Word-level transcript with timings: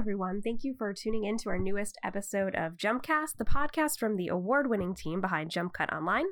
Hello, 0.00 0.08
everyone. 0.08 0.40
Thank 0.40 0.64
you 0.64 0.72
for 0.78 0.94
tuning 0.94 1.24
in 1.24 1.36
to 1.36 1.50
our 1.50 1.58
newest 1.58 1.98
episode 2.02 2.54
of 2.54 2.78
Jumpcast, 2.78 3.36
the 3.36 3.44
podcast 3.44 3.98
from 3.98 4.16
the 4.16 4.28
award 4.28 4.70
winning 4.70 4.94
team 4.94 5.20
behind 5.20 5.50
Jump 5.50 5.74
Cut 5.74 5.92
Online. 5.92 6.24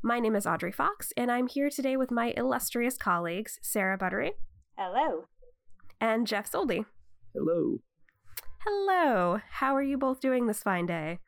My 0.00 0.20
name 0.20 0.36
is 0.36 0.46
Audrey 0.46 0.70
Fox, 0.70 1.12
and 1.16 1.28
I'm 1.28 1.48
here 1.48 1.70
today 1.70 1.96
with 1.96 2.12
my 2.12 2.32
illustrious 2.36 2.96
colleagues, 2.96 3.58
Sarah 3.62 3.98
Buttery. 3.98 4.34
Hello. 4.78 5.24
And 6.00 6.24
Jeff 6.24 6.48
Soldy. 6.48 6.84
Hello. 7.34 7.78
Hello. 8.64 9.40
How 9.54 9.74
are 9.74 9.82
you 9.82 9.98
both 9.98 10.20
doing 10.20 10.46
this 10.46 10.62
fine 10.62 10.86
day? 10.86 11.18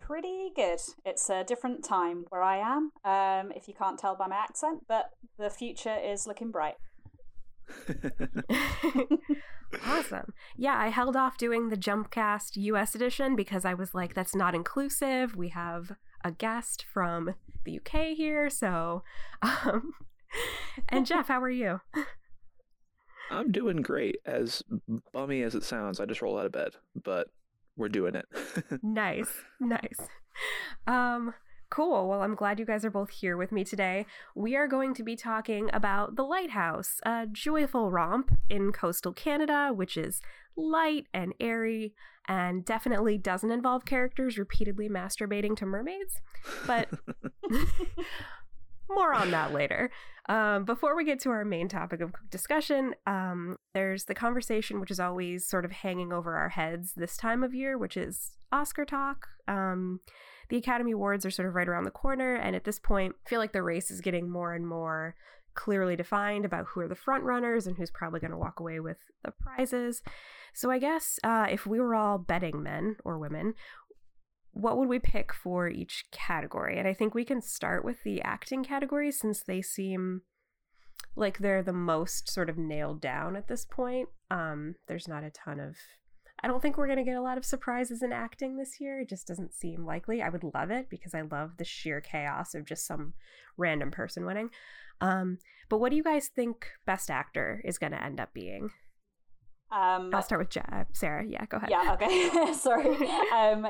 Pretty 0.00 0.50
good. 0.56 0.80
It's 1.04 1.30
a 1.30 1.44
different 1.44 1.84
time 1.84 2.24
where 2.30 2.42
I 2.42 2.56
am, 2.56 2.90
um, 3.04 3.52
if 3.54 3.68
you 3.68 3.74
can't 3.74 4.00
tell 4.00 4.16
by 4.16 4.26
my 4.26 4.36
accent, 4.36 4.80
but 4.88 5.10
the 5.38 5.48
future 5.48 5.96
is 5.96 6.26
looking 6.26 6.50
bright. 6.50 6.74
awesome. 9.86 10.32
Yeah, 10.56 10.78
I 10.78 10.88
held 10.88 11.16
off 11.16 11.38
doing 11.38 11.68
the 11.68 11.76
Jumpcast 11.76 12.56
US 12.56 12.94
edition 12.94 13.36
because 13.36 13.64
I 13.64 13.74
was 13.74 13.94
like, 13.94 14.14
that's 14.14 14.34
not 14.34 14.54
inclusive. 14.54 15.36
We 15.36 15.48
have 15.48 15.92
a 16.24 16.30
guest 16.30 16.84
from 16.92 17.34
the 17.64 17.78
UK 17.78 18.16
here. 18.16 18.50
So, 18.50 19.02
um, 19.42 19.92
and 20.88 21.06
Jeff, 21.06 21.28
how 21.28 21.40
are 21.40 21.50
you? 21.50 21.80
I'm 23.30 23.50
doing 23.50 23.82
great. 23.82 24.16
As 24.24 24.62
bummy 25.12 25.42
as 25.42 25.54
it 25.54 25.64
sounds, 25.64 25.98
I 25.98 26.06
just 26.06 26.22
rolled 26.22 26.38
out 26.38 26.46
of 26.46 26.52
bed, 26.52 26.70
but 27.02 27.28
we're 27.76 27.88
doing 27.88 28.14
it. 28.14 28.26
nice. 28.82 29.30
Nice. 29.60 29.98
Um, 30.86 31.34
Cool. 31.68 32.08
Well, 32.08 32.22
I'm 32.22 32.34
glad 32.34 32.58
you 32.58 32.64
guys 32.64 32.84
are 32.84 32.90
both 32.90 33.10
here 33.10 33.36
with 33.36 33.50
me 33.50 33.64
today. 33.64 34.06
We 34.34 34.54
are 34.56 34.68
going 34.68 34.94
to 34.94 35.02
be 35.02 35.16
talking 35.16 35.68
about 35.72 36.16
The 36.16 36.22
Lighthouse, 36.22 37.00
a 37.04 37.26
joyful 37.26 37.90
romp 37.90 38.30
in 38.48 38.72
coastal 38.72 39.12
Canada, 39.12 39.72
which 39.74 39.96
is 39.96 40.20
light 40.56 41.06
and 41.12 41.34
airy 41.40 41.94
and 42.28 42.64
definitely 42.64 43.18
doesn't 43.18 43.50
involve 43.50 43.84
characters 43.84 44.38
repeatedly 44.38 44.88
masturbating 44.88 45.56
to 45.56 45.66
mermaids. 45.66 46.20
But 46.66 46.88
more 48.88 49.14
on 49.14 49.30
that 49.32 49.52
later. 49.52 49.90
Um, 50.28 50.64
before 50.64 50.96
we 50.96 51.04
get 51.04 51.20
to 51.20 51.30
our 51.30 51.44
main 51.44 51.68
topic 51.68 52.00
of 52.00 52.12
discussion, 52.30 52.94
um, 53.06 53.58
there's 53.74 54.04
the 54.04 54.14
conversation 54.14 54.80
which 54.80 54.90
is 54.90 55.00
always 55.00 55.46
sort 55.46 55.64
of 55.64 55.72
hanging 55.72 56.12
over 56.12 56.36
our 56.36 56.48
heads 56.48 56.92
this 56.96 57.16
time 57.16 57.42
of 57.44 57.54
year, 57.54 57.78
which 57.78 57.96
is 57.96 58.32
Oscar 58.50 58.84
talk. 58.84 59.28
Um, 59.46 60.00
the 60.48 60.56
Academy 60.56 60.92
Awards 60.92 61.26
are 61.26 61.30
sort 61.30 61.48
of 61.48 61.54
right 61.54 61.68
around 61.68 61.84
the 61.84 61.90
corner, 61.90 62.34
and 62.34 62.54
at 62.54 62.64
this 62.64 62.78
point, 62.78 63.14
I 63.24 63.28
feel 63.28 63.40
like 63.40 63.52
the 63.52 63.62
race 63.62 63.90
is 63.90 64.00
getting 64.00 64.30
more 64.30 64.54
and 64.54 64.66
more 64.66 65.14
clearly 65.54 65.96
defined 65.96 66.44
about 66.44 66.66
who 66.66 66.80
are 66.80 66.88
the 66.88 66.94
front 66.94 67.24
runners 67.24 67.66
and 67.66 67.76
who's 67.76 67.90
probably 67.90 68.20
going 68.20 68.30
to 68.30 68.36
walk 68.36 68.60
away 68.60 68.78
with 68.78 68.98
the 69.24 69.32
prizes. 69.32 70.02
So 70.54 70.70
I 70.70 70.78
guess 70.78 71.18
uh, 71.24 71.46
if 71.50 71.66
we 71.66 71.80
were 71.80 71.94
all 71.94 72.18
betting 72.18 72.62
men 72.62 72.96
or 73.04 73.18
women, 73.18 73.54
what 74.52 74.78
would 74.78 74.88
we 74.88 74.98
pick 74.98 75.32
for 75.34 75.68
each 75.68 76.04
category? 76.12 76.78
And 76.78 76.86
I 76.86 76.94
think 76.94 77.14
we 77.14 77.24
can 77.24 77.42
start 77.42 77.84
with 77.84 78.02
the 78.04 78.22
acting 78.22 78.64
category 78.64 79.10
since 79.10 79.42
they 79.42 79.60
seem 79.60 80.22
like 81.14 81.38
they're 81.38 81.62
the 81.62 81.72
most 81.72 82.30
sort 82.30 82.48
of 82.48 82.56
nailed 82.56 83.00
down 83.00 83.36
at 83.36 83.48
this 83.48 83.64
point. 83.64 84.08
Um, 84.30 84.76
there's 84.88 85.08
not 85.08 85.24
a 85.24 85.30
ton 85.30 85.60
of 85.60 85.76
I 86.42 86.48
don't 86.48 86.60
think 86.60 86.76
we're 86.76 86.86
going 86.86 86.98
to 86.98 87.04
get 87.04 87.16
a 87.16 87.22
lot 87.22 87.38
of 87.38 87.44
surprises 87.44 88.02
in 88.02 88.12
acting 88.12 88.56
this 88.56 88.80
year. 88.80 89.00
It 89.00 89.08
just 89.08 89.26
doesn't 89.26 89.54
seem 89.54 89.86
likely. 89.86 90.20
I 90.22 90.28
would 90.28 90.44
love 90.54 90.70
it 90.70 90.90
because 90.90 91.14
I 91.14 91.22
love 91.22 91.56
the 91.56 91.64
sheer 91.64 92.00
chaos 92.00 92.54
of 92.54 92.66
just 92.66 92.86
some 92.86 93.14
random 93.56 93.90
person 93.90 94.26
winning. 94.26 94.50
Um, 95.00 95.38
but 95.68 95.78
what 95.78 95.90
do 95.90 95.96
you 95.96 96.02
guys 96.02 96.28
think 96.28 96.68
Best 96.84 97.10
Actor 97.10 97.62
is 97.64 97.78
going 97.78 97.92
to 97.92 98.02
end 98.02 98.20
up 98.20 98.34
being? 98.34 98.70
Um, 99.70 100.10
I'll 100.14 100.22
start 100.22 100.40
with 100.46 100.56
uh, 100.56 100.84
Sarah. 100.92 101.24
Yeah, 101.26 101.44
go 101.46 101.56
ahead. 101.56 101.70
Yeah, 101.70 101.94
okay. 101.94 102.52
Sorry. 102.58 102.96
Um, 103.34 103.66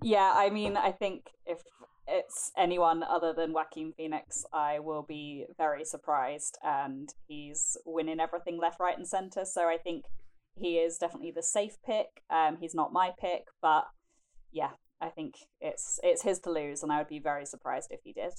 yeah, 0.00 0.32
I 0.34 0.50
mean, 0.50 0.76
I 0.76 0.92
think 0.92 1.30
if 1.44 1.58
it's 2.06 2.52
anyone 2.56 3.02
other 3.02 3.32
than 3.32 3.52
Joaquin 3.52 3.92
Phoenix, 3.96 4.44
I 4.52 4.78
will 4.78 5.02
be 5.02 5.46
very 5.56 5.84
surprised. 5.84 6.56
And 6.62 7.12
he's 7.26 7.76
winning 7.84 8.20
everything 8.20 8.58
left, 8.58 8.78
right, 8.80 8.96
and 8.96 9.06
center. 9.06 9.44
So 9.44 9.62
I 9.62 9.76
think 9.76 10.04
he 10.58 10.76
is 10.76 10.98
definitely 10.98 11.32
the 11.32 11.42
safe 11.42 11.76
pick. 11.84 12.22
Um, 12.30 12.58
he's 12.60 12.74
not 12.74 12.92
my 12.92 13.12
pick, 13.18 13.46
but 13.60 13.84
yeah, 14.52 14.70
I 15.00 15.08
think 15.08 15.34
it's 15.60 16.00
it's 16.02 16.22
his 16.22 16.38
to 16.40 16.50
lose, 16.50 16.82
and 16.82 16.92
I 16.92 16.98
would 16.98 17.08
be 17.08 17.18
very 17.18 17.46
surprised 17.46 17.88
if 17.90 18.00
he 18.04 18.12
did. 18.12 18.32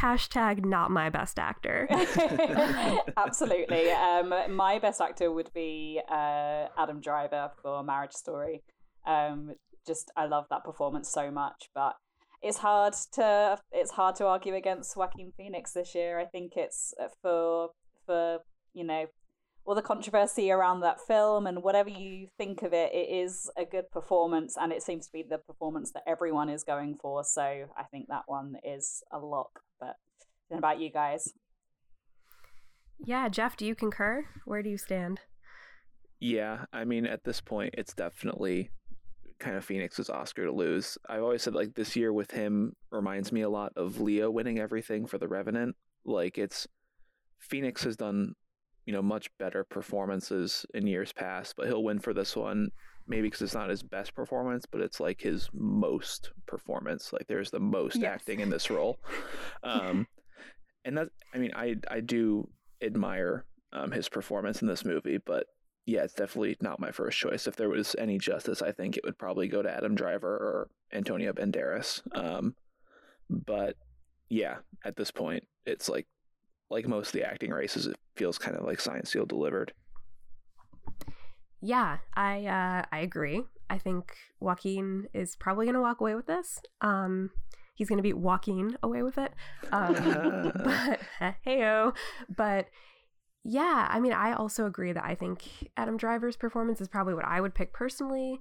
Hashtag 0.00 0.64
not 0.64 0.90
my 0.90 1.08
best 1.08 1.38
actor. 1.38 1.88
Absolutely. 3.16 3.90
Um, 3.90 4.34
my 4.50 4.78
best 4.78 5.00
actor 5.00 5.30
would 5.32 5.50
be 5.54 6.00
uh, 6.10 6.66
Adam 6.76 7.00
Driver 7.00 7.50
for 7.62 7.82
Marriage 7.82 8.12
Story. 8.12 8.62
Um, 9.06 9.54
just 9.86 10.10
I 10.16 10.26
love 10.26 10.46
that 10.50 10.64
performance 10.64 11.08
so 11.08 11.30
much, 11.30 11.70
but 11.74 11.94
it's 12.42 12.58
hard 12.58 12.94
to 13.12 13.58
it's 13.72 13.92
hard 13.92 14.16
to 14.16 14.26
argue 14.26 14.54
against 14.54 14.96
Joaquin 14.96 15.32
Phoenix 15.36 15.72
this 15.72 15.94
year. 15.94 16.18
I 16.18 16.26
think 16.26 16.52
it's 16.56 16.92
for 17.22 17.70
for 18.04 18.38
you 18.74 18.84
know 18.84 19.06
all 19.66 19.74
the 19.74 19.82
controversy 19.82 20.50
around 20.50 20.80
that 20.80 21.00
film 21.00 21.46
and 21.46 21.62
whatever 21.62 21.90
you 21.90 22.28
think 22.38 22.62
of 22.62 22.72
it, 22.72 22.92
it 22.94 23.10
is 23.10 23.50
a 23.56 23.64
good 23.64 23.90
performance 23.90 24.56
and 24.58 24.72
it 24.72 24.82
seems 24.82 25.06
to 25.06 25.12
be 25.12 25.24
the 25.28 25.38
performance 25.38 25.90
that 25.90 26.04
everyone 26.06 26.48
is 26.48 26.62
going 26.62 26.96
for. 27.02 27.24
So 27.24 27.42
I 27.76 27.82
think 27.90 28.06
that 28.08 28.22
one 28.26 28.56
is 28.62 29.02
a 29.10 29.18
lock. 29.18 29.60
But 29.80 29.96
then 30.48 30.58
about 30.58 30.80
you 30.80 30.90
guys? 30.90 31.32
Yeah, 33.04 33.28
Jeff, 33.28 33.56
do 33.56 33.66
you 33.66 33.74
concur? 33.74 34.26
Where 34.44 34.62
do 34.62 34.70
you 34.70 34.78
stand? 34.78 35.20
Yeah, 36.20 36.64
I 36.72 36.84
mean, 36.84 37.04
at 37.04 37.24
this 37.24 37.40
point, 37.40 37.74
it's 37.76 37.92
definitely 37.92 38.70
kind 39.38 39.56
of 39.56 39.64
Phoenix's 39.64 40.08
Oscar 40.08 40.46
to 40.46 40.52
lose. 40.52 40.96
I've 41.08 41.22
always 41.22 41.42
said 41.42 41.54
like 41.54 41.74
this 41.74 41.96
year 41.96 42.12
with 42.12 42.30
him 42.30 42.74
reminds 42.90 43.32
me 43.32 43.42
a 43.42 43.50
lot 43.50 43.72
of 43.76 44.00
Leo 44.00 44.30
winning 44.30 44.58
everything 44.60 45.06
for 45.06 45.18
The 45.18 45.28
Revenant. 45.28 45.74
Like 46.04 46.38
it's 46.38 46.68
Phoenix 47.40 47.82
has 47.82 47.96
done 47.96 48.34
you 48.86 48.92
know, 48.92 49.02
much 49.02 49.28
better 49.38 49.64
performances 49.64 50.64
in 50.72 50.86
years 50.86 51.12
past, 51.12 51.54
but 51.56 51.66
he'll 51.66 51.84
win 51.84 51.98
for 51.98 52.14
this 52.14 52.36
one. 52.36 52.70
Maybe 53.08 53.22
because 53.22 53.42
it's 53.42 53.54
not 53.54 53.70
his 53.70 53.84
best 53.84 54.14
performance, 54.14 54.64
but 54.66 54.80
it's 54.80 54.98
like 54.98 55.20
his 55.20 55.48
most 55.52 56.30
performance. 56.46 57.12
Like 57.12 57.26
there's 57.28 57.50
the 57.50 57.60
most 57.60 57.96
yes. 57.96 58.14
acting 58.14 58.40
in 58.40 58.50
this 58.50 58.68
role, 58.68 58.98
um, 59.62 60.08
and 60.84 60.98
that 60.98 61.08
I 61.32 61.38
mean, 61.38 61.52
I 61.54 61.76
I 61.88 62.00
do 62.00 62.48
admire 62.82 63.44
um, 63.72 63.92
his 63.92 64.08
performance 64.08 64.60
in 64.60 64.66
this 64.66 64.84
movie, 64.84 65.18
but 65.24 65.46
yeah, 65.86 66.02
it's 66.02 66.14
definitely 66.14 66.56
not 66.60 66.80
my 66.80 66.90
first 66.90 67.16
choice. 67.16 67.46
If 67.46 67.54
there 67.54 67.68
was 67.68 67.94
any 67.96 68.18
justice, 68.18 68.60
I 68.60 68.72
think 68.72 68.96
it 68.96 69.04
would 69.04 69.18
probably 69.18 69.46
go 69.46 69.62
to 69.62 69.70
Adam 69.70 69.94
Driver 69.94 70.28
or 70.28 70.68
Antonio 70.92 71.32
Banderas. 71.32 72.02
Um, 72.16 72.56
but 73.30 73.76
yeah, 74.28 74.56
at 74.84 74.96
this 74.96 75.12
point, 75.12 75.44
it's 75.64 75.88
like 75.88 76.06
like 76.70 76.86
most 76.86 77.08
of 77.08 77.12
the 77.12 77.26
acting 77.26 77.50
races, 77.50 77.86
it 77.86 77.96
feels 78.16 78.38
kind 78.38 78.56
of 78.56 78.64
like 78.64 78.80
Science 78.80 79.12
Seal 79.12 79.26
delivered. 79.26 79.72
Yeah, 81.60 81.98
I 82.14 82.46
uh, 82.46 82.84
I 82.92 82.98
agree. 83.00 83.42
I 83.68 83.78
think 83.78 84.14
Joaquin 84.40 85.08
is 85.12 85.36
probably 85.36 85.66
going 85.66 85.74
to 85.74 85.80
walk 85.80 86.00
away 86.00 86.14
with 86.14 86.26
this. 86.26 86.60
Um, 86.80 87.30
he's 87.74 87.88
going 87.88 87.98
to 87.98 88.02
be 88.02 88.12
walking 88.12 88.76
away 88.82 89.02
with 89.02 89.18
it. 89.18 89.32
Um, 89.72 89.94
but 90.64 91.00
heyo, 91.46 91.94
but 92.34 92.66
yeah, 93.44 93.86
I 93.90 94.00
mean, 94.00 94.12
I 94.12 94.32
also 94.32 94.66
agree 94.66 94.92
that 94.92 95.04
I 95.04 95.14
think 95.14 95.70
Adam 95.76 95.96
Driver's 95.96 96.36
performance 96.36 96.80
is 96.80 96.88
probably 96.88 97.14
what 97.14 97.24
I 97.24 97.40
would 97.40 97.54
pick 97.54 97.72
personally. 97.72 98.40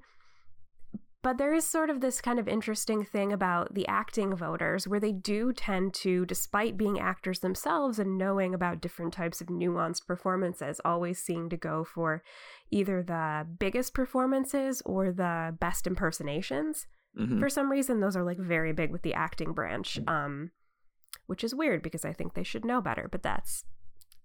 But 1.25 1.39
there 1.39 1.55
is 1.55 1.65
sort 1.65 1.89
of 1.89 2.01
this 2.01 2.21
kind 2.21 2.37
of 2.37 2.47
interesting 2.47 3.03
thing 3.03 3.33
about 3.33 3.73
the 3.73 3.87
acting 3.87 4.35
voters 4.35 4.87
where 4.87 4.99
they 4.99 5.11
do 5.11 5.53
tend 5.53 5.95
to, 5.95 6.23
despite 6.23 6.77
being 6.77 6.99
actors 6.99 7.39
themselves 7.39 7.97
and 7.97 8.15
knowing 8.15 8.53
about 8.53 8.79
different 8.79 9.11
types 9.11 9.41
of 9.41 9.47
nuanced 9.47 10.05
performances, 10.05 10.79
always 10.85 11.17
seem 11.17 11.49
to 11.49 11.57
go 11.57 11.83
for 11.83 12.21
either 12.69 13.01
the 13.01 13.47
biggest 13.57 13.95
performances 13.95 14.83
or 14.85 15.11
the 15.11 15.57
best 15.59 15.87
impersonations. 15.87 16.85
Mm-hmm. 17.19 17.39
For 17.39 17.49
some 17.49 17.71
reason, 17.71 18.01
those 18.01 18.15
are 18.15 18.23
like 18.23 18.37
very 18.37 18.71
big 18.71 18.91
with 18.91 19.01
the 19.01 19.15
acting 19.15 19.53
branch, 19.53 19.97
um, 20.07 20.51
which 21.25 21.43
is 21.43 21.55
weird 21.55 21.81
because 21.81 22.05
I 22.05 22.13
think 22.13 22.35
they 22.35 22.43
should 22.43 22.63
know 22.63 22.81
better, 22.81 23.09
but 23.11 23.23
that's 23.23 23.63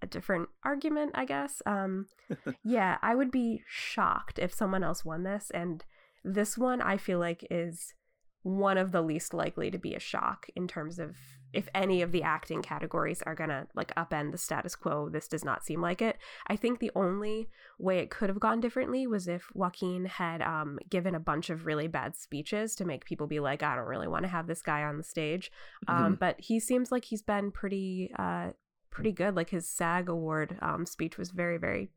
a 0.03 0.07
different 0.07 0.51
argument, 0.65 1.13
I 1.15 1.25
guess. 1.25 1.63
Um, 1.65 2.09
yeah, 2.63 2.99
I 3.01 3.15
would 3.15 3.31
be 3.31 3.63
shocked 3.67 4.39
if 4.39 4.53
someone 4.53 4.85
else 4.85 5.03
won 5.03 5.23
this. 5.23 5.51
And 5.55 5.83
this 6.25 6.57
one 6.59 6.81
I 6.81 6.97
feel 6.97 7.19
like 7.19 7.47
is 7.51 7.95
one 8.43 8.79
of 8.79 8.91
the 8.91 9.03
least 9.03 9.35
likely 9.35 9.71
to 9.71 9.79
be 9.79 9.95
a 9.95 10.01
shock 10.01 10.47
in 10.57 10.67
terms 10.67 10.99
of 10.99 11.17
if 11.53 11.69
any 11.75 12.01
of 12.01 12.13
the 12.13 12.23
acting 12.23 12.63
categories 12.63 13.23
are 13.27 13.35
gonna 13.35 13.67
like 13.75 13.95
upend 13.97 14.33
the 14.33 14.39
status 14.39 14.77
quo. 14.77 15.09
This 15.09 15.27
does 15.29 15.45
not 15.45 15.65
seem 15.65 15.83
like 15.83 16.01
it. 16.01 16.17
I 16.47 16.57
think 16.57 16.79
the 16.79 16.93
only 16.95 17.49
way 17.79 17.99
it 17.99 18.11
could 18.11 18.29
have 18.29 18.41
gone 18.41 18.61
differently 18.61 19.07
was 19.07 19.27
if 19.27 19.49
Joaquin 19.53 20.05
had 20.05 20.43
um, 20.43 20.79
given 20.89 21.15
a 21.15 21.21
bunch 21.21 21.51
of 21.51 21.67
really 21.67 21.89
bad 21.89 22.17
speeches 22.17 22.75
to 22.77 22.85
make 22.85 23.05
people 23.05 23.27
be 23.27 23.41
like, 23.41 23.63
I 23.63 23.75
don't 23.75 23.89
really 23.89 24.09
want 24.09 24.23
to 24.23 24.31
have 24.31 24.47
this 24.47 24.63
guy 24.63 24.85
on 24.85 24.97
the 24.97 25.03
stage. 25.03 25.51
Um, 25.89 25.95
mm-hmm. 25.95 26.05
Um, 26.05 26.15
but 26.21 26.37
he 26.39 26.61
seems 26.61 26.93
like 26.93 27.05
he's 27.05 27.23
been 27.23 27.51
pretty, 27.51 28.13
uh, 28.17 28.51
pretty 28.91 29.13
good. 29.13 29.35
Like 29.35 29.51
his 29.51 29.69
SAG 29.69 30.09
award 30.09 30.57
um, 30.63 30.87
speech 30.87 31.19
was 31.19 31.31
very, 31.31 31.59
very 31.59 31.91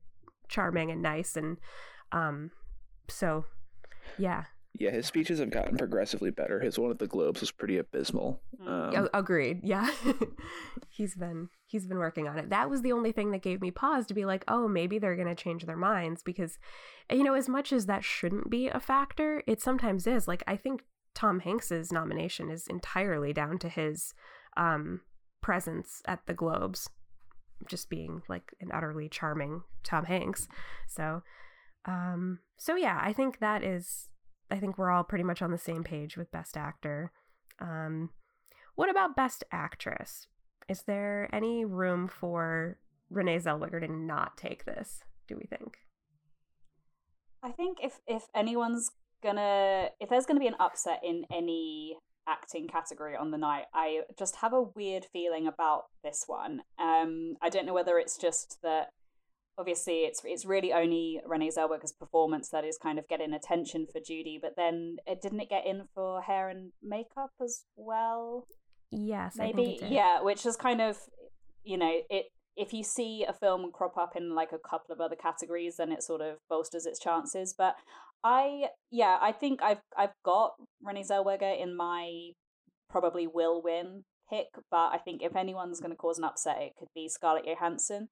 charming 0.49 0.91
and 0.91 1.01
nice 1.01 1.35
and 1.35 1.57
um 2.11 2.51
so 3.09 3.45
yeah 4.17 4.45
yeah, 4.75 4.89
his 4.89 5.05
speeches 5.05 5.37
have 5.37 5.51
gotten 5.51 5.77
progressively 5.77 6.31
better. 6.31 6.59
His 6.59 6.79
one 6.79 6.89
at 6.89 6.97
the 6.97 7.05
Globes 7.05 7.41
was 7.41 7.51
pretty 7.51 7.77
abysmal. 7.77 8.41
Mm. 8.59 8.97
Um, 8.97 9.09
agreed 9.13 9.59
yeah 9.63 9.89
he's 10.89 11.15
been 11.15 11.49
he's 11.65 11.85
been 11.85 11.97
working 11.97 12.27
on 12.27 12.37
it 12.37 12.49
that 12.49 12.69
was 12.69 12.81
the 12.81 12.91
only 12.91 13.11
thing 13.11 13.31
that 13.31 13.41
gave 13.41 13.61
me 13.61 13.71
pause 13.71 14.05
to 14.07 14.13
be 14.13 14.25
like 14.25 14.43
oh 14.47 14.67
maybe 14.67 14.99
they're 14.99 15.15
going 15.15 15.27
to 15.27 15.35
change 15.35 15.65
their 15.65 15.77
minds 15.77 16.23
because 16.23 16.57
you 17.11 17.23
know 17.23 17.33
as 17.33 17.49
much 17.49 17.73
as 17.73 17.85
that 17.85 18.03
shouldn't 18.03 18.49
be 18.49 18.67
a 18.67 18.79
factor 18.79 19.43
it 19.47 19.61
sometimes 19.61 20.07
is 20.07 20.27
like 20.27 20.43
i 20.47 20.55
think 20.55 20.83
tom 21.13 21.39
hanks's 21.39 21.91
nomination 21.91 22.49
is 22.49 22.67
entirely 22.67 23.33
down 23.33 23.57
to 23.57 23.69
his 23.69 24.13
um 24.55 25.01
presence 25.41 26.01
at 26.07 26.25
the 26.25 26.33
globes 26.33 26.89
just 27.67 27.89
being 27.89 28.21
like 28.29 28.53
an 28.61 28.69
utterly 28.73 29.09
charming 29.09 29.63
tom 29.83 30.05
hanks 30.05 30.47
so 30.87 31.21
um 31.85 32.39
so 32.57 32.75
yeah 32.75 32.99
i 33.01 33.11
think 33.11 33.39
that 33.39 33.63
is 33.63 34.09
i 34.49 34.57
think 34.57 34.77
we're 34.77 34.91
all 34.91 35.03
pretty 35.03 35.23
much 35.23 35.41
on 35.41 35.51
the 35.51 35.57
same 35.57 35.83
page 35.83 36.17
with 36.17 36.31
best 36.31 36.55
actor 36.55 37.11
um 37.59 38.09
what 38.75 38.89
about 38.89 39.15
Best 39.15 39.43
Actress? 39.51 40.27
Is 40.67 40.83
there 40.83 41.29
any 41.33 41.63
room 41.65 42.07
for 42.07 42.79
Renee 43.09 43.37
Zellweger 43.37 43.79
to 43.81 43.91
not 43.91 44.37
take 44.37 44.65
this? 44.65 45.01
Do 45.27 45.35
we 45.35 45.45
think? 45.45 45.77
I 47.43 47.51
think 47.51 47.79
if 47.83 47.99
if 48.07 48.23
anyone's 48.33 48.89
gonna 49.21 49.89
if 49.99 50.09
there's 50.09 50.25
gonna 50.25 50.39
be 50.39 50.47
an 50.47 50.55
upset 50.59 51.01
in 51.03 51.25
any 51.31 51.97
acting 52.27 52.67
category 52.67 53.15
on 53.15 53.31
the 53.31 53.37
night, 53.37 53.65
I 53.73 54.01
just 54.17 54.37
have 54.37 54.53
a 54.53 54.61
weird 54.61 55.05
feeling 55.11 55.45
about 55.45 55.83
this 56.03 56.23
one. 56.25 56.61
Um, 56.79 57.35
I 57.41 57.49
don't 57.49 57.65
know 57.65 57.73
whether 57.73 57.99
it's 57.99 58.17
just 58.17 58.57
that 58.63 58.89
obviously 59.57 59.99
it's 59.99 60.21
it's 60.23 60.45
really 60.45 60.73
only 60.73 61.21
Renee 61.25 61.51
Zellweger's 61.51 61.93
performance 61.93 62.49
that 62.49 62.65
is 62.65 62.77
kind 62.81 62.99
of 62.99 63.07
getting 63.07 63.33
attention 63.33 63.87
for 63.91 63.99
Judy, 63.99 64.39
but 64.41 64.53
then 64.55 64.97
it 65.05 65.21
didn't 65.21 65.41
it 65.41 65.49
get 65.49 65.65
in 65.65 65.83
for 65.93 66.21
hair 66.21 66.49
and 66.49 66.71
makeup 66.81 67.31
as 67.41 67.63
well? 67.75 68.47
Yes, 68.91 69.35
maybe 69.37 69.79
yeah, 69.83 70.21
which 70.21 70.45
is 70.45 70.55
kind 70.55 70.81
of 70.81 70.97
you 71.63 71.77
know 71.77 72.01
it. 72.09 72.25
If 72.55 72.71
you 72.71 72.83
see 72.83 73.25
a 73.27 73.33
film 73.33 73.71
crop 73.73 73.97
up 73.97 74.15
in 74.15 74.35
like 74.35 74.51
a 74.51 74.69
couple 74.69 74.93
of 74.93 75.01
other 75.01 75.15
categories, 75.15 75.77
then 75.77 75.91
it 75.91 76.03
sort 76.03 76.21
of 76.21 76.37
bolsters 76.49 76.85
its 76.85 76.99
chances. 76.99 77.55
But 77.57 77.75
I 78.23 78.65
yeah, 78.91 79.17
I 79.21 79.31
think 79.31 79.61
I've 79.63 79.81
I've 79.97 80.13
got 80.23 80.53
Renee 80.81 81.03
Zellweger 81.09 81.59
in 81.59 81.75
my 81.75 82.31
probably 82.89 83.25
will 83.25 83.61
win 83.63 84.03
pick, 84.29 84.47
but 84.69 84.91
I 84.93 84.99
think 85.03 85.21
if 85.23 85.35
anyone's 85.35 85.79
going 85.79 85.91
to 85.91 85.97
cause 85.97 86.19
an 86.19 86.23
upset, 86.23 86.61
it 86.61 86.73
could 86.77 86.89
be 86.93 87.09
Scarlett 87.09 87.45
Johansson. 87.45 88.09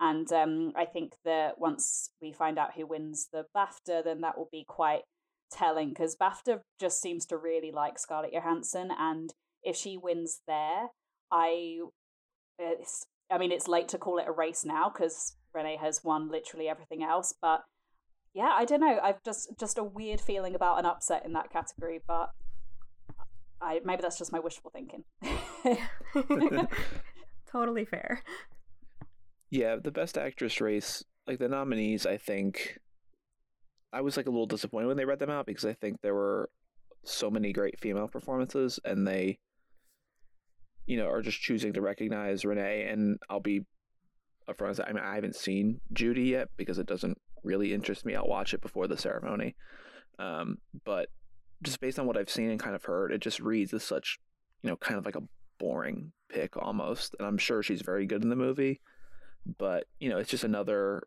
And 0.00 0.30
um, 0.32 0.72
I 0.76 0.84
think 0.84 1.14
that 1.24 1.58
once 1.58 2.10
we 2.20 2.32
find 2.32 2.58
out 2.58 2.74
who 2.74 2.86
wins 2.86 3.28
the 3.32 3.46
BAFTA, 3.56 4.04
then 4.04 4.20
that 4.22 4.36
will 4.36 4.48
be 4.50 4.64
quite 4.66 5.02
telling 5.52 5.90
because 5.90 6.16
BAFTA 6.16 6.60
just 6.80 7.00
seems 7.00 7.26
to 7.26 7.36
really 7.36 7.70
like 7.70 7.98
Scarlett 7.98 8.32
Johansson, 8.32 8.90
and 8.98 9.32
if 9.62 9.76
she 9.76 9.96
wins 9.96 10.40
there, 10.46 10.88
I, 11.30 11.78
it's, 12.58 13.06
I 13.30 13.38
mean, 13.38 13.52
it's 13.52 13.68
late 13.68 13.88
to 13.88 13.98
call 13.98 14.18
it 14.18 14.28
a 14.28 14.32
race 14.32 14.64
now 14.64 14.90
because 14.90 15.36
Renee 15.54 15.78
has 15.80 16.02
won 16.02 16.28
literally 16.28 16.68
everything 16.68 17.02
else. 17.02 17.32
But 17.40 17.62
yeah, 18.34 18.50
I 18.52 18.64
don't 18.64 18.80
know. 18.80 18.98
I've 19.02 19.22
just 19.22 19.48
just 19.58 19.78
a 19.78 19.84
weird 19.84 20.20
feeling 20.20 20.54
about 20.54 20.78
an 20.78 20.86
upset 20.86 21.24
in 21.24 21.32
that 21.34 21.50
category, 21.50 22.00
but 22.06 22.30
I 23.62 23.80
maybe 23.84 24.02
that's 24.02 24.18
just 24.18 24.32
my 24.32 24.40
wishful 24.40 24.72
thinking. 24.72 25.04
totally 27.50 27.84
fair. 27.84 28.22
Yeah, 29.50 29.76
the 29.76 29.90
best 29.90 30.18
actress 30.18 30.60
race, 30.60 31.04
like 31.26 31.38
the 31.38 31.48
nominees, 31.48 32.06
I 32.06 32.16
think 32.16 32.78
I 33.92 34.00
was 34.00 34.16
like 34.16 34.26
a 34.26 34.30
little 34.30 34.46
disappointed 34.46 34.88
when 34.88 34.96
they 34.96 35.04
read 35.04 35.20
them 35.20 35.30
out 35.30 35.46
because 35.46 35.64
I 35.64 35.74
think 35.74 36.00
there 36.00 36.14
were 36.14 36.50
so 37.04 37.30
many 37.30 37.52
great 37.52 37.78
female 37.78 38.08
performances 38.08 38.80
and 38.84 39.06
they 39.06 39.38
you 40.86 40.96
know, 40.96 41.08
are 41.08 41.22
just 41.22 41.40
choosing 41.40 41.72
to 41.72 41.80
recognize 41.80 42.44
Renee. 42.44 42.86
And 42.88 43.18
I'll 43.28 43.40
be 43.40 43.62
upfront. 44.48 44.80
I 44.86 44.92
mean, 44.92 45.02
I 45.02 45.14
haven't 45.14 45.36
seen 45.36 45.80
Judy 45.92 46.24
yet 46.24 46.48
because 46.56 46.78
it 46.78 46.86
doesn't 46.86 47.18
really 47.42 47.72
interest 47.72 48.04
me. 48.04 48.14
I'll 48.14 48.26
watch 48.26 48.54
it 48.54 48.60
before 48.60 48.86
the 48.86 48.96
ceremony. 48.96 49.56
Um, 50.18 50.58
but 50.84 51.08
just 51.62 51.80
based 51.80 51.98
on 51.98 52.06
what 52.06 52.16
I've 52.16 52.30
seen 52.30 52.50
and 52.50 52.60
kind 52.60 52.74
of 52.76 52.84
heard, 52.84 53.12
it 53.12 53.20
just 53.20 53.40
reads 53.40 53.72
as 53.72 53.82
such, 53.82 54.18
you 54.62 54.70
know, 54.70 54.76
kind 54.76 54.98
of 54.98 55.06
like 55.06 55.16
a 55.16 55.22
boring 55.58 56.12
pick 56.28 56.56
almost. 56.56 57.14
And 57.18 57.26
I'm 57.26 57.38
sure 57.38 57.62
she's 57.62 57.82
very 57.82 58.06
good 58.06 58.22
in 58.22 58.28
the 58.28 58.36
movie, 58.36 58.80
but 59.58 59.84
you 59.98 60.08
know, 60.08 60.18
it's 60.18 60.30
just 60.30 60.44
another, 60.44 61.02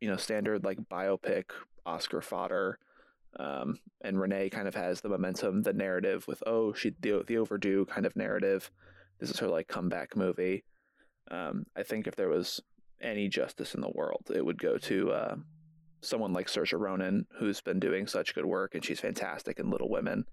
you 0.00 0.08
know, 0.08 0.16
standard 0.16 0.64
like 0.64 0.78
biopic 0.90 1.44
Oscar 1.84 2.20
fodder 2.20 2.78
um, 3.38 3.78
and 4.02 4.20
Renee 4.20 4.50
kind 4.50 4.68
of 4.68 4.74
has 4.74 5.00
the 5.00 5.08
momentum, 5.08 5.62
the 5.62 5.72
narrative 5.72 6.26
with 6.28 6.42
oh 6.46 6.72
she 6.72 6.94
the 7.00 7.24
the 7.26 7.38
overdue 7.38 7.86
kind 7.86 8.06
of 8.06 8.16
narrative. 8.16 8.70
This 9.18 9.30
is 9.30 9.38
her 9.38 9.48
like 9.48 9.68
comeback 9.68 10.16
movie. 10.16 10.64
Um, 11.30 11.66
I 11.76 11.82
think 11.82 12.06
if 12.06 12.16
there 12.16 12.28
was 12.28 12.60
any 13.00 13.28
justice 13.28 13.74
in 13.74 13.80
the 13.80 13.90
world, 13.94 14.30
it 14.34 14.44
would 14.44 14.60
go 14.60 14.76
to 14.78 15.12
uh, 15.12 15.36
someone 16.02 16.32
like 16.32 16.48
Saoirse 16.48 16.78
Ronan, 16.78 17.26
who's 17.38 17.60
been 17.60 17.80
doing 17.80 18.06
such 18.06 18.34
good 18.34 18.44
work, 18.44 18.74
and 18.74 18.84
she's 18.84 19.00
fantastic 19.00 19.58
in 19.58 19.70
Little 19.70 19.88
Women. 19.88 20.24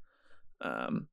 Um, 0.62 1.08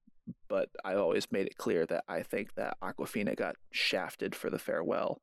but 0.49 0.71
I 0.85 0.95
always 0.95 1.31
made 1.31 1.47
it 1.47 1.57
clear 1.57 1.87
that 1.87 2.05
I 2.09 2.23
think 2.23 2.55
that 2.55 2.79
Awkwafina 2.83 3.37
got 3.37 3.57
shafted 3.71 4.35
for 4.35 4.51
the 4.51 4.59
farewell. 4.59 5.21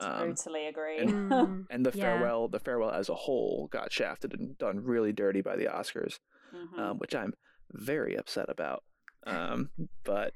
Um, 0.00 0.34
totally 0.34 0.66
agree. 0.66 0.98
And, 0.98 1.32
and 1.70 1.86
the 1.86 1.92
yeah. 1.94 2.04
farewell, 2.04 2.48
the 2.48 2.60
farewell 2.60 2.90
as 2.90 3.08
a 3.08 3.14
whole, 3.14 3.68
got 3.72 3.92
shafted 3.92 4.34
and 4.38 4.56
done 4.58 4.80
really 4.82 5.12
dirty 5.12 5.40
by 5.40 5.56
the 5.56 5.66
Oscars, 5.66 6.18
mm-hmm. 6.54 6.78
um, 6.78 6.98
which 6.98 7.14
I'm 7.14 7.34
very 7.72 8.16
upset 8.16 8.46
about. 8.48 8.82
Um, 9.26 9.70
but 10.04 10.32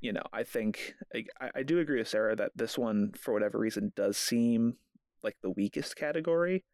you 0.00 0.12
know, 0.12 0.22
I 0.32 0.44
think 0.44 0.94
I, 1.14 1.50
I 1.56 1.62
do 1.62 1.78
agree 1.78 1.98
with 1.98 2.08
Sarah 2.08 2.36
that 2.36 2.52
this 2.56 2.78
one, 2.78 3.12
for 3.18 3.34
whatever 3.34 3.58
reason, 3.58 3.92
does 3.94 4.16
seem 4.16 4.76
like 5.22 5.36
the 5.42 5.50
weakest 5.50 5.96
category, 5.96 6.64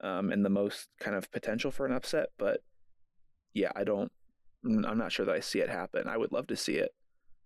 um, 0.00 0.30
and 0.30 0.44
the 0.44 0.50
most 0.50 0.88
kind 1.00 1.16
of 1.16 1.30
potential 1.32 1.70
for 1.70 1.86
an 1.86 1.92
upset. 1.92 2.28
But 2.38 2.60
yeah, 3.52 3.72
I 3.74 3.84
don't. 3.84 4.12
I'm 4.64 4.98
not 4.98 5.10
sure 5.10 5.26
that 5.26 5.34
I 5.34 5.40
see 5.40 5.58
it 5.58 5.68
happen. 5.68 6.06
I 6.06 6.16
would 6.16 6.30
love 6.30 6.46
to 6.48 6.56
see 6.56 6.76
it, 6.76 6.94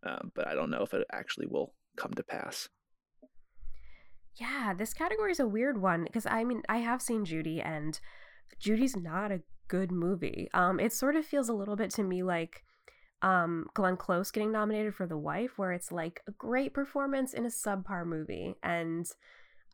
um, 0.03 0.33
but 0.35 0.47
I 0.47 0.55
don't 0.55 0.71
know 0.71 0.83
if 0.83 0.93
it 0.93 1.07
actually 1.11 1.47
will 1.47 1.73
come 1.97 2.13
to 2.13 2.23
pass. 2.23 2.69
Yeah, 4.39 4.75
this 4.77 4.93
category 4.93 5.33
is 5.33 5.41
a 5.41 5.49
weird 5.49 5.81
one 5.81 6.05
because 6.05 6.27
I 6.27 6.45
mean, 6.45 6.63
I 6.69 6.79
have 6.79 7.01
seen 7.01 7.25
Judy 7.25 7.61
and 7.61 7.99
Judy's 8.59 8.97
not 8.97 9.33
a 9.33 9.43
good 9.69 9.91
movie. 9.91 10.49
Um 10.53 10.79
it 10.79 10.93
sort 10.93 11.17
of 11.17 11.25
feels 11.25 11.49
a 11.49 11.55
little 11.55 11.77
bit 11.77 11.91
to 11.93 12.03
me 12.03 12.23
like 12.23 12.63
um 13.23 13.67
Glenn 13.75 13.97
Close 13.97 14.31
getting 14.31 14.53
nominated 14.53 14.95
for 14.95 15.07
The 15.07 15.17
Wife 15.17 15.53
where 15.57 15.73
it's 15.73 15.91
like 15.91 16.21
a 16.29 16.33
great 16.33 16.75
performance 16.75 17.33
in 17.33 17.45
a 17.47 17.49
subpar 17.49 18.05
movie 18.07 18.55
and 18.63 19.07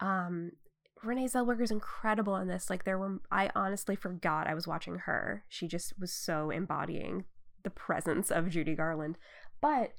um 0.01 0.53
Renee 1.03 1.27
Zellweger 1.27 1.63
is 1.63 1.73
incredible 1.73 2.37
in 2.37 2.47
this. 2.47 2.71
Like 2.71 2.85
there 2.85 2.99
were 2.99 3.21
I 3.31 3.51
honestly 3.57 3.97
forgot 3.97 4.47
I 4.47 4.55
was 4.55 4.69
watching 4.69 4.99
her. 4.99 5.45
She 5.49 5.67
just 5.67 5.95
was 5.99 6.13
so 6.13 6.51
embodying 6.51 7.25
the 7.65 7.71
presence 7.71 8.31
of 8.31 8.49
Judy 8.49 8.77
Garland. 8.77 9.19
But 9.61 9.93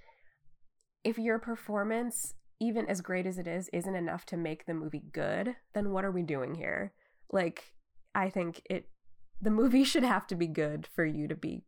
if 1.04 1.18
your 1.18 1.40
performance 1.40 2.34
even 2.60 2.88
as 2.88 3.02
great 3.02 3.26
as 3.26 3.38
it 3.38 3.48
is, 3.48 3.70
isn't 3.74 3.96
enough 3.96 4.26
to 4.28 4.38
make 4.38 4.66
the 4.66 4.74
movie 4.74 5.04
good, 5.12 5.56
then 5.74 5.92
what 5.92 6.06
are 6.06 6.12
we 6.12 6.24
doing 6.24 6.56
here? 6.56 6.94
Like, 7.32 7.74
I 8.16 8.30
think 8.30 8.62
it, 8.70 8.90
the 9.42 9.50
movie 9.62 9.84
should 9.84 10.04
have 10.04 10.28
to 10.28 10.36
be 10.36 10.48
good 10.48 10.88
for 10.96 11.06
you 11.06 11.28
to 11.28 11.36
be 11.36 11.64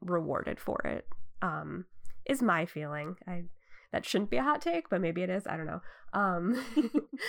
rewarded 0.00 0.60
for 0.60 0.80
it. 0.84 1.06
Um, 1.42 1.86
is 2.26 2.42
my 2.42 2.66
feeling. 2.66 3.16
I, 3.26 3.44
that 3.92 4.04
shouldn't 4.04 4.30
be 4.30 4.36
a 4.36 4.42
hot 4.42 4.60
take, 4.60 4.88
but 4.90 5.00
maybe 5.00 5.22
it 5.22 5.30
is. 5.30 5.46
I 5.46 5.56
don't 5.56 5.66
know. 5.66 5.80
Um, 6.12 6.62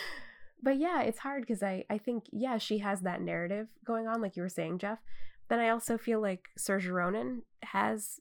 but 0.63 0.77
yeah, 0.77 1.01
it's 1.01 1.19
hard 1.19 1.41
because 1.41 1.63
I, 1.63 1.85
I 1.89 1.97
think, 1.97 2.25
yeah, 2.31 2.57
she 2.57 2.79
has 2.79 3.01
that 3.01 3.21
narrative 3.21 3.67
going 3.85 4.07
on, 4.07 4.21
like 4.21 4.35
you 4.35 4.43
were 4.43 4.49
saying, 4.49 4.79
Jeff. 4.79 4.99
Then 5.49 5.59
I 5.59 5.69
also 5.69 5.97
feel 5.97 6.21
like 6.21 6.49
Saoirse 6.59 6.91
Ronan 6.91 7.43
has 7.63 8.19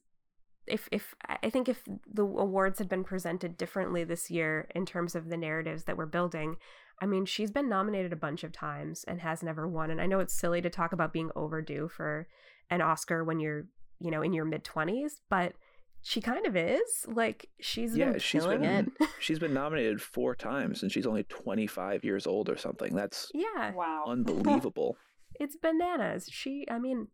if 0.71 0.89
if 0.93 1.15
I 1.43 1.51
think 1.51 1.69
if 1.69 1.83
the 2.07 2.23
awards 2.23 2.79
had 2.79 2.89
been 2.89 3.05
presented 3.05 3.57
differently 3.57 4.05
this 4.05 4.31
year 4.31 4.69
in 4.75 4.87
terms 4.87 5.15
of 5.15 5.29
the 5.29 5.37
narratives 5.37 5.85
that 5.85 5.97
we're 5.97 6.07
building, 6.07 6.57
I 7.01 7.07
mean, 7.07 7.27
she's 7.27 7.51
been 7.51 7.69
nominated 7.69 8.13
a 8.13 8.17
bunch 8.17 8.45
of 8.45 8.53
times 8.53 9.05
and 9.07 9.21
has 9.21 9.43
never 9.43 9.69
won. 9.69 9.91
And 9.91 10.01
I 10.01 10.07
know 10.07 10.21
it's 10.21 10.35
silly 10.35 10.61
to 10.63 10.71
talk 10.71 10.93
about 10.93 11.13
being 11.13 11.31
overdue 11.37 11.89
for 11.89 12.27
an 12.71 12.83
Oscar 12.83 13.25
when 13.25 13.41
you're, 13.41 13.67
you 14.01 14.11
know, 14.11 14.23
in 14.23 14.33
your 14.33 14.45
mid 14.45 14.65
20s, 14.65 15.21
but 15.31 15.55
she 16.03 16.21
kind 16.21 16.47
of 16.47 16.57
is. 16.57 17.07
Like 17.07 17.49
she's 17.61 17.97
yeah, 17.97 18.13
been 18.13 18.21
she's 18.21 18.47
been, 18.47 18.65
it. 18.65 19.09
she's 19.21 19.39
been 19.39 19.55
nominated 19.55 20.03
four 20.03 20.35
times 20.35 20.83
and 20.83 20.91
she's 20.91 21.07
only 21.07 21.25
25 21.25 22.05
years 22.05 22.27
old 22.27 22.49
or 22.49 22.57
something. 22.57 22.95
That's 22.95 23.31
yeah. 23.35 23.73
Wow. 23.73 24.05
Unbelievable. 24.09 24.97
it's 25.39 25.57
bananas. 25.57 26.29
She 26.31 26.67
I 26.71 26.79
mean, 26.79 27.09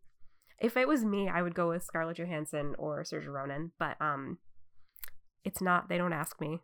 if 0.61 0.77
it 0.77 0.89
was 0.89 1.05
me, 1.05 1.29
I 1.29 1.43
would 1.43 1.55
go 1.55 1.71
with 1.71 1.83
Scarlett 1.83 2.19
Johansson 2.19 2.75
or 2.79 3.03
Saoirse 3.03 3.27
Ronan, 3.27 3.73
but 3.79 3.97
um, 4.01 4.39
it's 5.45 5.61
not. 5.61 5.89
They 5.89 5.99
don't 5.99 6.13
ask 6.13 6.41
me. 6.41 6.61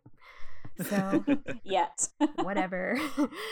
So 0.83 1.23
Yet. 1.63 2.07
whatever. 2.35 2.97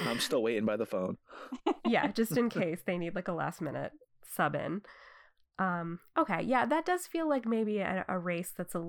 I'm 0.06 0.20
still 0.20 0.42
waiting 0.42 0.66
by 0.66 0.78
the 0.78 0.86
phone. 0.86 1.18
yeah, 1.86 2.08
just 2.08 2.38
in 2.38 2.50
case 2.50 2.82
they 2.86 2.98
need 2.98 3.16
like 3.16 3.28
a 3.28 3.34
last 3.34 3.62
minute 3.62 3.92
sub 4.24 4.56
in. 4.56 4.82
Um, 5.58 6.00
okay, 6.18 6.42
yeah, 6.42 6.66
that 6.66 6.86
does 6.86 7.06
feel 7.06 7.28
like 7.28 7.46
maybe 7.46 7.80
a, 7.80 8.06
a 8.08 8.18
race 8.18 8.54
that's 8.58 8.76
a 8.76 8.84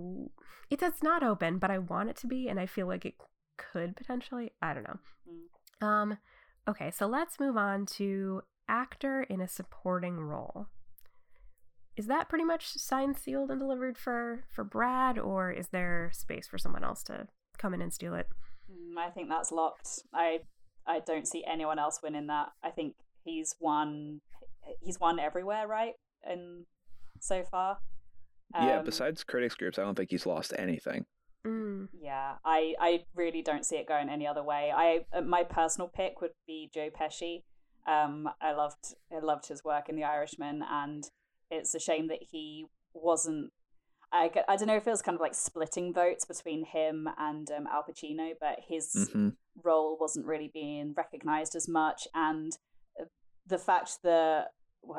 it 0.71 0.79
that's 0.79 1.03
not 1.03 1.25
open, 1.25 1.59
but 1.59 1.71
I 1.71 1.79
want 1.79 2.11
it 2.11 2.17
to 2.19 2.29
be, 2.29 2.49
and 2.49 2.61
I 2.61 2.67
feel 2.67 2.87
like 2.87 3.05
it 3.05 3.15
could 3.57 3.97
potentially. 3.97 4.53
I 4.63 4.75
don't 4.75 4.85
know. 4.85 4.99
Mm. 5.83 5.87
Um, 5.87 6.19
okay, 6.69 6.93
so 6.93 7.07
let's 7.07 7.41
move 7.41 7.57
on 7.57 7.87
to 7.97 8.43
actor 8.69 9.25
in 9.25 9.41
a 9.41 9.49
supporting 9.49 10.17
role. 10.21 10.69
Is 11.97 12.07
that 12.07 12.29
pretty 12.29 12.45
much 12.45 12.67
signed, 12.69 13.17
sealed, 13.19 13.51
and 13.51 13.61
delivered 13.61 13.99
for 13.99 14.45
for 14.51 14.65
Brad, 14.65 15.19
or 15.19 15.51
is 15.51 15.69
there 15.69 16.11
space 16.13 16.47
for 16.47 16.59
someone 16.59 16.85
else 16.85 17.03
to 17.05 17.29
come 17.59 17.75
in 17.75 17.83
and 17.83 17.93
steal 17.93 18.15
it? 18.15 18.27
Mm, 18.71 18.99
I 18.99 19.11
think 19.11 19.29
that's 19.29 19.53
locked. 19.53 20.01
I 20.15 20.41
I 20.87 21.01
don't 21.01 21.27
see 21.29 21.45
anyone 21.47 21.79
else 21.79 22.01
winning 22.03 22.29
that. 22.29 22.49
I 22.63 22.71
think 22.71 22.95
he's 23.25 23.55
won 23.61 24.21
he's 24.81 24.99
won 25.01 25.19
everywhere, 25.19 25.67
right? 25.67 25.95
And 26.25 26.65
so 27.21 27.45
far. 27.51 27.79
yeah, 28.55 28.79
Um, 28.79 28.85
besides 28.85 29.25
critics 29.25 29.55
groups, 29.55 29.79
I 29.79 29.83
don't 29.83 29.95
think 29.95 30.11
he's 30.11 30.27
lost 30.27 30.53
anything. 30.57 31.05
Mm, 31.47 31.89
Yeah, 31.99 32.35
I, 32.45 32.75
I 32.81 33.05
really 33.15 33.43
don't 33.43 33.65
see 33.65 33.77
it 33.77 33.89
going 33.89 34.09
any 34.11 34.27
other 34.27 34.43
way. 34.43 34.73
I 34.75 35.05
uh, 35.13 35.23
my 35.23 35.43
personal 35.45 35.89
pick 35.89 36.21
would 36.21 36.33
be 36.47 36.71
Joe 36.73 36.89
Pesci. 36.91 37.43
Um, 37.87 38.29
I 38.41 38.53
loved 38.53 38.95
I 39.13 39.19
loved 39.21 39.49
his 39.49 39.65
work 39.65 39.89
in 39.89 39.97
The 39.97 40.05
Irishman, 40.05 40.63
and 40.69 41.05
it's 41.51 41.75
a 41.75 41.81
shame 41.81 42.09
that 42.09 42.21
he 42.31 42.67
wasn't. 42.95 43.53
I, 44.13 44.31
I 44.49 44.57
don't 44.57 44.67
know 44.67 44.77
if 44.77 44.87
it 44.87 44.91
was 44.91 45.03
kind 45.03 45.15
of 45.15 45.21
like 45.21 45.35
splitting 45.35 45.95
votes 45.95 46.25
between 46.25 46.65
him 46.65 47.09
and 47.17 47.49
um, 47.53 47.69
Al 47.71 47.85
Pacino, 47.85 48.33
but 48.41 48.59
his 48.67 49.11
hmm 49.13 49.31
role 49.63 49.99
wasn't 50.01 50.25
really 50.25 50.51
being 50.53 50.95
recognized 50.97 51.55
as 51.55 51.69
much 51.69 52.09
and 52.15 52.57
uh, 52.99 53.05
the 53.47 53.59
fact 53.59 53.99
that 54.05 54.47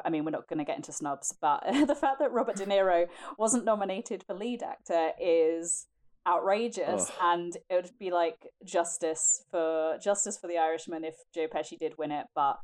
I 0.05 0.09
mean, 0.09 0.25
we're 0.25 0.31
not 0.31 0.47
going 0.47 0.59
to 0.59 0.65
get 0.65 0.77
into 0.77 0.91
snubs, 0.91 1.33
but 1.41 1.63
the 1.87 1.95
fact 1.95 2.19
that 2.19 2.31
Robert 2.31 2.55
De 2.55 2.65
Niro 2.65 3.07
wasn't 3.37 3.65
nominated 3.65 4.23
for 4.23 4.33
lead 4.33 4.61
actor 4.63 5.11
is 5.19 5.87
outrageous, 6.27 7.11
and 7.21 7.57
it 7.69 7.75
would 7.75 7.89
be 7.99 8.11
like 8.11 8.47
justice 8.63 9.43
for 9.49 9.97
justice 10.01 10.37
for 10.37 10.47
the 10.47 10.57
Irishman 10.57 11.03
if 11.03 11.15
Joe 11.33 11.47
Pesci 11.47 11.77
did 11.77 11.97
win 11.97 12.11
it. 12.11 12.27
But 12.35 12.57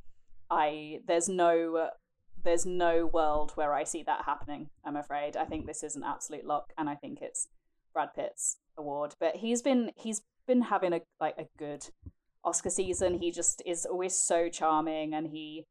I 0.50 1.00
there's 1.08 1.28
no 1.28 1.90
there's 2.48 2.66
no 2.66 3.06
world 3.06 3.52
where 3.56 3.74
I 3.74 3.84
see 3.84 4.04
that 4.04 4.26
happening. 4.26 4.70
I'm 4.86 4.96
afraid. 4.96 5.38
I 5.38 5.46
think 5.46 5.66
this 5.66 5.84
is 5.84 5.96
an 5.96 6.04
absolute 6.04 6.46
lock, 6.46 6.74
and 6.78 6.90
I 6.90 6.96
think 6.96 7.20
it's 7.22 7.48
Brad 7.94 8.10
Pitt's 8.16 8.58
award. 8.78 9.16
But 9.20 9.38
he's 9.38 9.62
been 9.62 9.92
he's 9.96 10.22
been 10.48 10.64
having 10.64 10.94
a 10.94 11.02
like 11.20 11.36
a 11.38 11.48
good 11.58 11.90
Oscar 12.44 12.70
season. 12.70 13.20
He 13.20 13.32
just 13.32 13.62
is 13.66 13.86
always 13.86 14.16
so 14.16 14.50
charming, 14.50 15.14
and 15.14 15.28
he 15.28 15.66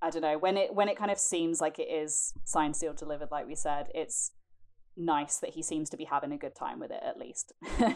I 0.00 0.10
don't 0.10 0.22
know 0.22 0.38
when 0.38 0.56
it 0.56 0.74
when 0.74 0.88
it 0.88 0.96
kind 0.96 1.10
of 1.10 1.18
seems 1.18 1.60
like 1.60 1.78
it 1.78 1.88
is 1.90 2.32
signed, 2.44 2.76
sealed, 2.76 2.96
delivered. 2.96 3.30
Like 3.30 3.46
we 3.46 3.54
said, 3.54 3.88
it's 3.94 4.32
nice 4.96 5.38
that 5.38 5.50
he 5.50 5.62
seems 5.62 5.90
to 5.90 5.96
be 5.96 6.04
having 6.04 6.32
a 6.32 6.38
good 6.38 6.54
time 6.54 6.78
with 6.78 6.90
it 6.90 7.02
at 7.04 7.18
least. 7.18 7.52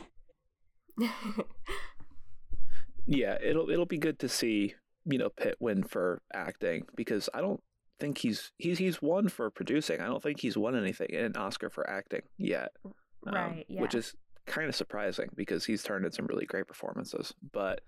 Yeah, 3.08 3.38
it'll 3.42 3.70
it'll 3.70 3.86
be 3.86 3.96
good 3.96 4.18
to 4.18 4.28
see 4.28 4.74
you 5.06 5.16
know 5.16 5.30
Pitt 5.30 5.56
win 5.60 5.82
for 5.82 6.20
acting 6.34 6.84
because 6.94 7.30
I 7.32 7.40
don't 7.40 7.60
think 7.98 8.18
he's 8.18 8.52
he's 8.58 8.78
he's 8.78 9.02
won 9.02 9.28
for 9.28 9.50
producing. 9.50 10.00
I 10.00 10.06
don't 10.06 10.22
think 10.22 10.40
he's 10.40 10.56
won 10.56 10.76
anything 10.76 11.08
in 11.10 11.24
an 11.24 11.36
Oscar 11.36 11.70
for 11.70 11.88
acting 11.88 12.22
yet. 12.36 12.72
um, 12.84 13.34
right. 13.34 13.66
Yeah. 13.68 13.80
Which 13.80 13.94
is 13.94 14.14
kind 14.46 14.68
of 14.68 14.74
surprising 14.74 15.28
because 15.34 15.64
he's 15.64 15.82
turned 15.82 16.04
in 16.04 16.12
some 16.12 16.26
really 16.26 16.46
great 16.46 16.66
performances. 16.66 17.34
But 17.52 17.82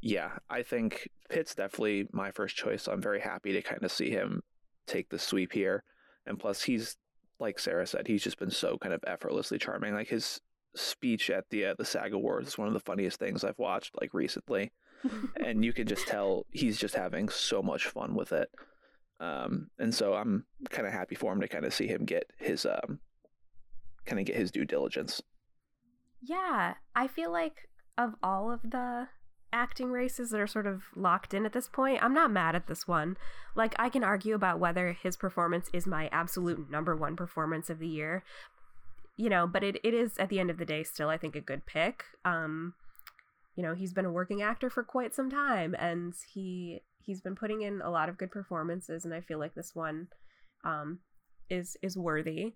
yeah, 0.00 0.32
I 0.50 0.62
think 0.62 1.08
Pitt's 1.28 1.54
definitely 1.54 2.08
my 2.12 2.30
first 2.30 2.56
choice. 2.56 2.84
So 2.84 2.92
I'm 2.92 3.02
very 3.02 3.20
happy 3.20 3.52
to 3.52 3.62
kind 3.62 3.82
of 3.82 3.90
see 3.90 4.10
him 4.10 4.42
take 4.86 5.08
the 5.08 5.18
sweep 5.18 5.52
here. 5.52 5.84
And 6.26 6.38
plus, 6.38 6.62
he's 6.62 6.96
like 7.40 7.58
Sarah 7.58 7.86
said, 7.86 8.06
he's 8.06 8.22
just 8.22 8.38
been 8.38 8.50
so 8.50 8.78
kind 8.78 8.94
of 8.94 9.02
effortlessly 9.06 9.58
charming. 9.58 9.94
Like 9.94 10.08
his 10.08 10.40
speech 10.74 11.30
at 11.30 11.44
the 11.50 11.66
uh, 11.66 11.74
the 11.76 11.84
SAG 11.84 12.12
Awards 12.12 12.48
is 12.48 12.58
one 12.58 12.68
of 12.68 12.74
the 12.74 12.80
funniest 12.80 13.18
things 13.18 13.44
I've 13.44 13.58
watched 13.58 13.94
like 14.00 14.14
recently, 14.14 14.72
and 15.44 15.64
you 15.64 15.72
can 15.72 15.86
just 15.86 16.06
tell 16.06 16.46
he's 16.50 16.78
just 16.78 16.94
having 16.94 17.28
so 17.28 17.62
much 17.62 17.86
fun 17.86 18.14
with 18.14 18.32
it. 18.32 18.48
Um, 19.22 19.70
and 19.78 19.94
so 19.94 20.14
I'm 20.14 20.44
kind 20.70 20.86
of 20.86 20.92
happy 20.92 21.14
for 21.14 21.32
him 21.32 21.40
to 21.40 21.48
kind 21.48 21.64
of 21.64 21.72
see 21.72 21.86
him 21.86 22.04
get 22.04 22.32
his 22.38 22.66
um, 22.66 22.98
kind 24.04 24.18
of 24.18 24.26
get 24.26 24.34
his 24.36 24.50
due 24.50 24.64
diligence. 24.64 25.22
Yeah, 26.20 26.74
I 26.96 27.06
feel 27.06 27.30
like 27.30 27.68
of 27.96 28.14
all 28.20 28.50
of 28.50 28.62
the 28.62 29.08
acting 29.52 29.90
races 29.90 30.30
that 30.30 30.40
are 30.40 30.46
sort 30.46 30.66
of 30.66 30.82
locked 30.96 31.34
in 31.34 31.46
at 31.46 31.52
this 31.52 31.68
point, 31.68 32.02
I'm 32.02 32.14
not 32.14 32.32
mad 32.32 32.56
at 32.56 32.66
this 32.66 32.88
one. 32.88 33.16
Like, 33.54 33.74
I 33.78 33.88
can 33.90 34.02
argue 34.02 34.34
about 34.34 34.58
whether 34.58 34.92
his 34.92 35.16
performance 35.16 35.68
is 35.72 35.86
my 35.86 36.08
absolute 36.10 36.70
number 36.70 36.96
one 36.96 37.14
performance 37.14 37.70
of 37.70 37.78
the 37.78 37.86
year, 37.86 38.24
you 39.16 39.28
know, 39.28 39.46
but 39.46 39.62
it, 39.62 39.76
it 39.84 39.94
is, 39.94 40.16
at 40.18 40.30
the 40.30 40.40
end 40.40 40.50
of 40.50 40.58
the 40.58 40.64
day, 40.64 40.82
still, 40.82 41.10
I 41.10 41.18
think, 41.18 41.36
a 41.36 41.40
good 41.40 41.66
pick. 41.66 42.04
Um, 42.24 42.74
you 43.54 43.62
know, 43.62 43.74
he's 43.74 43.92
been 43.92 44.06
a 44.06 44.12
working 44.12 44.42
actor 44.42 44.70
for 44.70 44.82
quite 44.82 45.14
some 45.14 45.30
time, 45.30 45.76
and 45.78 46.14
he 46.32 46.80
he's 47.04 47.20
been 47.20 47.34
putting 47.36 47.62
in 47.62 47.80
a 47.82 47.90
lot 47.90 48.08
of 48.08 48.18
good 48.18 48.30
performances, 48.30 49.04
and 49.04 49.12
I 49.14 49.20
feel 49.20 49.38
like 49.38 49.54
this 49.54 49.72
one 49.74 50.08
um, 50.64 51.00
is 51.50 51.76
is 51.82 51.96
worthy. 51.96 52.54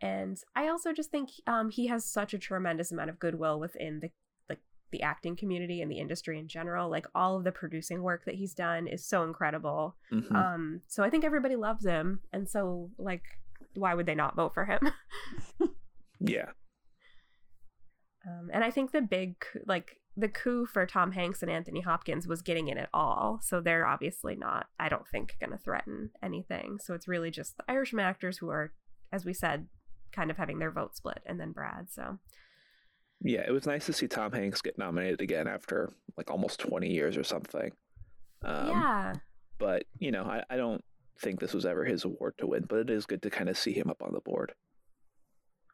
And 0.00 0.38
I 0.54 0.68
also 0.68 0.92
just 0.92 1.10
think 1.10 1.28
um, 1.46 1.70
he 1.70 1.88
has 1.88 2.04
such 2.04 2.32
a 2.32 2.38
tremendous 2.38 2.92
amount 2.92 3.10
of 3.10 3.18
goodwill 3.18 3.58
within 3.58 3.98
the 4.00 4.10
like 4.48 4.60
the 4.92 5.02
acting 5.02 5.34
community 5.36 5.82
and 5.82 5.90
the 5.90 5.98
industry 5.98 6.38
in 6.38 6.46
general. 6.48 6.88
Like 6.88 7.06
all 7.14 7.36
of 7.36 7.44
the 7.44 7.52
producing 7.52 8.02
work 8.02 8.24
that 8.24 8.36
he's 8.36 8.54
done 8.54 8.86
is 8.86 9.06
so 9.08 9.24
incredible. 9.24 9.96
Mhm. 10.12 10.32
Um, 10.34 10.80
so 10.86 11.02
I 11.02 11.10
think 11.10 11.24
everybody 11.24 11.56
loves 11.56 11.84
him, 11.84 12.20
and 12.32 12.48
so 12.48 12.90
like, 12.98 13.24
why 13.74 13.94
would 13.94 14.06
they 14.06 14.14
not 14.14 14.36
vote 14.36 14.54
for 14.54 14.64
him? 14.66 14.80
yeah, 16.20 16.50
Um, 18.26 18.50
and 18.52 18.62
I 18.64 18.70
think 18.70 18.92
the 18.92 19.00
big 19.00 19.36
like 19.66 19.96
the 20.18 20.28
coup 20.28 20.66
for 20.66 20.84
Tom 20.84 21.12
Hanks 21.12 21.42
and 21.42 21.50
Anthony 21.50 21.80
Hopkins 21.80 22.26
was 22.26 22.42
getting 22.42 22.66
in 22.66 22.76
it 22.76 22.88
all. 22.92 23.38
So 23.40 23.60
they're 23.60 23.86
obviously 23.86 24.34
not, 24.34 24.66
I 24.78 24.88
don't 24.88 25.06
think, 25.06 25.36
going 25.38 25.52
to 25.52 25.58
threaten 25.58 26.10
anything. 26.20 26.78
So 26.82 26.92
it's 26.92 27.06
really 27.06 27.30
just 27.30 27.56
the 27.56 27.62
Irishman 27.68 28.04
actors 28.04 28.38
who 28.38 28.50
are, 28.50 28.72
as 29.12 29.24
we 29.24 29.32
said, 29.32 29.68
kind 30.10 30.30
of 30.30 30.36
having 30.36 30.58
their 30.58 30.72
vote 30.72 30.96
split, 30.96 31.20
and 31.24 31.38
then 31.40 31.52
Brad. 31.52 31.86
So 31.88 32.18
yeah. 33.20 33.42
It 33.46 33.52
was 33.52 33.66
nice 33.66 33.86
to 33.86 33.92
see 33.92 34.08
Tom 34.08 34.32
Hanks 34.32 34.60
get 34.60 34.76
nominated 34.76 35.20
again 35.20 35.46
after 35.46 35.92
like 36.16 36.30
almost 36.30 36.58
20 36.60 36.88
years 36.88 37.16
or 37.16 37.24
something. 37.24 37.70
Um, 38.44 38.68
yeah, 38.68 39.12
But 39.58 39.84
you 39.98 40.10
know, 40.10 40.24
I, 40.24 40.42
I 40.50 40.56
don't 40.56 40.82
think 41.20 41.38
this 41.38 41.54
was 41.54 41.66
ever 41.66 41.84
his 41.84 42.04
award 42.04 42.34
to 42.38 42.46
win, 42.46 42.64
but 42.68 42.78
it 42.80 42.90
is 42.90 43.06
good 43.06 43.22
to 43.22 43.30
kind 43.30 43.48
of 43.48 43.58
see 43.58 43.72
him 43.72 43.88
up 43.88 44.02
on 44.02 44.12
the 44.12 44.20
board. 44.20 44.52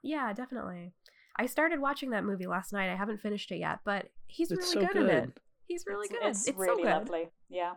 yeah, 0.02 0.32
definitely. 0.34 0.92
I 1.36 1.46
started 1.46 1.80
watching 1.80 2.10
that 2.10 2.24
movie 2.24 2.46
last 2.46 2.72
night. 2.72 2.90
I 2.90 2.96
haven't 2.96 3.20
finished 3.20 3.50
it 3.50 3.58
yet, 3.58 3.80
but 3.84 4.10
he's 4.26 4.50
It's 4.50 4.74
really 4.74 4.86
so 4.86 4.92
good, 4.92 5.02
in 5.02 5.16
it. 5.16 5.40
He's 5.66 5.84
really 5.86 6.08
good. 6.08 6.20
It's, 6.22 6.46
It's, 6.46 6.56
really 6.58 6.82
so 6.82 6.88
good. 6.88 6.98
lovely. 6.98 7.30
Yeah. 7.48 7.74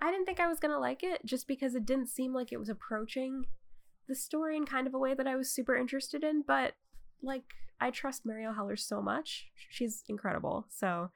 I 0.00 0.10
didn't 0.10 0.26
think 0.26 0.40
I 0.40 0.48
was 0.48 0.60
gonna 0.60 0.78
like 0.78 1.02
it 1.02 1.24
just 1.24 1.46
because 1.48 1.74
it 1.74 1.84
didn't 1.86 2.08
seem 2.08 2.32
like 2.32 2.52
it 2.52 2.58
was 2.58 2.68
approaching 2.68 3.44
the 4.08 4.14
story 4.14 4.56
in 4.56 4.64
kind 4.64 4.86
of 4.86 4.94
a 4.94 4.98
way 4.98 5.14
that 5.14 5.26
I 5.26 5.36
was 5.36 5.50
super 5.50 5.76
interested 5.76 6.24
in. 6.24 6.42
But 6.46 6.74
like, 7.22 7.44
I 7.80 7.90
trust 7.90 8.26
Marielle 8.26 8.54
Heller 8.54 8.76
so 8.76 9.02
much; 9.02 9.48
she's 9.70 10.02
incredible. 10.08 10.66
So, 10.70 11.10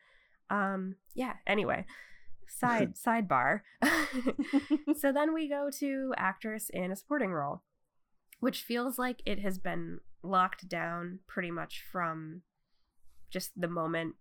um, 0.51 0.97
yeah. 1.15 1.35
Anyway, 1.47 1.87
side 2.49 2.95
sidebar. 3.07 3.61
so 4.97 5.13
then 5.13 5.33
we 5.33 5.49
go 5.49 5.71
to 5.79 6.13
actress 6.17 6.69
in 6.71 6.91
a 6.93 6.97
supporting 6.97 7.31
role, 7.33 7.63
which 8.43 8.63
feels 8.63 8.99
like 8.99 9.23
it 9.25 9.39
has 9.39 9.57
been 9.57 10.01
locked 10.25 10.69
down 10.69 11.21
pretty 11.29 11.51
much 11.53 11.81
from 11.93 12.43
just 13.31 13.53
the 13.57 13.69
moment 13.69 14.17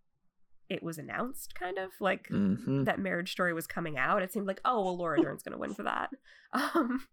it 0.69 0.83
was 0.83 0.99
announced, 0.99 1.55
kind 1.55 1.79
of 1.79 1.89
like 1.99 2.27
hmm 2.27 2.83
that 2.83 2.99
marriage 2.99 3.31
story 3.31 3.51
was 3.51 3.65
coming 3.65 3.97
out, 3.97 4.21
it 4.21 4.31
seemed 4.31 4.45
like, 4.45 4.61
oh, 4.63 4.83
well, 4.83 4.95
Laura 4.95 5.19
Dern's 5.23 5.41
going 5.41 5.53
to 5.53 5.57
win 5.57 5.73
for 5.73 5.83
that. 5.83 6.11
Um, 6.53 7.07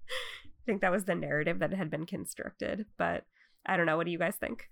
I 0.44 0.62
think 0.66 0.80
that 0.82 0.90
was 0.90 1.04
the 1.04 1.14
narrative 1.14 1.60
that 1.60 1.72
had 1.72 1.90
been 1.90 2.04
constructed. 2.04 2.84
But 2.98 3.24
I 3.64 3.76
don't 3.76 3.86
know. 3.86 3.96
What 3.96 4.04
do 4.04 4.12
you 4.12 4.18
guys 4.18 4.34
think? 4.34 4.68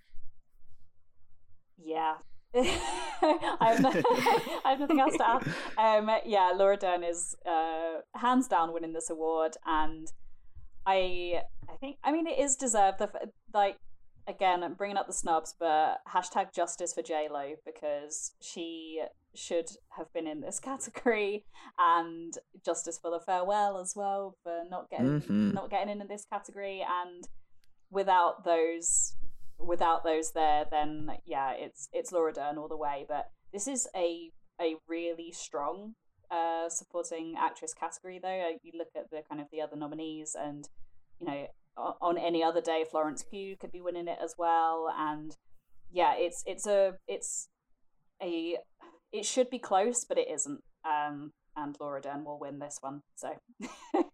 Yeah. 1.78 2.16
I, 2.54 3.58
have 3.60 3.80
no, 3.80 3.92
I 4.64 4.70
have 4.70 4.80
nothing 4.80 4.98
else 5.00 5.16
to 5.16 5.28
add. 5.28 5.46
Um, 5.78 6.10
yeah, 6.26 6.52
Laura 6.54 6.76
Dern 6.76 7.04
is 7.04 7.36
uh, 7.46 8.00
hands 8.14 8.48
down 8.48 8.72
winning 8.72 8.92
this 8.92 9.08
award, 9.08 9.56
and 9.64 10.10
I, 10.86 11.42
I 11.68 11.76
think, 11.80 11.96
I 12.04 12.12
mean, 12.12 12.26
it 12.26 12.38
is 12.38 12.56
deserved. 12.56 12.98
The 12.98 13.10
like, 13.52 13.76
again, 14.28 14.62
I'm 14.62 14.74
bringing 14.74 14.96
up 14.96 15.06
the 15.06 15.12
snubs, 15.12 15.54
but 15.58 15.98
hashtag 16.12 16.52
justice 16.54 16.94
for 16.94 17.02
J 17.02 17.28
Lo 17.30 17.54
because 17.64 18.32
she 18.40 19.02
should 19.34 19.68
have 19.96 20.12
been 20.12 20.26
in 20.26 20.40
this 20.40 20.60
category, 20.70 21.44
and 21.78 22.32
justice 22.64 22.98
for 23.00 23.10
the 23.10 23.20
farewell 23.20 23.78
as 23.78 23.94
well 23.96 24.36
for 24.42 24.62
not 24.70 24.88
getting 24.90 25.20
Mhm. 25.20 25.52
not 25.54 25.70
getting 25.70 26.00
in 26.00 26.06
this 26.08 26.24
category, 26.24 26.84
and 26.88 27.24
without 27.90 28.44
those 28.44 29.16
without 29.58 30.04
those 30.04 30.32
there, 30.32 30.66
then 30.70 31.10
yeah, 31.24 31.52
it's 31.52 31.88
it's 31.92 32.12
Laura 32.12 32.32
Dern 32.32 32.58
all 32.58 32.68
the 32.68 32.76
way. 32.76 33.06
But 33.08 33.26
this 33.52 33.66
is 33.66 33.88
a 33.96 34.30
a 34.60 34.76
really 34.88 35.32
strong 35.32 35.94
uh, 36.30 36.68
supporting 36.68 37.34
actress 37.38 37.74
category, 37.74 38.18
though. 38.22 38.52
You 38.62 38.72
look 38.76 38.88
at 38.96 39.10
the 39.10 39.22
kind 39.28 39.40
of 39.40 39.48
the 39.50 39.60
other 39.60 39.76
nominees, 39.76 40.36
and 40.38 40.68
you 41.20 41.26
know, 41.26 41.46
on 42.00 42.18
any 42.18 42.42
other 42.42 42.60
day, 42.60 42.84
Florence 42.90 43.24
Pugh 43.28 43.56
could 43.56 43.72
be 43.72 43.80
winning 43.80 44.08
it 44.08 44.18
as 44.22 44.34
well. 44.38 44.92
And 44.96 45.36
yeah, 45.92 46.14
it's 46.16 46.42
it's 46.46 46.66
a 46.66 46.94
it's 47.06 47.48
a 48.22 48.56
it 49.12 49.24
should 49.24 49.50
be 49.50 49.58
close, 49.58 50.04
but 50.04 50.18
it 50.18 50.28
isn't. 50.30 50.62
Um, 50.84 51.32
and 51.56 51.76
Laura 51.80 52.00
Dern 52.00 52.24
will 52.24 52.38
win 52.38 52.58
this 52.58 52.78
one. 52.80 53.02
So. 53.14 53.30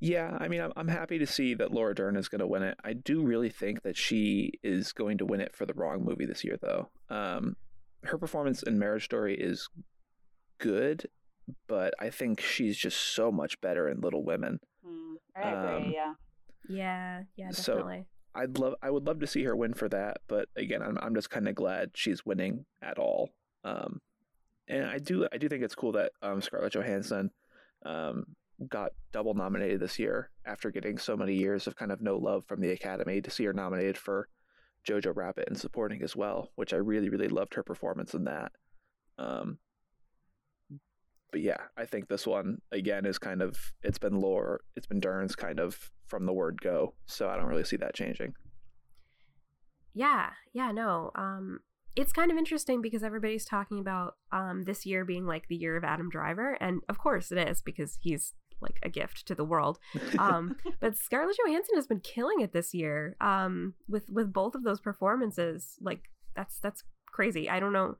yeah, 0.00 0.36
I 0.38 0.48
mean, 0.48 0.60
I'm 0.60 0.72
I'm 0.76 0.88
happy 0.88 1.18
to 1.18 1.26
see 1.26 1.54
that 1.54 1.72
Laura 1.72 1.94
Dern 1.94 2.16
is 2.16 2.28
going 2.28 2.40
to 2.40 2.46
win 2.46 2.62
it. 2.62 2.78
I 2.84 2.92
do 2.92 3.22
really 3.22 3.50
think 3.50 3.82
that 3.82 3.96
she 3.96 4.52
is 4.62 4.92
going 4.92 5.18
to 5.18 5.26
win 5.26 5.40
it 5.40 5.56
for 5.56 5.66
the 5.66 5.74
wrong 5.74 6.04
movie 6.04 6.26
this 6.26 6.44
year, 6.44 6.58
though. 6.60 6.88
Um, 7.10 7.56
her 8.04 8.18
performance 8.18 8.62
in 8.62 8.78
Marriage 8.78 9.04
Story 9.04 9.36
is 9.36 9.68
good, 10.58 11.08
but 11.66 11.94
I 12.00 12.10
think 12.10 12.40
she's 12.40 12.76
just 12.76 13.14
so 13.14 13.30
much 13.32 13.60
better 13.60 13.88
in 13.88 14.00
Little 14.00 14.24
Women. 14.24 14.60
Mm, 14.86 15.14
I 15.36 15.50
agree. 15.50 15.86
Um, 15.86 15.92
yeah. 15.92 16.14
Yeah. 16.68 17.22
Yeah. 17.36 17.50
Definitely. 17.50 18.06
So 18.34 18.40
I'd 18.40 18.58
love. 18.58 18.74
I 18.82 18.90
would 18.90 19.06
love 19.06 19.20
to 19.20 19.26
see 19.26 19.44
her 19.44 19.56
win 19.56 19.74
for 19.74 19.88
that, 19.88 20.18
but 20.28 20.48
again, 20.56 20.82
I'm 20.82 20.98
I'm 21.00 21.14
just 21.14 21.30
kind 21.30 21.48
of 21.48 21.54
glad 21.54 21.90
she's 21.94 22.24
winning 22.24 22.66
at 22.82 22.98
all. 22.98 23.30
Um, 23.64 24.00
and 24.68 24.84
I 24.84 24.98
do 24.98 25.26
I 25.32 25.38
do 25.38 25.48
think 25.48 25.64
it's 25.64 25.74
cool 25.74 25.92
that 25.92 26.12
um, 26.22 26.40
Scarlett 26.40 26.74
Johansson 26.74 27.30
um, 27.84 28.24
got 28.68 28.92
double 29.12 29.34
nominated 29.34 29.80
this 29.80 29.98
year 29.98 30.30
after 30.44 30.70
getting 30.70 30.98
so 30.98 31.16
many 31.16 31.34
years 31.34 31.66
of 31.66 31.76
kind 31.76 31.90
of 31.90 32.00
no 32.00 32.16
love 32.16 32.44
from 32.46 32.60
the 32.60 32.70
Academy. 32.70 33.20
To 33.20 33.30
see 33.30 33.44
her 33.44 33.52
nominated 33.52 33.96
for 33.96 34.28
Jojo 34.86 35.16
Rabbit 35.16 35.48
and 35.48 35.58
supporting 35.58 36.02
as 36.02 36.14
well, 36.14 36.52
which 36.54 36.72
I 36.72 36.76
really 36.76 37.08
really 37.08 37.28
loved 37.28 37.54
her 37.54 37.62
performance 37.62 38.14
in 38.14 38.24
that. 38.24 38.52
Um, 39.18 39.58
but 41.30 41.40
yeah, 41.40 41.58
I 41.76 41.84
think 41.84 42.08
this 42.08 42.26
one 42.26 42.60
again 42.72 43.04
is 43.04 43.18
kind 43.18 43.42
of 43.42 43.56
it's 43.82 43.98
been 43.98 44.20
lore, 44.20 44.60
it's 44.76 44.86
been 44.86 45.00
Dern's 45.00 45.36
kind 45.36 45.60
of 45.60 45.90
from 46.06 46.26
the 46.26 46.32
word 46.32 46.60
go, 46.60 46.94
so 47.06 47.28
I 47.28 47.36
don't 47.36 47.46
really 47.46 47.64
see 47.64 47.76
that 47.76 47.94
changing. 47.94 48.34
Yeah, 49.94 50.30
yeah, 50.52 50.72
no. 50.72 51.10
Um, 51.14 51.60
it's 51.96 52.12
kind 52.12 52.30
of 52.30 52.38
interesting 52.38 52.80
because 52.80 53.02
everybody's 53.02 53.44
talking 53.44 53.78
about 53.78 54.14
um 54.32 54.62
this 54.64 54.86
year 54.86 55.04
being 55.04 55.26
like 55.26 55.48
the 55.48 55.56
year 55.56 55.76
of 55.76 55.84
Adam 55.84 56.08
Driver, 56.08 56.56
and 56.60 56.80
of 56.88 56.98
course 56.98 57.30
it 57.30 57.38
is 57.38 57.60
because 57.60 57.98
he's 58.00 58.34
like 58.60 58.78
a 58.82 58.88
gift 58.88 59.26
to 59.26 59.34
the 59.34 59.44
world. 59.44 59.78
Um, 60.18 60.56
but 60.80 60.96
Scarlett 60.96 61.36
Johansson 61.44 61.76
has 61.76 61.86
been 61.86 62.00
killing 62.00 62.40
it 62.40 62.52
this 62.52 62.74
year. 62.74 63.16
Um, 63.20 63.74
with 63.88 64.10
with 64.10 64.32
both 64.32 64.54
of 64.54 64.64
those 64.64 64.80
performances, 64.80 65.76
like 65.80 66.10
that's 66.34 66.58
that's 66.60 66.84
crazy. 67.06 67.50
I 67.50 67.60
don't 67.60 67.72
know 67.72 67.96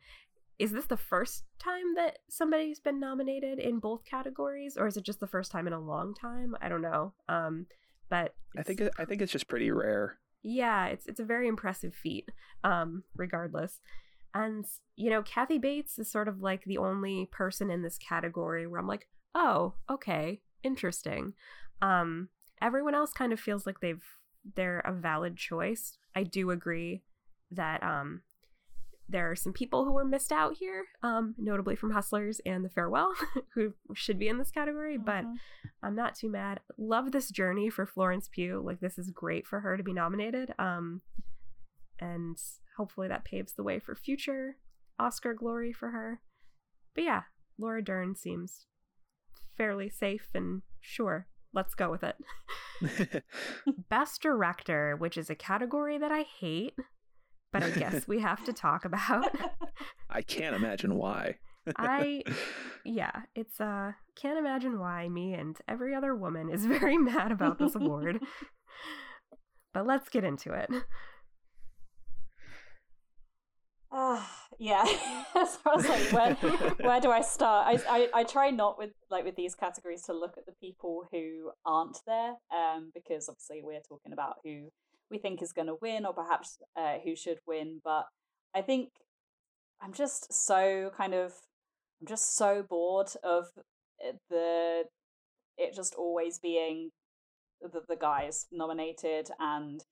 is 0.58 0.72
this 0.72 0.86
the 0.86 0.96
first 0.96 1.44
time 1.58 1.94
that 1.94 2.18
somebody's 2.28 2.80
been 2.80 2.98
nominated 2.98 3.58
in 3.58 3.78
both 3.78 4.04
categories 4.04 4.76
or 4.76 4.86
is 4.86 4.96
it 4.96 5.04
just 5.04 5.20
the 5.20 5.26
first 5.26 5.52
time 5.52 5.66
in 5.66 5.72
a 5.72 5.80
long 5.80 6.14
time? 6.14 6.56
I 6.60 6.68
don't 6.68 6.82
know 6.82 7.12
um 7.28 7.66
but 8.10 8.34
i 8.56 8.62
think 8.62 8.80
it, 8.80 8.92
i 8.98 9.04
think 9.04 9.20
it's 9.20 9.32
just 9.32 9.48
pretty 9.48 9.70
rare. 9.70 10.18
Yeah 10.42 10.86
it's 10.86 11.06
it's 11.06 11.20
a 11.20 11.24
very 11.24 11.48
impressive 11.48 11.94
feat 11.94 12.28
um 12.64 13.04
regardless. 13.16 13.80
And 14.34 14.64
you 14.96 15.10
know 15.10 15.22
kathy 15.22 15.58
bates 15.58 15.98
is 15.98 16.10
sort 16.10 16.28
of 16.28 16.40
like 16.40 16.64
the 16.64 16.78
only 16.78 17.26
person 17.30 17.70
in 17.70 17.82
this 17.82 17.98
category 17.98 18.66
where 18.66 18.80
i'm 18.80 18.86
like 18.86 19.08
oh 19.34 19.74
okay 19.90 20.40
interesting. 20.62 21.34
Um 21.80 22.28
everyone 22.60 22.94
else 22.94 23.12
kind 23.12 23.32
of 23.32 23.40
feels 23.40 23.66
like 23.66 23.80
they've 23.80 24.04
they're 24.56 24.80
a 24.80 24.92
valid 24.92 25.36
choice. 25.36 25.98
I 26.14 26.24
do 26.24 26.50
agree 26.50 27.02
that 27.50 27.82
um 27.82 28.22
there 29.08 29.30
are 29.30 29.36
some 29.36 29.52
people 29.52 29.84
who 29.84 29.92
were 29.92 30.04
missed 30.04 30.32
out 30.32 30.54
here, 30.58 30.84
um, 31.02 31.34
notably 31.38 31.74
from 31.76 31.92
Hustlers 31.92 32.40
and 32.44 32.64
The 32.64 32.68
Farewell, 32.68 33.12
who 33.54 33.72
should 33.94 34.18
be 34.18 34.28
in 34.28 34.38
this 34.38 34.50
category, 34.50 34.96
mm-hmm. 34.96 35.04
but 35.04 35.24
I'm 35.82 35.96
not 35.96 36.14
too 36.14 36.30
mad. 36.30 36.60
Love 36.76 37.12
this 37.12 37.30
journey 37.30 37.70
for 37.70 37.86
Florence 37.86 38.28
Pugh. 38.30 38.62
Like, 38.64 38.80
this 38.80 38.98
is 38.98 39.10
great 39.10 39.46
for 39.46 39.60
her 39.60 39.76
to 39.76 39.82
be 39.82 39.94
nominated. 39.94 40.52
Um, 40.58 41.00
and 41.98 42.36
hopefully 42.76 43.08
that 43.08 43.24
paves 43.24 43.54
the 43.54 43.62
way 43.62 43.78
for 43.78 43.96
future 43.96 44.56
Oscar 44.98 45.34
glory 45.34 45.72
for 45.72 45.90
her. 45.90 46.20
But 46.94 47.04
yeah, 47.04 47.22
Laura 47.58 47.82
Dern 47.82 48.14
seems 48.14 48.66
fairly 49.56 49.88
safe 49.88 50.28
and 50.34 50.62
sure. 50.80 51.28
Let's 51.54 51.74
go 51.74 51.90
with 51.90 52.04
it. 52.04 52.16
Best 53.88 54.20
Director, 54.20 54.96
which 54.96 55.16
is 55.16 55.30
a 55.30 55.34
category 55.34 55.98
that 55.98 56.12
I 56.12 56.22
hate 56.22 56.74
but 57.52 57.62
I 57.62 57.70
guess 57.70 58.06
we 58.06 58.20
have 58.20 58.44
to 58.44 58.52
talk 58.52 58.84
about. 58.84 59.34
I 60.10 60.22
can't 60.22 60.54
imagine 60.54 60.94
why. 60.96 61.36
I 61.76 62.22
yeah, 62.84 63.22
it's 63.34 63.60
uh 63.60 63.92
can't 64.16 64.38
imagine 64.38 64.78
why 64.78 65.08
me 65.08 65.34
and 65.34 65.56
every 65.68 65.94
other 65.94 66.14
woman 66.14 66.50
is 66.50 66.66
very 66.66 66.98
mad 66.98 67.32
about 67.32 67.58
this 67.58 67.74
award. 67.74 68.20
but 69.74 69.86
let's 69.86 70.08
get 70.08 70.24
into 70.24 70.52
it. 70.52 70.70
Uh, 73.90 74.22
yeah. 74.58 74.84
so 74.84 75.58
I 75.64 75.76
was 75.76 75.88
like, 75.88 76.12
where 76.12 76.34
where 76.80 77.00
do 77.00 77.10
I 77.10 77.22
start? 77.22 77.66
I, 77.66 77.80
I 77.88 78.20
I 78.20 78.24
try 78.24 78.50
not 78.50 78.78
with 78.78 78.90
like 79.10 79.24
with 79.24 79.36
these 79.36 79.54
categories 79.54 80.02
to 80.02 80.12
look 80.12 80.36
at 80.36 80.44
the 80.44 80.52
people 80.60 81.08
who 81.10 81.52
aren't 81.64 81.98
there, 82.06 82.34
um, 82.54 82.90
because 82.94 83.28
obviously 83.28 83.62
we're 83.62 83.80
talking 83.88 84.12
about 84.12 84.36
who 84.44 84.68
we 85.10 85.18
think 85.18 85.42
is 85.42 85.52
going 85.52 85.68
to 85.68 85.76
win 85.80 86.04
or 86.04 86.12
perhaps 86.12 86.58
uh, 86.76 86.98
who 87.04 87.16
should 87.16 87.38
win. 87.46 87.80
But 87.84 88.06
I 88.54 88.62
think 88.62 88.90
I'm 89.80 89.92
just 89.92 90.32
so 90.32 90.90
kind 90.96 91.14
of 91.14 91.32
I'm 92.00 92.06
just 92.06 92.36
so 92.36 92.64
bored 92.68 93.10
of 93.22 93.46
eh, 94.04 94.12
the 94.30 94.84
it 95.56 95.74
just 95.74 95.94
always 95.94 96.38
being 96.38 96.90
the, 97.60 97.80
the 97.88 97.96
guys 97.96 98.46
nominated 98.52 99.30
and 99.40 99.82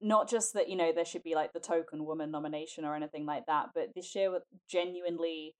not 0.00 0.28
just 0.28 0.52
that 0.54 0.68
you 0.68 0.76
know 0.76 0.92
there 0.92 1.04
should 1.04 1.22
be 1.22 1.34
like 1.34 1.52
the 1.52 1.60
token 1.60 2.04
woman 2.04 2.30
nomination 2.30 2.84
or 2.84 2.96
anything 2.96 3.24
like 3.24 3.46
that 3.46 3.66
but 3.74 3.90
this 3.94 4.14
year 4.14 4.36
genuinely 4.68 5.54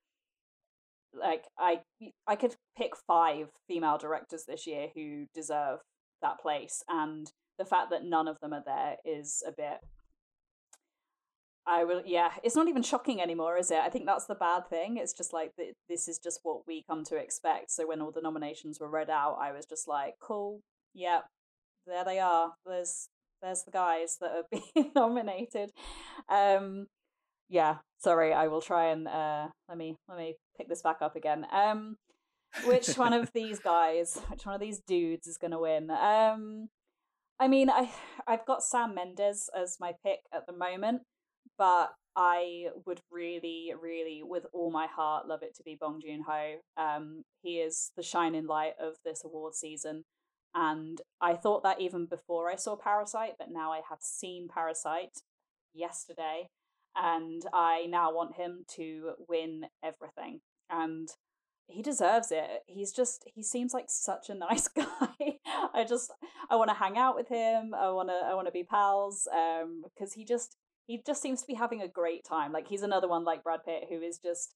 like 1.14 1.44
i 1.58 1.80
i 2.26 2.34
could 2.34 2.56
pick 2.76 2.96
five 3.06 3.48
female 3.68 3.98
directors 3.98 4.44
this 4.48 4.66
year 4.66 4.88
who 4.94 5.26
deserve 5.32 5.78
that 6.22 6.40
place 6.40 6.82
and 6.88 7.30
the 7.58 7.64
fact 7.64 7.90
that 7.90 8.04
none 8.04 8.28
of 8.28 8.38
them 8.40 8.52
are 8.52 8.62
there 8.64 8.96
is 9.04 9.42
a 9.46 9.52
bit 9.52 9.78
I 11.66 11.84
will, 11.84 12.02
yeah. 12.04 12.32
It's 12.42 12.56
not 12.56 12.68
even 12.68 12.82
shocking 12.82 13.20
anymore, 13.20 13.56
is 13.56 13.70
it? 13.70 13.78
I 13.78 13.88
think 13.88 14.06
that's 14.06 14.26
the 14.26 14.34
bad 14.34 14.68
thing. 14.68 14.96
It's 14.96 15.12
just 15.12 15.32
like 15.32 15.52
this 15.88 16.08
is 16.08 16.18
just 16.18 16.40
what 16.42 16.66
we 16.66 16.82
come 16.88 17.04
to 17.04 17.16
expect. 17.16 17.70
So 17.70 17.86
when 17.86 18.00
all 18.00 18.10
the 18.10 18.20
nominations 18.20 18.80
were 18.80 18.90
read 18.90 19.08
out, 19.08 19.38
I 19.40 19.52
was 19.52 19.64
just 19.64 19.86
like, 19.86 20.14
cool, 20.20 20.60
yeah, 20.92 21.20
there 21.86 22.04
they 22.04 22.18
are. 22.18 22.54
There's 22.66 23.08
there's 23.42 23.62
the 23.62 23.70
guys 23.70 24.18
that 24.20 24.32
are 24.32 24.44
being 24.74 24.90
nominated. 24.94 25.70
Um, 26.28 26.86
yeah. 27.48 27.76
Sorry, 27.98 28.32
I 28.32 28.48
will 28.48 28.60
try 28.60 28.86
and 28.86 29.06
uh, 29.06 29.48
let 29.68 29.78
me 29.78 29.96
let 30.08 30.18
me 30.18 30.36
pick 30.56 30.68
this 30.68 30.82
back 30.82 30.98
up 31.00 31.14
again. 31.14 31.46
Um, 31.52 31.96
which 32.64 32.88
one 32.96 33.12
of 33.12 33.32
these 33.32 33.58
guys, 33.58 34.20
which 34.28 34.46
one 34.46 34.54
of 34.54 34.60
these 34.60 34.80
dudes 34.86 35.26
is 35.26 35.38
going 35.38 35.52
to 35.52 35.58
win? 35.58 35.90
Um, 35.90 36.68
I 37.38 37.48
mean, 37.48 37.70
I 37.70 37.90
I've 38.26 38.46
got 38.46 38.62
Sam 38.62 38.94
Mendes 38.94 39.50
as 39.56 39.78
my 39.80 39.94
pick 40.04 40.20
at 40.32 40.46
the 40.46 40.52
moment, 40.52 41.02
but 41.58 41.92
I 42.14 42.66
would 42.86 43.00
really, 43.10 43.72
really, 43.80 44.22
with 44.22 44.44
all 44.52 44.70
my 44.70 44.86
heart, 44.86 45.26
love 45.26 45.42
it 45.42 45.54
to 45.56 45.62
be 45.62 45.76
Bong 45.80 46.00
Joon 46.00 46.24
Ho. 46.28 46.56
Um, 46.76 47.24
he 47.42 47.58
is 47.58 47.90
the 47.96 48.02
shining 48.02 48.46
light 48.46 48.74
of 48.80 48.94
this 49.04 49.22
award 49.24 49.54
season, 49.54 50.04
and 50.54 51.00
I 51.20 51.34
thought 51.34 51.62
that 51.62 51.80
even 51.80 52.06
before 52.06 52.50
I 52.50 52.56
saw 52.56 52.76
Parasite, 52.76 53.34
but 53.38 53.50
now 53.50 53.72
I 53.72 53.80
have 53.88 54.00
seen 54.00 54.48
Parasite 54.52 55.22
yesterday, 55.72 56.48
and 56.94 57.42
I 57.52 57.86
now 57.88 58.12
want 58.12 58.36
him 58.36 58.64
to 58.76 59.12
win 59.28 59.64
everything. 59.82 60.40
And 60.68 61.08
he 61.72 61.82
deserves 61.82 62.30
it. 62.30 62.62
He's 62.66 62.92
just 62.92 63.24
he 63.34 63.42
seems 63.42 63.72
like 63.74 63.86
such 63.88 64.28
a 64.28 64.34
nice 64.48 64.68
guy. 64.68 65.38
I 65.74 65.84
just 65.88 66.12
I 66.50 66.56
want 66.56 66.70
to 66.70 66.76
hang 66.76 66.98
out 66.98 67.16
with 67.16 67.28
him. 67.28 67.74
I 67.74 67.90
want 67.90 68.08
to 68.08 68.14
I 68.14 68.34
want 68.34 68.46
to 68.46 68.52
be 68.52 68.64
pals 68.64 69.26
um 69.34 69.82
because 69.84 70.12
he 70.14 70.24
just 70.24 70.56
he 70.86 71.00
just 71.04 71.22
seems 71.22 71.40
to 71.40 71.46
be 71.46 71.54
having 71.54 71.80
a 71.80 71.88
great 71.88 72.24
time. 72.24 72.52
Like 72.52 72.68
he's 72.68 72.82
another 72.82 73.08
one 73.08 73.24
like 73.24 73.42
Brad 73.42 73.64
Pitt 73.64 73.86
who 73.88 74.00
is 74.00 74.18
just 74.18 74.54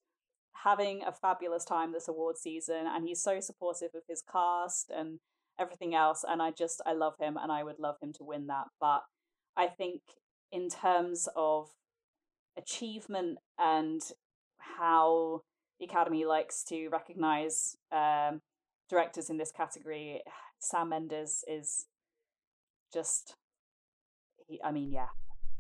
having 0.65 1.03
a 1.03 1.13
fabulous 1.13 1.65
time 1.65 1.93
this 1.93 2.09
award 2.09 2.37
season 2.39 2.87
and 2.87 3.07
he's 3.07 3.23
so 3.23 3.41
supportive 3.41 3.91
of 3.95 4.03
his 4.09 4.23
cast 4.23 4.91
and 4.91 5.21
everything 5.59 5.95
else 5.95 6.25
and 6.27 6.43
I 6.43 6.51
just 6.51 6.83
I 6.87 6.93
love 6.93 7.15
him 7.21 7.37
and 7.41 7.53
I 7.53 7.63
would 7.63 7.79
love 7.79 7.97
him 8.03 8.13
to 8.15 8.25
win 8.25 8.47
that. 8.49 8.67
But 8.81 9.03
I 9.57 9.69
think 9.69 10.03
in 10.53 10.69
terms 10.69 11.29
of 11.37 11.71
achievement 12.57 13.39
and 13.59 14.03
how 14.59 15.43
the 15.79 15.87
Academy 15.87 16.25
likes 16.25 16.65
to 16.65 16.89
recognize 16.89 17.77
um, 17.93 18.41
directors 18.89 19.31
in 19.31 19.37
this 19.37 19.53
category. 19.53 20.23
Sam 20.59 20.89
Mendes 20.89 21.45
is 21.47 21.87
just, 22.93 23.37
he, 24.49 24.61
I 24.65 24.73
mean, 24.73 24.91
yeah, 24.91 25.09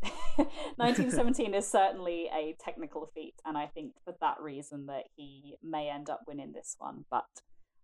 1917 0.76 1.54
is 1.54 1.66
certainly 1.66 2.28
a 2.34 2.56
technical 2.58 3.10
feat, 3.14 3.34
and 3.44 3.56
I 3.56 3.66
think 3.66 3.92
for 4.04 4.14
that 4.20 4.40
reason 4.40 4.86
that 4.86 5.04
he 5.16 5.56
may 5.62 5.90
end 5.90 6.08
up 6.10 6.22
winning 6.26 6.52
this 6.52 6.76
one, 6.78 7.04
but 7.10 7.26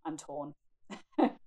I'm 0.05 0.17
torn. 0.17 0.53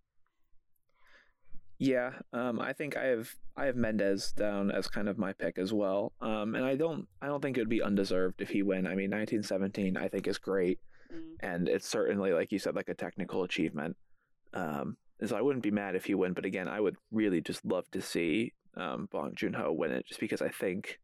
yeah, 1.79 2.13
um, 2.33 2.61
I 2.61 2.73
think 2.73 2.97
I 2.97 3.07
have 3.07 3.31
I 3.57 3.67
have 3.67 3.77
Mendes 3.77 4.33
down 4.33 4.71
as 4.71 4.89
kind 4.89 5.09
of 5.09 5.19
my 5.19 5.33
pick 5.35 5.59
as 5.59 5.73
well, 5.73 6.13
um, 6.21 6.55
and 6.55 6.65
I 6.65 6.75
don't 6.75 7.07
I 7.21 7.27
don't 7.27 7.43
think 7.43 7.57
it 7.57 7.61
would 7.61 7.69
be 7.69 7.83
undeserved 7.83 8.41
if 8.41 8.49
he 8.49 8.63
win. 8.63 8.87
I 8.87 8.95
mean, 8.95 9.11
1917 9.11 9.97
I 9.97 10.09
think 10.09 10.27
is 10.27 10.39
great, 10.39 10.81
mm. 11.13 11.37
and 11.41 11.69
it's 11.69 11.89
certainly 11.89 12.33
like 12.33 12.51
you 12.51 12.59
said 12.59 12.75
like 12.75 12.89
a 12.89 12.95
technical 12.95 13.43
achievement. 13.43 13.97
Um, 14.55 14.97
and 15.21 15.29
so 15.29 15.37
I 15.37 15.43
wouldn't 15.43 15.63
be 15.63 15.71
mad 15.71 15.97
if 15.97 16.07
he 16.07 16.15
win, 16.15 16.33
but 16.33 16.47
again, 16.47 16.69
I 16.69 16.81
would 16.81 16.97
really 17.11 17.41
just 17.41 17.65
love 17.65 17.91
to 17.91 18.01
see 18.01 18.53
um, 18.77 19.09
Bong 19.11 19.33
Joon 19.35 19.55
Ho 19.55 19.73
win 19.73 19.93
it, 19.93 20.07
just 20.07 20.21
because 20.21 20.41
I 20.41 20.49
think, 20.49 20.99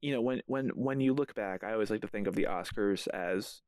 you 0.00 0.12
know, 0.12 0.22
when 0.22 0.40
when 0.46 0.68
when 0.70 1.00
you 1.00 1.12
look 1.12 1.34
back, 1.34 1.62
I 1.62 1.72
always 1.72 1.90
like 1.90 2.02
to 2.02 2.08
think 2.08 2.26
of 2.26 2.34
the 2.34 2.44
Oscars 2.44 3.06
as 3.08 3.60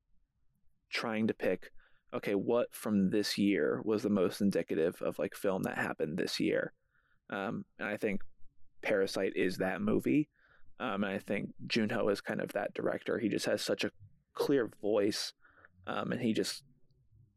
trying 0.90 1.26
to 1.26 1.34
pick, 1.34 1.72
okay, 2.14 2.34
what 2.34 2.74
from 2.74 3.10
this 3.10 3.38
year 3.38 3.80
was 3.84 4.02
the 4.02 4.10
most 4.10 4.40
indicative 4.40 5.00
of 5.02 5.18
like 5.18 5.34
film 5.34 5.62
that 5.62 5.78
happened 5.78 6.18
this 6.18 6.40
year, 6.40 6.72
um, 7.30 7.64
and 7.78 7.88
I 7.88 7.96
think 7.96 8.22
Parasite 8.82 9.32
is 9.36 9.58
that 9.58 9.80
movie, 9.82 10.28
um, 10.80 11.04
and 11.04 11.12
I 11.12 11.18
think 11.18 11.50
Junho 11.66 12.10
is 12.10 12.20
kind 12.20 12.40
of 12.40 12.52
that 12.52 12.74
director. 12.74 13.18
He 13.18 13.28
just 13.28 13.46
has 13.46 13.62
such 13.62 13.84
a 13.84 13.90
clear 14.34 14.70
voice, 14.80 15.32
um, 15.86 16.12
and 16.12 16.20
he 16.20 16.32
just 16.32 16.64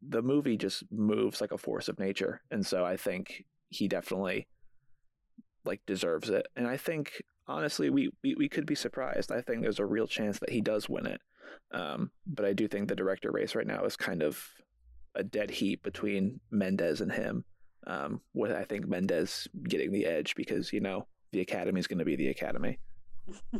the 0.07 0.21
movie 0.21 0.57
just 0.57 0.83
moves 0.91 1.41
like 1.41 1.51
a 1.51 1.57
force 1.57 1.87
of 1.87 1.99
nature, 1.99 2.41
and 2.51 2.65
so 2.65 2.85
I 2.85 2.97
think 2.97 3.45
he 3.69 3.87
definitely 3.87 4.47
like 5.65 5.81
deserves 5.85 6.29
it. 6.29 6.47
And 6.55 6.67
I 6.67 6.77
think 6.77 7.21
honestly, 7.47 7.89
we, 7.89 8.09
we, 8.23 8.35
we 8.35 8.49
could 8.49 8.65
be 8.65 8.75
surprised. 8.75 9.31
I 9.31 9.41
think 9.41 9.61
there's 9.61 9.79
a 9.79 9.85
real 9.85 10.07
chance 10.07 10.39
that 10.39 10.49
he 10.49 10.61
does 10.61 10.89
win 10.89 11.05
it. 11.05 11.21
Um, 11.73 12.11
but 12.25 12.45
I 12.45 12.53
do 12.53 12.67
think 12.67 12.87
the 12.87 12.95
director 12.95 13.31
race 13.31 13.55
right 13.55 13.67
now 13.67 13.83
is 13.85 13.95
kind 13.95 14.21
of 14.21 14.43
a 15.15 15.23
dead 15.23 15.51
heat 15.51 15.83
between 15.83 16.39
Mendes 16.51 17.01
and 17.01 17.11
him. 17.11 17.45
Um, 17.87 18.21
with 18.33 18.51
I 18.51 18.63
think 18.63 18.87
Mendes 18.87 19.47
getting 19.63 19.91
the 19.91 20.05
edge 20.05 20.35
because 20.35 20.71
you 20.71 20.81
know 20.81 21.07
the 21.31 21.41
Academy 21.41 21.79
is 21.79 21.87
going 21.87 21.99
to 21.99 22.05
be 22.05 22.15
the 22.15 22.27
Academy. 22.27 22.79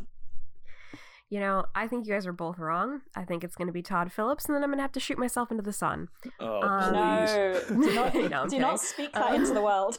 you 1.28 1.40
know, 1.40 1.64
I 1.74 1.88
think 1.88 2.06
you 2.06 2.12
guys 2.12 2.26
are 2.26 2.32
both 2.32 2.58
wrong. 2.58 3.00
I 3.16 3.24
think 3.24 3.42
it's 3.42 3.56
going 3.56 3.66
to 3.66 3.72
be 3.72 3.82
Todd 3.82 4.12
Phillips, 4.12 4.44
and 4.44 4.54
then 4.54 4.62
I'm 4.62 4.68
going 4.68 4.78
to 4.78 4.82
have 4.82 4.92
to 4.92 5.00
shoot 5.00 5.18
myself 5.18 5.50
into 5.50 5.62
the 5.62 5.72
sun. 5.72 6.08
Oh, 6.38 6.60
um, 6.60 6.92
no. 6.92 7.60
do 7.68 7.94
not, 7.94 8.14
no, 8.30 8.46
do 8.46 8.58
not 8.58 8.80
speak 8.80 9.12
that 9.14 9.30
um, 9.30 9.36
into 9.36 9.54
the 9.54 9.62
world. 9.62 9.98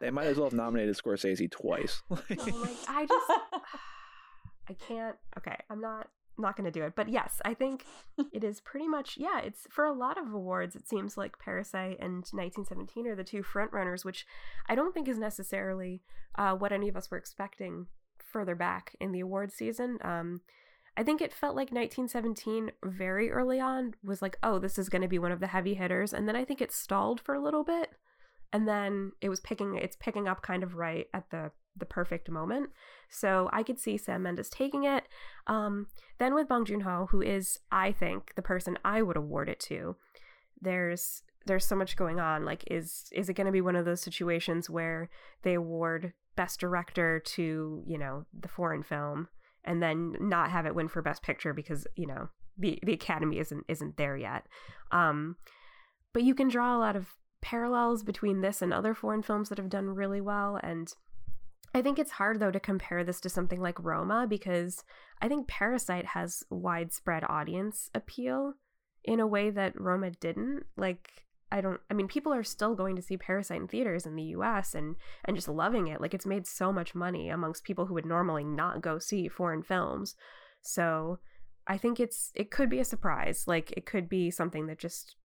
they 0.00 0.10
might 0.10 0.26
as 0.26 0.36
well 0.36 0.46
have 0.46 0.52
nominated 0.52 0.94
Scorsese 0.96 1.50
twice. 1.50 2.02
oh 2.10 2.20
my, 2.28 2.70
I 2.86 3.06
just, 3.06 3.30
I 4.68 4.74
can't. 4.74 5.16
Okay, 5.38 5.56
I'm 5.70 5.80
not 5.80 6.08
not 6.38 6.56
going 6.56 6.70
to 6.70 6.70
do 6.70 6.84
it. 6.84 6.94
But 6.96 7.08
yes, 7.08 7.40
I 7.44 7.54
think 7.54 7.84
it 8.32 8.44
is 8.44 8.60
pretty 8.60 8.88
much 8.88 9.16
yeah. 9.16 9.40
It's 9.40 9.66
for 9.70 9.84
a 9.84 9.92
lot 9.92 10.18
of 10.18 10.32
awards. 10.32 10.76
It 10.76 10.88
seems 10.88 11.16
like 11.16 11.38
Parasite 11.38 11.98
and 12.00 12.24
1917 12.30 13.06
are 13.06 13.16
the 13.16 13.24
two 13.24 13.42
front 13.42 13.72
runners, 13.72 14.04
which 14.04 14.26
I 14.68 14.74
don't 14.74 14.94
think 14.94 15.08
is 15.08 15.18
necessarily 15.18 16.02
uh, 16.36 16.54
what 16.54 16.72
any 16.72 16.88
of 16.88 16.96
us 16.96 17.10
were 17.10 17.18
expecting 17.18 17.86
further 18.18 18.54
back 18.54 18.94
in 19.00 19.12
the 19.12 19.20
award 19.20 19.52
season. 19.52 19.98
Um, 20.02 20.40
I 20.96 21.04
think 21.04 21.20
it 21.20 21.32
felt 21.32 21.54
like 21.54 21.70
1917 21.70 22.72
very 22.84 23.30
early 23.30 23.60
on 23.60 23.94
was 24.02 24.20
like, 24.20 24.36
oh, 24.42 24.58
this 24.58 24.78
is 24.78 24.88
going 24.88 25.02
to 25.02 25.08
be 25.08 25.20
one 25.20 25.30
of 25.30 25.38
the 25.38 25.46
heavy 25.46 25.74
hitters, 25.74 26.12
and 26.12 26.26
then 26.26 26.34
I 26.34 26.44
think 26.44 26.60
it 26.60 26.72
stalled 26.72 27.20
for 27.20 27.36
a 27.36 27.40
little 27.40 27.62
bit, 27.62 27.90
and 28.52 28.66
then 28.66 29.12
it 29.20 29.28
was 29.28 29.38
picking 29.38 29.76
it's 29.76 29.96
picking 29.96 30.26
up 30.26 30.42
kind 30.42 30.64
of 30.64 30.74
right 30.74 31.06
at 31.14 31.30
the 31.30 31.52
the 31.78 31.86
perfect 31.86 32.30
moment. 32.30 32.70
So 33.08 33.48
I 33.52 33.62
could 33.62 33.78
see 33.78 33.96
Sam 33.96 34.22
Mendes 34.22 34.50
taking 34.50 34.84
it. 34.84 35.04
Um, 35.46 35.86
then 36.18 36.34
with 36.34 36.48
Bong 36.48 36.64
Joon 36.64 36.80
Ho, 36.80 37.08
who 37.10 37.22
is 37.22 37.58
I 37.70 37.92
think 37.92 38.34
the 38.34 38.42
person 38.42 38.78
I 38.84 39.02
would 39.02 39.16
award 39.16 39.48
it 39.48 39.60
to. 39.60 39.96
There's 40.60 41.22
there's 41.46 41.64
so 41.64 41.76
much 41.76 41.96
going 41.96 42.20
on. 42.20 42.44
Like, 42.44 42.64
is 42.70 43.10
is 43.12 43.28
it 43.28 43.34
going 43.34 43.46
to 43.46 43.52
be 43.52 43.60
one 43.60 43.76
of 43.76 43.84
those 43.84 44.00
situations 44.00 44.68
where 44.68 45.08
they 45.42 45.54
award 45.54 46.12
best 46.38 46.60
director 46.60 47.18
to 47.18 47.82
you 47.84 47.98
know 47.98 48.24
the 48.38 48.46
foreign 48.46 48.84
film 48.84 49.26
and 49.64 49.82
then 49.82 50.14
not 50.20 50.52
have 50.52 50.66
it 50.66 50.74
win 50.74 50.86
for 50.86 51.02
best 51.02 51.20
picture 51.20 51.52
because 51.52 51.84
you 51.96 52.06
know 52.06 52.28
the 52.56 52.78
the 52.84 52.92
academy 52.92 53.40
isn't 53.40 53.64
isn't 53.66 53.96
there 53.96 54.16
yet 54.16 54.46
um 54.92 55.34
but 56.12 56.22
you 56.22 56.36
can 56.36 56.46
draw 56.46 56.76
a 56.76 56.78
lot 56.78 56.94
of 56.94 57.16
parallels 57.40 58.04
between 58.04 58.40
this 58.40 58.62
and 58.62 58.72
other 58.72 58.94
foreign 58.94 59.20
films 59.20 59.48
that 59.48 59.58
have 59.58 59.68
done 59.68 59.88
really 59.88 60.20
well 60.20 60.60
and 60.62 60.94
I 61.74 61.82
think 61.82 61.98
it's 61.98 62.12
hard 62.12 62.40
though 62.40 62.50
to 62.50 62.60
compare 62.60 63.04
this 63.04 63.20
to 63.20 63.28
something 63.28 63.60
like 63.60 63.82
Roma 63.82 64.26
because 64.28 64.84
I 65.20 65.28
think 65.28 65.48
Parasite 65.48 66.06
has 66.06 66.42
widespread 66.50 67.24
audience 67.28 67.90
appeal 67.94 68.54
in 69.04 69.20
a 69.20 69.26
way 69.26 69.50
that 69.50 69.78
Roma 69.80 70.10
didn't. 70.10 70.64
Like 70.76 71.24
I 71.50 71.60
don't 71.60 71.80
I 71.90 71.94
mean 71.94 72.08
people 72.08 72.32
are 72.32 72.42
still 72.42 72.74
going 72.74 72.96
to 72.96 73.02
see 73.02 73.16
Parasite 73.16 73.60
in 73.60 73.68
theaters 73.68 74.06
in 74.06 74.16
the 74.16 74.34
US 74.34 74.74
and 74.74 74.96
and 75.24 75.36
just 75.36 75.48
loving 75.48 75.88
it. 75.88 76.00
Like 76.00 76.14
it's 76.14 76.26
made 76.26 76.46
so 76.46 76.72
much 76.72 76.94
money 76.94 77.28
amongst 77.28 77.64
people 77.64 77.86
who 77.86 77.94
would 77.94 78.06
normally 78.06 78.44
not 78.44 78.80
go 78.80 78.98
see 78.98 79.28
foreign 79.28 79.62
films. 79.62 80.14
So 80.62 81.18
I 81.66 81.76
think 81.76 82.00
it's 82.00 82.32
it 82.34 82.50
could 82.50 82.70
be 82.70 82.80
a 82.80 82.84
surprise. 82.84 83.44
Like 83.46 83.72
it 83.76 83.84
could 83.84 84.08
be 84.08 84.30
something 84.30 84.66
that 84.66 84.78
just 84.78 85.16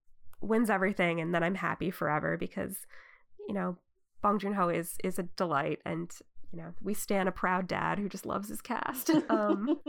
wins 0.41 0.69
everything 0.69 1.21
and 1.21 1.34
then 1.34 1.41
I'm 1.41 1.56
happy 1.56 1.89
forever 1.89 2.36
because 2.38 2.86
you 3.47 3.53
know 3.53 3.77
Bong 4.21 4.39
Joon-ho 4.39 4.69
is 4.69 4.97
is 5.03 5.17
a 5.17 5.23
delight 5.23 5.79
and 5.86 6.12
you 6.53 6.59
know 6.59 6.73
we 6.81 6.93
stand 6.93 7.27
a 7.27 7.31
proud 7.31 7.67
dad 7.67 7.97
who 7.97 8.07
just 8.07 8.25
loves 8.25 8.47
his 8.47 8.61
cast 8.61 9.09
um, 9.29 9.79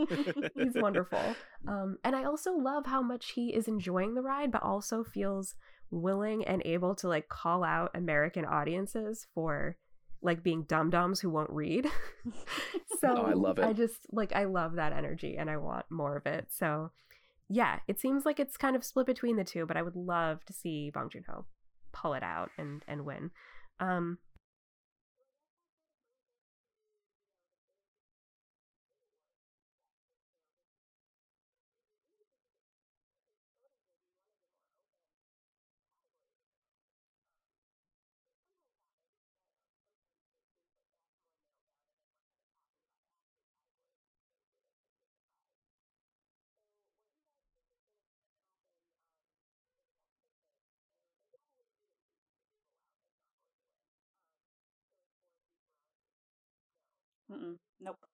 he's 0.57 0.75
wonderful 0.75 1.37
um, 1.69 1.99
and 2.03 2.17
i 2.17 2.25
also 2.25 2.53
love 2.53 2.87
how 2.87 3.03
much 3.03 3.33
he 3.33 3.55
is 3.55 3.69
enjoying 3.69 4.15
the 4.15 4.23
ride 4.23 4.51
but 4.51 4.63
also 4.63 5.05
feels 5.05 5.55
willing 5.95 6.45
and 6.45 6.63
able 6.65 6.95
to 6.97 7.09
like 7.09 7.29
call 7.29 7.65
out 7.65 7.91
American 7.95 8.45
audiences 8.45 9.27
for 9.35 9.77
like 10.23 10.43
being 10.43 10.65
dum 10.65 10.91
dums 10.91 11.21
who 11.21 11.31
won't 11.31 11.51
read. 11.51 11.87
so 13.01 13.09
oh, 13.17 13.23
I 13.23 13.33
love 13.33 13.59
it. 13.59 13.65
I 13.65 13.73
just 13.73 14.07
like 14.11 14.35
I 14.35 14.45
love 14.45 14.75
that 14.75 14.93
energy 14.93 15.37
and 15.37 15.49
I 15.49 15.57
want 15.57 15.87
more 15.91 16.17
of 16.17 16.27
it. 16.27 16.49
So 16.51 16.91
yeah, 17.49 17.81
it 17.87 18.01
seems 18.01 18.25
like 18.25 18.41
it's 18.41 18.57
kind 18.57 18.75
of 18.75 18.85
split 18.85 19.07
between 19.07 19.37
the 19.37 19.45
two, 19.45 19.67
but 19.67 19.77
I 19.77 19.83
would 19.83 19.97
love 19.97 20.45
to 20.47 20.53
see 20.53 20.91
Bong 20.93 21.11
Joon 21.11 21.25
Ho 21.29 21.47
pull 21.93 22.15
it 22.15 22.23
out 22.23 22.51
and 22.59 22.83
and 22.89 23.05
win. 23.05 23.31
Um, 23.81 24.19
Nope. 57.85 58.07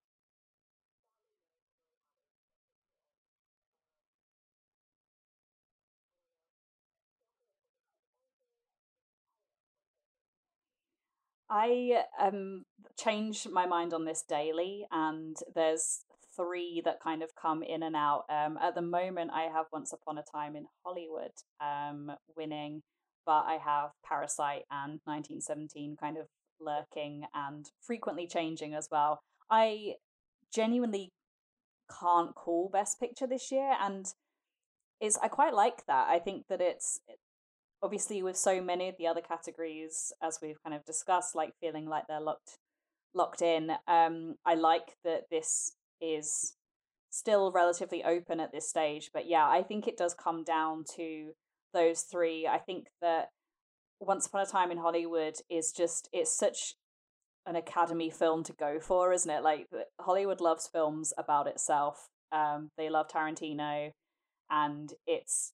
I 11.49 12.05
um 12.21 12.65
change 12.99 13.47
my 13.49 13.67
mind 13.67 13.93
on 13.93 14.05
this 14.05 14.23
daily, 14.23 14.87
and 14.91 15.37
there's 15.55 16.05
three 16.37 16.81
that 16.85 17.01
kind 17.01 17.23
of 17.23 17.35
come 17.35 17.63
in 17.63 17.83
and 17.83 17.97
out. 17.97 18.25
Um, 18.29 18.57
at 18.59 18.75
the 18.75 18.83
moment, 18.83 19.31
I 19.33 19.43
have 19.45 19.67
Once 19.73 19.93
Upon 19.93 20.19
a 20.19 20.23
Time 20.23 20.57
in 20.57 20.67
Hollywood 20.85 21.33
um 21.61 22.13
winning, 22.37 22.83
but 23.27 23.45
I 23.47 23.59
have 23.65 23.91
Parasite 24.05 24.65
and 24.71 25.01
1917 25.07 25.97
kind 25.97 26.17
of 26.17 26.27
lurking 26.61 27.25
and 27.35 27.67
frequently 27.81 28.27
changing 28.27 28.75
as 28.75 28.89
well. 28.91 29.23
I 29.51 29.95
genuinely 30.53 31.13
can't 32.01 32.35
call 32.35 32.69
Best 32.73 33.01
Picture 33.01 33.27
this 33.27 33.51
year, 33.51 33.75
and 33.81 34.07
is 35.01 35.19
I 35.23 35.29
quite 35.29 35.55
like 35.55 35.87
that. 35.87 36.09
I 36.09 36.19
think 36.19 36.47
that 36.49 36.61
it's 36.61 37.01
obviously 37.83 38.23
with 38.23 38.37
so 38.37 38.61
many 38.63 38.89
of 38.89 38.97
the 38.99 39.07
other 39.07 39.21
categories, 39.21 40.13
as 40.23 40.39
we've 40.43 40.63
kind 40.63 40.75
of 40.77 40.85
discussed, 40.85 41.35
like 41.35 41.53
feeling 41.61 41.87
like 41.89 42.05
they're 42.09 42.21
locked 42.21 42.59
locked 43.15 43.43
in. 43.43 43.73
Um, 43.89 44.37
I 44.45 44.55
like 44.55 44.97
that 45.05 45.25
this 45.31 45.73
is 46.01 46.55
still 47.11 47.51
relatively 47.51 48.05
open 48.05 48.39
at 48.41 48.53
this 48.53 48.69
stage, 48.69 49.11
but 49.13 49.29
yeah, 49.29 49.49
I 49.49 49.63
think 49.63 49.89
it 49.89 49.97
does 49.97 50.15
come 50.15 50.45
down 50.45 50.85
to 50.97 51.33
those 51.75 52.03
three. 52.03 52.47
I 52.47 52.59
think 52.59 52.87
that 53.01 53.31
once 54.01 54.27
Upon 54.27 54.43
a 54.43 54.47
Time 54.47 54.71
in 54.71 54.79
Hollywood 54.79 55.35
is 55.51 55.73
just 55.73 56.09
it's 56.13 56.37
such 56.37 56.75
an 57.47 57.57
Academy 57.57 58.11
film 58.11 58.45
to 58.45 58.53
go 58.53 58.79
for, 58.81 59.13
isn't 59.13 59.31
it? 59.31 59.43
Like 59.43 59.67
Hollywood 60.01 60.41
loves 60.41 60.69
films 60.69 61.13
about 61.17 61.47
itself. 61.47 62.09
Um, 62.33 62.71
they 62.77 62.91
love 62.91 63.09
Tarantino, 63.09 63.93
and 64.51 64.93
it's 65.07 65.53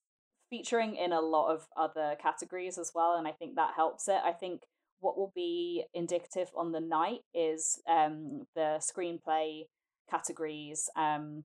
featuring 0.49 0.95
in 0.95 1.11
a 1.11 1.21
lot 1.21 1.53
of 1.53 1.67
other 1.75 2.15
categories 2.21 2.77
as 2.77 2.91
well, 2.93 3.15
and 3.15 3.27
I 3.27 3.31
think 3.31 3.55
that 3.55 3.73
helps 3.75 4.07
it. 4.07 4.19
I 4.23 4.31
think 4.31 4.61
what 4.99 5.17
will 5.17 5.31
be 5.35 5.85
indicative 5.93 6.49
on 6.55 6.71
the 6.71 6.79
night 6.79 7.19
is 7.33 7.79
um, 7.87 8.45
the 8.55 8.79
screenplay 8.81 9.63
categories 10.09 10.89
um, 10.95 11.43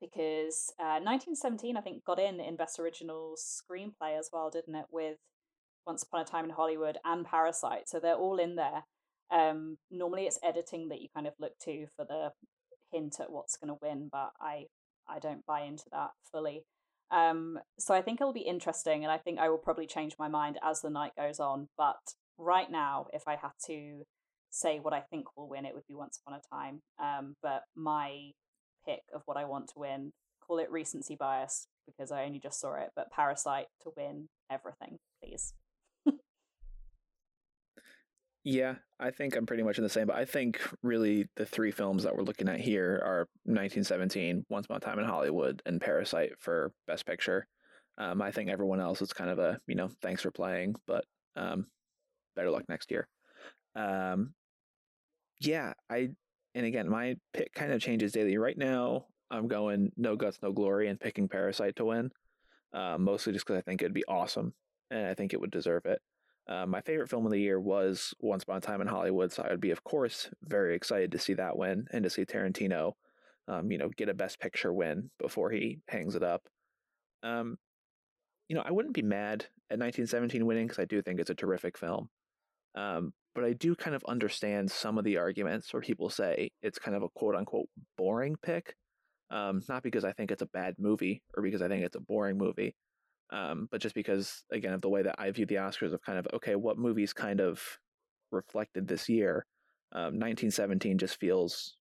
because 0.00 0.72
uh, 0.80 0.98
1917 0.98 1.76
I 1.76 1.80
think 1.80 2.04
got 2.04 2.18
in 2.18 2.40
in 2.40 2.56
best 2.56 2.80
original 2.80 3.36
screenplay 3.36 4.18
as 4.18 4.30
well, 4.32 4.50
didn't 4.50 4.74
it? 4.74 4.86
With 4.90 5.18
Once 5.86 6.02
Upon 6.02 6.22
a 6.22 6.24
Time 6.24 6.44
in 6.44 6.50
Hollywood 6.50 6.98
and 7.04 7.24
Parasite, 7.24 7.88
so 7.88 8.00
they're 8.00 8.14
all 8.14 8.38
in 8.38 8.56
there. 8.56 8.84
Um, 9.32 9.78
normally 9.90 10.24
it's 10.24 10.38
editing 10.44 10.88
that 10.88 11.00
you 11.00 11.08
kind 11.14 11.26
of 11.26 11.32
look 11.40 11.58
to 11.64 11.86
for 11.96 12.04
the 12.04 12.32
hint 12.92 13.16
at 13.20 13.32
what's 13.32 13.56
going 13.56 13.68
to 13.68 13.78
win, 13.82 14.08
but 14.12 14.32
I 14.40 14.66
I 15.08 15.18
don't 15.18 15.46
buy 15.46 15.62
into 15.62 15.84
that 15.90 16.10
fully. 16.30 16.64
Um, 17.10 17.58
so 17.78 17.94
I 17.94 18.02
think 18.02 18.20
it'll 18.20 18.32
be 18.32 18.40
interesting, 18.40 19.04
and 19.04 19.12
I 19.12 19.18
think 19.18 19.38
I 19.38 19.48
will 19.48 19.58
probably 19.58 19.86
change 19.86 20.14
my 20.18 20.28
mind 20.28 20.58
as 20.62 20.80
the 20.80 20.90
night 20.90 21.12
goes 21.16 21.40
on. 21.40 21.68
But 21.76 22.14
right 22.38 22.70
now, 22.70 23.06
if 23.12 23.26
I 23.26 23.36
had 23.36 23.52
to 23.66 24.04
say 24.50 24.78
what 24.78 24.94
I 24.94 25.00
think 25.00 25.26
will 25.36 25.48
win, 25.48 25.66
it 25.66 25.74
would 25.74 25.86
be 25.88 25.94
Once 25.94 26.20
Upon 26.24 26.38
a 26.38 26.54
Time. 26.54 26.82
Um, 27.02 27.36
but 27.42 27.62
my 27.74 28.32
pick 28.86 29.02
of 29.14 29.22
what 29.26 29.36
I 29.36 29.44
want 29.44 29.68
to 29.68 29.78
win, 29.78 30.12
call 30.46 30.58
it 30.58 30.70
recency 30.70 31.16
bias 31.16 31.66
because 31.86 32.12
I 32.12 32.24
only 32.24 32.38
just 32.38 32.60
saw 32.60 32.74
it, 32.74 32.90
but 32.94 33.10
Parasite 33.10 33.66
to 33.82 33.90
win 33.96 34.28
everything, 34.50 34.98
please. 35.22 35.54
Yeah, 38.44 38.74
I 38.98 39.10
think 39.10 39.36
I'm 39.36 39.46
pretty 39.46 39.62
much 39.62 39.78
in 39.78 39.84
the 39.84 39.90
same, 39.90 40.06
but 40.08 40.16
I 40.16 40.24
think 40.24 40.60
really 40.82 41.28
the 41.36 41.46
three 41.46 41.70
films 41.70 42.02
that 42.02 42.16
we're 42.16 42.24
looking 42.24 42.48
at 42.48 42.60
here 42.60 43.00
are 43.04 43.28
1917, 43.44 44.46
Once 44.48 44.66
Upon 44.66 44.78
a 44.78 44.80
Time 44.80 44.98
in 44.98 45.04
Hollywood, 45.04 45.62
and 45.64 45.80
Parasite 45.80 46.32
for 46.38 46.72
Best 46.86 47.06
Picture. 47.06 47.46
Um, 47.98 48.20
I 48.20 48.32
think 48.32 48.50
everyone 48.50 48.80
else 48.80 49.00
is 49.00 49.12
kind 49.12 49.30
of 49.30 49.38
a, 49.38 49.60
you 49.66 49.76
know, 49.76 49.90
thanks 50.00 50.22
for 50.22 50.30
playing, 50.30 50.74
but 50.86 51.04
um, 51.36 51.66
better 52.34 52.50
luck 52.50 52.64
next 52.68 52.90
year. 52.90 53.06
Um, 53.76 54.34
yeah, 55.40 55.74
I 55.88 56.10
and 56.54 56.66
again, 56.66 56.88
my 56.88 57.16
pick 57.32 57.52
kind 57.54 57.72
of 57.72 57.80
changes 57.80 58.12
daily. 58.12 58.36
Right 58.36 58.58
now, 58.58 59.06
I'm 59.30 59.48
going 59.48 59.92
no 59.96 60.16
guts, 60.16 60.38
no 60.42 60.52
glory, 60.52 60.88
and 60.88 61.00
picking 61.00 61.28
Parasite 61.28 61.76
to 61.76 61.86
win. 61.86 62.10
Uh, 62.72 62.96
mostly 62.98 63.32
just 63.32 63.46
because 63.46 63.58
I 63.58 63.62
think 63.62 63.82
it'd 63.82 63.94
be 63.94 64.04
awesome, 64.06 64.52
and 64.90 65.06
I 65.06 65.14
think 65.14 65.32
it 65.32 65.40
would 65.40 65.50
deserve 65.50 65.86
it. 65.86 66.00
Uh, 66.52 66.66
my 66.66 66.82
favorite 66.82 67.08
film 67.08 67.24
of 67.24 67.32
the 67.32 67.40
year 67.40 67.58
was 67.58 68.12
Once 68.20 68.42
Upon 68.42 68.58
a 68.58 68.60
Time 68.60 68.82
in 68.82 68.86
Hollywood, 68.86 69.32
so 69.32 69.42
I 69.42 69.50
would 69.50 69.60
be, 69.60 69.70
of 69.70 69.84
course, 69.84 70.28
very 70.42 70.76
excited 70.76 71.12
to 71.12 71.18
see 71.18 71.32
that 71.34 71.56
win 71.56 71.86
and 71.92 72.04
to 72.04 72.10
see 72.10 72.26
Tarantino, 72.26 72.92
um, 73.48 73.72
you 73.72 73.78
know, 73.78 73.88
get 73.96 74.10
a 74.10 74.14
Best 74.14 74.38
Picture 74.38 74.70
win 74.70 75.10
before 75.18 75.50
he 75.50 75.78
hangs 75.88 76.14
it 76.14 76.22
up. 76.22 76.42
Um, 77.22 77.56
you 78.48 78.56
know, 78.56 78.62
I 78.66 78.70
wouldn't 78.70 78.92
be 78.92 79.00
mad 79.00 79.46
at 79.70 79.78
1917 79.78 80.44
winning 80.44 80.66
because 80.66 80.78
I 80.78 80.84
do 80.84 81.00
think 81.00 81.20
it's 81.20 81.30
a 81.30 81.34
terrific 81.34 81.78
film. 81.78 82.10
Um, 82.74 83.14
but 83.34 83.44
I 83.44 83.54
do 83.54 83.74
kind 83.74 83.96
of 83.96 84.04
understand 84.04 84.70
some 84.70 84.98
of 84.98 85.04
the 85.04 85.16
arguments 85.16 85.72
where 85.72 85.80
people 85.80 86.10
say 86.10 86.50
it's 86.60 86.78
kind 86.78 86.94
of 86.94 87.02
a 87.02 87.08
quote 87.08 87.34
unquote 87.34 87.70
boring 87.96 88.36
pick. 88.42 88.74
Um, 89.30 89.62
not 89.70 89.82
because 89.82 90.04
I 90.04 90.12
think 90.12 90.30
it's 90.30 90.42
a 90.42 90.46
bad 90.52 90.74
movie 90.78 91.22
or 91.34 91.42
because 91.42 91.62
I 91.62 91.68
think 91.68 91.82
it's 91.82 91.96
a 91.96 92.00
boring 92.00 92.36
movie, 92.36 92.76
um, 93.32 93.66
but 93.70 93.80
just 93.80 93.94
because, 93.94 94.44
again, 94.52 94.74
of 94.74 94.82
the 94.82 94.90
way 94.90 95.02
that 95.02 95.16
I 95.18 95.30
view 95.30 95.46
the 95.46 95.54
Oscars 95.54 95.94
of 95.94 96.02
kind 96.02 96.18
of, 96.18 96.26
okay, 96.34 96.54
what 96.54 96.78
movies 96.78 97.14
kind 97.14 97.40
of 97.40 97.60
reflected 98.30 98.86
this 98.86 99.08
year. 99.08 99.46
Um, 99.94 100.18
1917 100.18 100.98
just 100.98 101.18
feels 101.18 101.76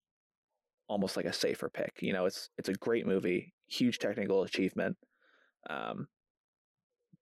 almost 0.87 1.17
like 1.17 1.25
a 1.25 1.33
safer 1.33 1.69
pick. 1.69 1.91
You 2.01 2.13
know, 2.13 2.25
it's 2.25 2.49
it's 2.57 2.69
a 2.69 2.73
great 2.73 3.05
movie, 3.05 3.53
huge 3.67 3.99
technical 3.99 4.43
achievement, 4.43 4.97
um, 5.69 6.07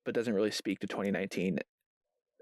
but 0.05 0.13
doesn't 0.13 0.33
really 0.33 0.51
speak 0.51 0.79
to 0.79 0.87
2019 0.87 1.59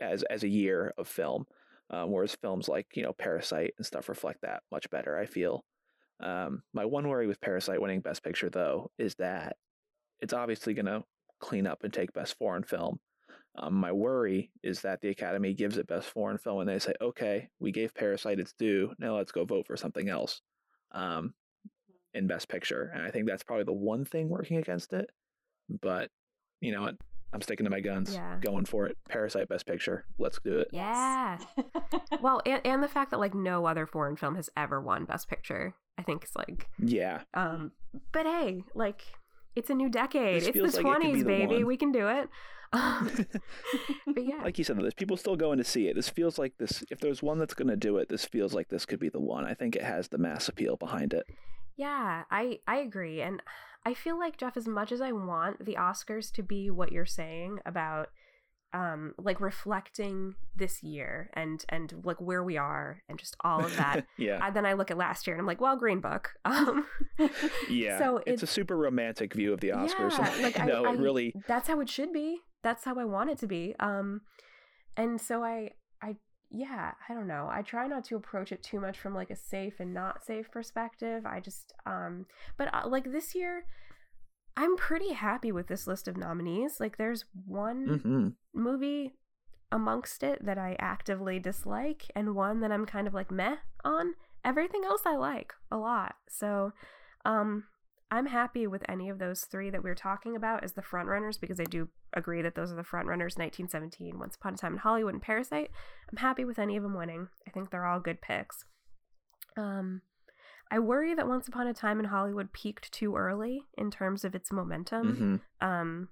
as 0.02 0.24
as 0.24 0.44
a 0.44 0.50
year 0.50 0.94
of 0.98 1.08
film. 1.08 1.46
Um, 1.90 2.12
whereas 2.12 2.36
films 2.36 2.68
like 2.68 2.88
you 2.96 3.04
know 3.04 3.14
Parasite 3.14 3.74
and 3.78 3.86
stuff 3.86 4.10
reflect 4.10 4.42
that 4.42 4.62
much 4.72 4.90
better. 4.90 5.18
I 5.18 5.26
feel. 5.26 5.64
Um, 6.20 6.64
my 6.74 6.84
one 6.84 7.08
worry 7.08 7.28
with 7.28 7.40
Parasite 7.40 7.82
winning 7.82 8.02
Best 8.02 8.24
Picture 8.24 8.50
though 8.50 8.92
is 8.98 9.16
that 9.16 9.56
it's 10.20 10.34
obviously 10.34 10.74
going 10.74 10.88
to 10.88 11.04
clean 11.40 11.68
up 11.68 11.84
and 11.84 11.94
take 11.94 12.14
Best 12.14 12.38
Foreign 12.38 12.64
Film. 12.64 13.00
Um, 13.60 13.74
my 13.74 13.92
worry 13.92 14.52
is 14.64 14.82
that 14.82 15.02
the 15.02 15.10
Academy 15.10 15.54
gives 15.54 15.78
it 15.78 15.88
Best 15.88 16.10
Foreign 16.10 16.38
Film 16.38 16.60
and 16.60 16.70
they 16.70 16.78
say, 16.80 16.94
okay, 17.02 17.50
we 17.60 17.72
gave 17.72 17.94
Parasite 17.96 18.40
its 18.40 18.54
due. 18.54 18.94
Now 19.00 19.16
let's 19.18 19.32
go 19.32 19.46
vote 19.46 19.66
for 19.66 19.76
something 19.76 20.10
else 20.10 20.42
um, 20.92 21.34
in 22.14 22.28
Best 22.28 22.50
Picture. 22.50 22.92
And 22.94 23.04
I 23.04 23.10
think 23.10 23.28
that's 23.28 23.44
probably 23.44 23.64
the 23.66 23.74
one 23.74 24.06
thing 24.06 24.30
working 24.30 24.58
against 24.58 24.94
it. 24.94 25.10
But 25.82 26.10
you 26.62 26.72
know 26.72 26.82
what? 26.84 26.96
I'm 27.34 27.42
sticking 27.42 27.66
to 27.66 27.70
my 27.70 27.82
guns, 27.82 28.14
Yeah. 28.14 28.38
going 28.40 28.66
for 28.66 28.86
it. 28.88 28.96
Parasite 29.10 29.50
Best 29.50 29.66
Picture. 29.66 30.06
Let's 30.18 30.40
do 30.44 30.60
it. 30.60 30.70
Yeah. 30.72 31.38
well, 32.22 32.42
and, 32.46 32.62
and 32.66 32.82
the 32.84 32.88
fact 32.88 33.12
that 33.12 33.20
like 33.20 33.34
no 33.34 33.66
other 33.66 33.86
foreign 33.86 34.16
film 34.16 34.36
has 34.36 34.50
ever 34.56 34.80
won 34.80 35.06
Best 35.06 35.28
Picture, 35.28 35.74
I 35.98 36.04
think 36.04 36.24
is 36.24 36.32
like, 36.38 36.70
Yeah. 36.80 37.22
um, 37.34 37.72
but 38.14 38.26
hey, 38.28 38.64
like 38.76 39.02
it's 39.58 39.70
a 39.70 39.74
new 39.74 39.90
decade. 39.90 40.42
This 40.42 40.48
it's 40.50 40.58
the 40.58 40.64
like 40.64 40.76
it 40.76 40.82
twenties, 40.82 41.24
the 41.24 41.26
baby. 41.26 41.56
one. 41.56 41.66
We 41.66 41.78
can 41.78 41.92
do 41.92 42.08
it. 42.08 42.30
Um, 42.74 43.10
but 44.06 44.26
yeah, 44.26 44.42
like 44.44 44.58
you 44.58 44.66
said, 44.66 44.78
there's 44.78 44.94
people 44.94 45.16
still 45.16 45.38
going 45.38 45.58
to 45.58 45.64
see 45.64 45.88
it. 45.88 45.96
This 45.96 46.10
feels 46.10 46.38
like 46.38 46.58
this. 46.58 46.84
If 46.92 47.00
there's 47.00 47.24
one 47.24 47.38
that's 47.40 47.54
going 47.54 47.70
to 47.70 47.78
do 47.78 47.96
it, 47.96 48.10
this 48.10 48.26
feels 48.26 48.54
like 48.54 48.68
this 48.68 48.86
could 48.86 49.00
be 49.00 49.08
the 49.08 49.22
one. 49.22 49.46
I 49.46 49.54
think 49.54 49.78
it 49.78 49.84
has 49.84 50.10
the 50.10 50.18
mass 50.18 50.50
appeal 50.50 50.76
behind 50.76 51.14
it. 51.14 51.26
Yeah, 51.78 52.24
I 52.30 52.60
I 52.68 52.80
agree, 52.80 53.22
and 53.22 53.42
I 53.86 53.94
feel 53.94 54.20
like 54.20 54.36
Jeff, 54.36 54.58
as 54.58 54.68
much 54.68 54.92
as 54.92 55.00
I 55.00 55.14
want 55.14 55.64
the 55.66 55.76
Oscars 55.76 56.30
to 56.34 56.44
be 56.44 56.70
what 56.70 56.92
you're 56.92 57.06
saying 57.06 57.60
about, 57.66 58.10
um, 58.74 59.14
like 59.18 59.40
reflecting 59.40 60.36
this 60.56 60.84
year 60.84 61.30
and 61.34 61.64
and 61.70 61.94
like 62.04 62.20
where 62.20 62.44
we 62.44 62.58
are 62.58 63.02
and 63.08 63.18
just 63.18 63.36
all 63.42 63.64
of 63.64 63.76
that. 63.78 64.06
yeah. 64.18 64.40
I, 64.42 64.50
then 64.52 64.66
I 64.66 64.74
look 64.74 64.92
at 64.92 64.98
last 64.98 65.26
year 65.26 65.36
and 65.36 65.42
I'm 65.42 65.48
like, 65.48 65.62
well, 65.62 65.78
Green 65.78 66.00
Book. 66.00 66.32
Um, 66.46 66.86
Yeah. 67.70 67.98
So 67.98 68.22
it's, 68.26 68.44
a 68.44 68.48
super 68.48 68.76
romantic 68.78 69.34
view 69.34 69.54
of 69.54 69.60
the 69.62 69.70
Oscars. 69.70 70.18
Yeah, 70.18 70.44
like, 70.44 70.60
I- 70.60 70.66
no, 70.66 70.86
I- 70.86 70.94
it 70.94 71.00
really. 71.00 71.34
that's 71.48 71.68
how 71.68 71.80
it 71.80 71.90
should 71.90 72.12
be. 72.14 72.40
That's 72.64 72.84
how 72.84 72.96
I 73.00 73.06
want 73.06 73.30
it 73.30 73.38
to 73.40 73.48
be. 73.48 73.76
Um, 73.80 74.22
and 74.96 75.20
so 75.22 75.44
I 75.44 75.72
I 76.02 76.16
yeah 76.50 76.92
I 77.08 77.14
don't 77.14 77.28
know. 77.28 77.48
I 77.52 77.62
try 77.62 77.88
not 77.88 78.04
to 78.06 78.16
approach 78.16 78.52
it 78.52 78.64
too 78.64 78.80
much 78.80 78.98
from 79.00 79.14
like 79.14 79.30
a 79.30 79.36
safe 79.36 79.80
and 79.80 79.94
not 79.94 80.26
safe 80.26 80.52
perspective. 80.52 81.26
I 81.26 81.40
just 81.40 81.74
um, 81.86 82.26
but 82.58 82.74
uh, 82.74 82.88
like 82.88 83.12
this 83.12 83.34
year. 83.36 83.66
I'm 84.58 84.76
pretty 84.76 85.14
happy 85.14 85.52
with 85.52 85.68
this 85.68 85.86
list 85.86 86.08
of 86.08 86.18
nominees. 86.18 86.80
Like, 86.80 86.98
there's 86.98 87.26
one 87.46 88.02
hmm 88.04 88.30
movie 88.60 89.14
amongst 89.72 90.24
it 90.24 90.44
that 90.44 90.58
I 90.58 90.76
actively 90.80 91.40
dislike, 91.40 92.12
and 92.16 92.36
one 92.36 92.62
that 92.62 92.72
I'm 92.72 92.86
kind 92.86 93.08
of 93.08 93.14
like 93.14 93.30
meh 93.32 93.58
on. 93.86 94.16
Everything 94.44 94.84
else 94.84 95.02
I 95.06 95.16
like 95.16 95.54
a 95.72 95.78
lot. 95.78 96.16
So, 96.28 96.72
um, 97.24 97.66
I'm 98.10 98.28
happy 98.28 98.66
with 98.68 98.84
any 98.90 99.10
of 99.10 99.20
those 99.20 99.42
three 99.42 99.70
that 99.70 99.84
we 99.84 99.90
are 99.90 99.96
talking 99.96 100.36
about 100.36 100.64
as 100.64 100.74
the 100.74 100.82
front 100.82 101.10
runners 101.10 101.38
because 101.38 101.60
I 101.60 101.66
do 101.66 101.90
agree 102.14 102.42
that 102.42 102.56
those 102.56 102.72
are 102.72 102.76
the 102.76 102.84
front 102.84 103.08
runners 103.08 103.36
1917, 103.36 104.18
Once 104.18 104.36
Upon 104.36 104.54
a 104.54 104.58
Time 104.58 104.74
in 104.74 104.80
Hollywood, 104.80 105.14
and 105.14 105.22
Parasite. 105.22 105.70
I'm 106.10 106.18
happy 106.18 106.46
with 106.46 106.58
any 106.58 106.78
of 106.78 106.84
them 106.84 106.96
winning. 106.96 107.28
I 107.46 107.52
think 107.52 107.70
they're 107.70 107.86
all 107.86 108.00
good 108.00 108.22
picks. 108.22 108.64
Um, 109.58 110.02
I 110.72 110.80
worry 110.80 111.14
that 111.16 111.28
Once 111.28 111.48
Upon 111.48 111.68
a 111.68 111.74
Time 111.74 112.00
in 112.00 112.06
Hollywood 112.06 112.52
peaked 112.54 112.92
too 112.92 113.16
early 113.16 113.64
in 113.78 113.92
terms 113.92 114.24
of 114.24 114.36
its 114.36 114.52
momentum. 114.52 115.42
hmm 115.60 115.66
Um, 115.68 116.10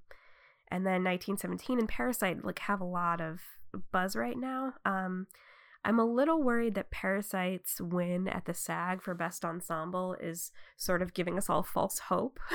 and 0.69 0.85
then 0.85 1.03
1917 1.03 1.79
and 1.79 1.87
Parasite 1.87 2.43
like 2.43 2.59
have 2.59 2.81
a 2.81 2.85
lot 2.85 3.21
of 3.21 3.39
buzz 3.91 4.15
right 4.15 4.37
now. 4.37 4.73
Um, 4.85 5.27
I'm 5.87 5.99
a 5.99 6.05
little 6.05 6.41
worried 6.41 6.73
that 6.75 6.89
Parasite's 6.89 7.79
win 7.79 8.27
at 8.27 8.45
the 8.45 8.55
SAG 8.55 9.03
for 9.03 9.13
Best 9.13 9.45
Ensemble 9.45 10.15
is 10.19 10.51
sort 10.77 11.03
of 11.03 11.13
giving 11.13 11.37
us 11.37 11.47
all 11.49 11.63
false 11.63 11.99
hope. 11.99 12.39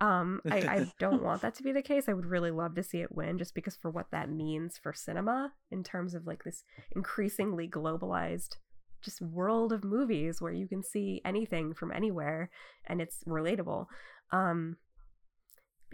Um, 0.00 0.40
I, 0.50 0.56
I 0.58 0.92
don't 0.98 1.22
want 1.22 1.40
that 1.42 1.54
to 1.54 1.62
be 1.62 1.70
the 1.70 1.80
case. 1.80 2.08
I 2.08 2.14
would 2.14 2.26
really 2.26 2.50
love 2.50 2.74
to 2.74 2.82
see 2.82 2.98
it 3.00 3.14
win 3.14 3.38
just 3.38 3.54
because 3.54 3.76
for 3.76 3.90
what 3.90 4.10
that 4.10 4.28
means 4.28 4.76
for 4.76 4.92
cinema 4.92 5.52
in 5.70 5.84
terms 5.84 6.14
of 6.14 6.26
like 6.26 6.42
this 6.42 6.64
increasingly 6.96 7.68
globalized 7.68 8.56
just 9.04 9.20
world 9.20 9.72
of 9.72 9.84
movies 9.84 10.40
where 10.40 10.52
you 10.52 10.66
can 10.66 10.82
see 10.82 11.20
anything 11.24 11.74
from 11.74 11.92
anywhere 11.92 12.50
and 12.86 13.00
it's 13.00 13.22
relatable. 13.24 13.86
Um, 14.32 14.76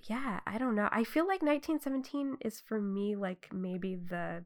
yeah, 0.08 0.40
I 0.46 0.58
don't 0.58 0.74
know. 0.74 0.88
I 0.90 1.04
feel 1.04 1.24
like 1.24 1.42
1917 1.42 2.38
is 2.40 2.62
for 2.66 2.80
me 2.80 3.16
like 3.16 3.48
maybe 3.52 3.96
the 3.96 4.44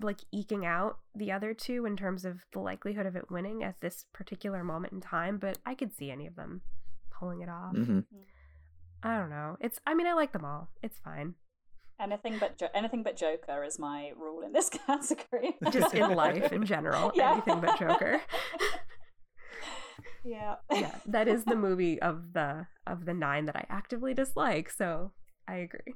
like 0.00 0.20
eking 0.32 0.66
out 0.66 0.98
the 1.14 1.32
other 1.32 1.54
two 1.54 1.86
in 1.86 1.96
terms 1.96 2.24
of 2.24 2.40
the 2.52 2.60
likelihood 2.60 3.06
of 3.06 3.16
it 3.16 3.30
winning 3.30 3.62
at 3.62 3.80
this 3.80 4.04
particular 4.12 4.62
moment 4.62 4.92
in 4.92 5.00
time, 5.00 5.38
but 5.38 5.58
I 5.64 5.74
could 5.74 5.94
see 5.94 6.10
any 6.10 6.26
of 6.26 6.36
them 6.36 6.62
pulling 7.10 7.40
it 7.40 7.48
off. 7.48 7.74
Mm-hmm. 7.74 8.00
I 9.02 9.18
don't 9.18 9.30
know. 9.30 9.56
It's 9.60 9.78
I 9.86 9.94
mean 9.94 10.06
I 10.06 10.14
like 10.14 10.32
them 10.32 10.44
all. 10.44 10.70
It's 10.82 10.98
fine. 10.98 11.34
Anything 12.00 12.36
but 12.38 12.58
jo- 12.58 12.68
anything 12.74 13.02
but 13.02 13.16
Joker 13.16 13.64
is 13.64 13.78
my 13.78 14.12
rule 14.18 14.42
in 14.42 14.52
this 14.52 14.68
category. 14.86 15.56
Just 15.70 15.94
in 15.94 16.14
life 16.14 16.52
in 16.52 16.64
general, 16.66 17.10
Yeah. 17.14 17.32
anything 17.32 17.60
but 17.60 17.78
Joker. 17.78 18.20
yeah. 20.24 20.56
yeah, 20.72 20.94
that 21.06 21.28
is 21.28 21.44
the 21.44 21.56
movie 21.56 22.00
of 22.02 22.32
the 22.32 22.66
of 22.86 23.04
the 23.04 23.14
nine 23.14 23.46
that 23.46 23.56
I 23.56 23.64
actively 23.70 24.12
dislike. 24.14 24.70
So 24.70 25.12
I 25.48 25.56
agree. 25.56 25.94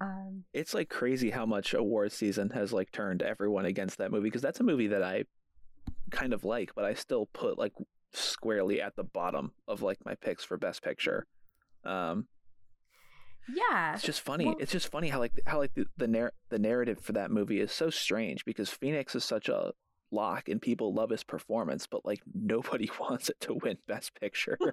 Um, 0.00 0.44
it's 0.52 0.74
like 0.74 0.88
crazy 0.88 1.30
how 1.30 1.46
much 1.46 1.72
award 1.72 2.12
season 2.12 2.50
has 2.50 2.72
like 2.72 2.92
turned 2.92 3.22
everyone 3.22 3.64
against 3.64 3.98
that 3.98 4.10
movie 4.10 4.24
because 4.24 4.42
that's 4.42 4.60
a 4.60 4.64
movie 4.64 4.88
that 4.88 5.02
I 5.02 5.24
kind 6.10 6.32
of 6.34 6.44
like, 6.44 6.72
but 6.74 6.84
I 6.84 6.94
still 6.94 7.26
put 7.32 7.58
like 7.58 7.72
squarely 8.12 8.80
at 8.82 8.96
the 8.96 9.04
bottom 9.04 9.52
of 9.66 9.82
like 9.82 9.98
my 10.04 10.14
picks 10.16 10.44
for 10.44 10.56
best 10.58 10.82
picture. 10.82 11.26
Um, 11.84 12.26
yeah, 13.48 13.94
it's 13.94 14.02
just 14.02 14.20
funny. 14.20 14.46
Well- 14.46 14.56
it's 14.60 14.72
just 14.72 14.88
funny 14.88 15.08
how 15.08 15.18
like 15.18 15.32
how 15.46 15.58
like 15.58 15.74
the 15.74 15.86
the, 15.96 16.08
narr- 16.08 16.32
the 16.50 16.58
narrative 16.58 17.00
for 17.00 17.12
that 17.12 17.30
movie 17.30 17.60
is 17.60 17.72
so 17.72 17.90
strange 17.90 18.44
because 18.44 18.70
Phoenix 18.70 19.14
is 19.14 19.24
such 19.24 19.48
a 19.48 19.72
lock 20.10 20.48
and 20.48 20.62
people 20.62 20.94
love 20.94 21.10
his 21.10 21.24
performance, 21.24 21.86
but 21.86 22.04
like 22.06 22.20
nobody 22.34 22.88
wants 23.00 23.28
it 23.28 23.40
to 23.40 23.54
win 23.54 23.78
best 23.86 24.14
picture. 24.18 24.58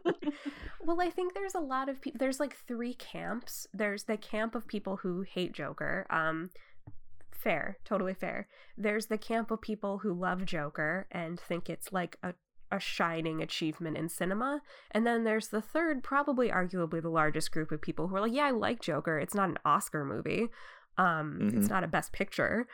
Well, 0.83 0.99
I 0.99 1.11
think 1.11 1.33
there's 1.35 1.53
a 1.53 1.59
lot 1.59 1.89
of 1.89 2.01
people. 2.01 2.17
There's 2.19 2.39
like 2.39 2.55
three 2.67 2.95
camps. 2.95 3.67
There's 3.71 4.03
the 4.05 4.17
camp 4.17 4.55
of 4.55 4.67
people 4.67 4.97
who 4.97 5.21
hate 5.21 5.51
Joker. 5.53 6.07
Um, 6.09 6.49
fair, 7.31 7.77
totally 7.85 8.15
fair. 8.15 8.47
There's 8.77 9.05
the 9.05 9.17
camp 9.19 9.51
of 9.51 9.61
people 9.61 9.99
who 9.99 10.11
love 10.11 10.43
Joker 10.45 11.07
and 11.11 11.39
think 11.39 11.69
it's 11.69 11.91
like 11.93 12.17
a 12.23 12.33
a 12.71 12.79
shining 12.79 13.41
achievement 13.41 13.97
in 13.97 14.09
cinema. 14.09 14.61
And 14.91 15.05
then 15.05 15.23
there's 15.23 15.49
the 15.49 15.61
third, 15.61 16.03
probably 16.03 16.49
arguably 16.49 17.01
the 17.01 17.09
largest 17.09 17.51
group 17.51 17.71
of 17.71 17.81
people 17.81 18.07
who 18.07 18.15
are 18.15 18.21
like, 18.21 18.33
yeah, 18.33 18.45
I 18.45 18.51
like 18.51 18.81
Joker. 18.81 19.19
It's 19.19 19.35
not 19.35 19.49
an 19.49 19.57
Oscar 19.65 20.05
movie. 20.05 20.47
Um, 20.97 21.39
it's 21.53 21.67
Mhm. 21.67 21.69
not 21.69 21.83
a 21.83 21.87
best 21.87 22.11
picture, 22.13 22.67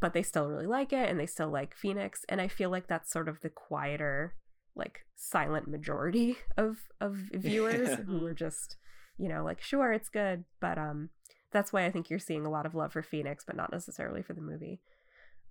but 0.00 0.12
they 0.12 0.22
still 0.22 0.48
really 0.48 0.66
like 0.66 0.92
it 0.92 1.08
and 1.08 1.18
they 1.18 1.26
still 1.26 1.48
like 1.50 1.74
Phoenix. 1.74 2.24
And 2.28 2.40
I 2.40 2.48
feel 2.48 2.70
like 2.70 2.86
that's 2.86 3.10
sort 3.12 3.28
of 3.28 3.40
the 3.40 3.50
quieter, 3.50 4.34
like 4.74 5.06
silent 5.16 5.66
majority 5.68 6.38
of 6.56 6.78
of 7.00 7.14
viewers 7.32 7.88
Yeah. 7.90 7.96
who 8.04 8.24
are 8.26 8.34
just, 8.34 8.76
you 9.16 9.28
know, 9.28 9.44
like, 9.44 9.60
sure, 9.60 9.92
it's 9.92 10.08
good, 10.08 10.44
but 10.60 10.78
um 10.78 11.10
that's 11.50 11.72
why 11.72 11.86
I 11.86 11.90
think 11.90 12.10
you're 12.10 12.18
seeing 12.18 12.44
a 12.44 12.50
lot 12.50 12.66
of 12.66 12.74
love 12.74 12.92
for 12.92 13.02
Phoenix, 13.02 13.42
but 13.44 13.56
not 13.56 13.72
necessarily 13.72 14.22
for 14.22 14.34
the 14.34 14.42
movie. 14.42 14.80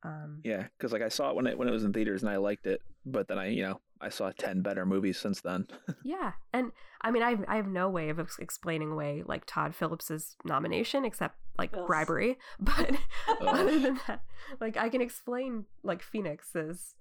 Um 0.04 0.42
yeah, 0.44 0.68
because 0.78 0.92
like 0.94 1.02
I 1.02 1.10
saw 1.10 1.30
it 1.30 1.36
when 1.36 1.48
it 1.48 1.58
when 1.58 1.68
it 1.68 1.72
was 1.72 1.84
in 1.84 1.94
theaters 1.94 2.22
and 2.24 2.32
I 2.32 2.38
liked 2.38 2.68
it, 2.68 2.82
but 3.06 3.28
then 3.28 3.38
I 3.40 3.50
you 3.50 3.64
know 3.64 3.82
I 4.00 4.10
saw 4.10 4.32
ten 4.38 4.62
better 4.62 4.86
movies 4.86 5.18
since 5.18 5.42
then. 5.42 5.68
Yeah, 6.04 6.34
and 6.54 6.72
I 7.02 7.12
mean, 7.12 7.22
I 7.22 7.32
have, 7.32 7.46
I 7.48 7.58
have 7.58 7.68
no 7.68 7.90
way 7.90 8.10
of 8.10 8.20
explaining 8.40 8.92
away 8.92 9.24
like 9.26 9.44
Todd 9.46 9.76
Phillips's 9.76 10.36
nomination 10.46 11.04
except 11.04 11.36
like 11.58 11.72
Ugh. 11.76 11.86
bribery. 11.86 12.38
But 12.60 12.92
other 13.42 13.80
than 13.80 14.00
that, 14.08 14.22
like 14.62 14.78
I 14.78 14.90
can 14.90 15.02
explain 15.02 15.66
like 15.84 16.02
Phoenix's 16.02 16.96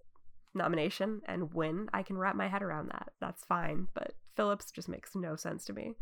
nomination 0.54 1.20
and 1.26 1.52
win. 1.54 1.88
I 1.92 2.02
can 2.02 2.18
wrap 2.18 2.34
my 2.34 2.48
head 2.48 2.62
around 2.62 2.88
that. 2.88 3.10
That's 3.20 3.44
fine. 3.44 3.88
But 3.94 4.14
Phillips 4.36 4.70
just 4.70 4.88
makes 4.88 5.14
no 5.14 5.36
sense 5.36 5.64
to 5.66 5.72
me. 5.72 5.92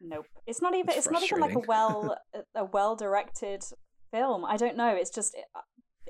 Nope. 0.00 0.26
It's 0.46 0.62
not 0.62 0.74
even. 0.74 0.88
It's 0.90 1.06
It's, 1.06 1.10
not 1.10 1.22
even 1.22 1.40
like 1.40 1.54
a 1.54 1.60
well 1.60 2.16
a 2.54 2.64
well 2.64 2.96
directed 2.96 3.62
film. 4.10 4.44
I 4.44 4.56
don't 4.56 4.76
know. 4.76 4.94
It's 4.94 5.10
just 5.10 5.36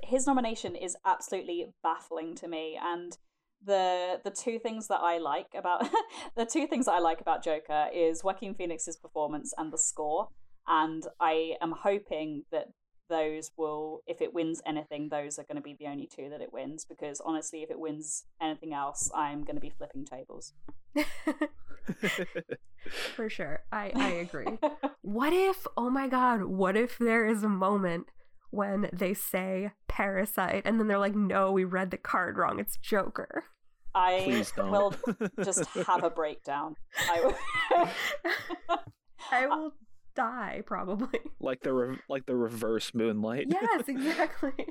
his 0.05 0.27
nomination 0.27 0.77
is 0.77 0.97
absolutely 1.05 1.73
baffling 1.83 2.35
to 2.37 2.49
me. 2.49 2.79
And 2.83 3.17
the 3.65 4.21
the 4.25 4.31
two 4.31 4.59
things 4.59 4.89
that 4.89 5.01
I 5.01 5.19
like 5.19 5.49
about 5.55 5.87
the 6.37 6.47
two 6.47 6.67
things 6.67 6.87
that 6.87 6.93
I 6.93 6.99
like 6.99 7.21
about 7.21 7.45
Joker 7.45 7.89
is 7.95 8.25
Joaquin 8.25 8.55
Phoenix's 8.55 8.97
performance 8.97 9.53
and 9.57 9.73
the 9.73 9.79
score. 9.79 10.29
And 10.67 11.05
I 11.21 11.57
am 11.61 11.75
hoping 11.83 12.45
that 12.53 12.69
those 13.11 13.51
will, 13.57 14.03
if 14.07 14.23
it 14.23 14.33
wins 14.33 14.63
anything, 14.65 15.09
those 15.11 15.39
are 15.39 15.43
going 15.43 15.57
to 15.57 15.63
be 15.63 15.77
the 15.79 15.87
only 15.87 16.07
two 16.07 16.31
that 16.31 16.41
it 16.41 16.53
wins. 16.53 16.87
Because 16.89 17.21
honestly, 17.25 17.63
if 17.63 17.71
it 17.71 17.79
wins 17.79 18.25
anything 18.41 18.73
else, 18.73 19.11
I'm 19.15 19.45
going 19.45 19.57
to 19.57 19.61
be 19.61 19.71
flipping 19.77 20.07
tables. 20.07 20.55
For 23.15 23.29
sure. 23.29 23.65
I, 23.73 23.93
I 23.95 24.09
agree. 24.11 24.59
what 25.03 25.33
if, 25.33 25.67
oh 25.77 25.91
my 25.91 26.09
God, 26.09 26.45
what 26.45 26.77
if 26.77 26.97
there 26.99 27.27
is 27.27 27.43
a 27.43 27.49
moment 27.49 28.07
when 28.51 28.89
they 28.93 29.15
say 29.15 29.71
parasite 29.89 30.63
and 30.65 30.79
then 30.79 30.89
they're 30.89 30.99
like, 30.99 31.15
no, 31.15 31.53
we 31.53 31.65
read 31.65 31.91
the 31.91 31.97
card 31.97 32.37
wrong. 32.37 32.59
It's 32.59 32.77
Joker. 32.77 33.45
I 33.95 34.45
will 34.57 34.95
just 35.45 35.67
have 35.87 36.05
a 36.05 36.11
breakdown. 36.11 36.77
I 37.09 37.21
will. 37.21 37.89
I 39.33 39.47
will 39.47 39.73
die 40.15 40.63
probably. 40.65 41.19
like 41.41 41.63
the 41.63 41.73
re- 41.73 41.99
like 42.09 42.27
the 42.27 42.37
reverse 42.37 42.95
moonlight. 42.95 43.47
yes, 43.49 43.85
exactly. 43.89 44.67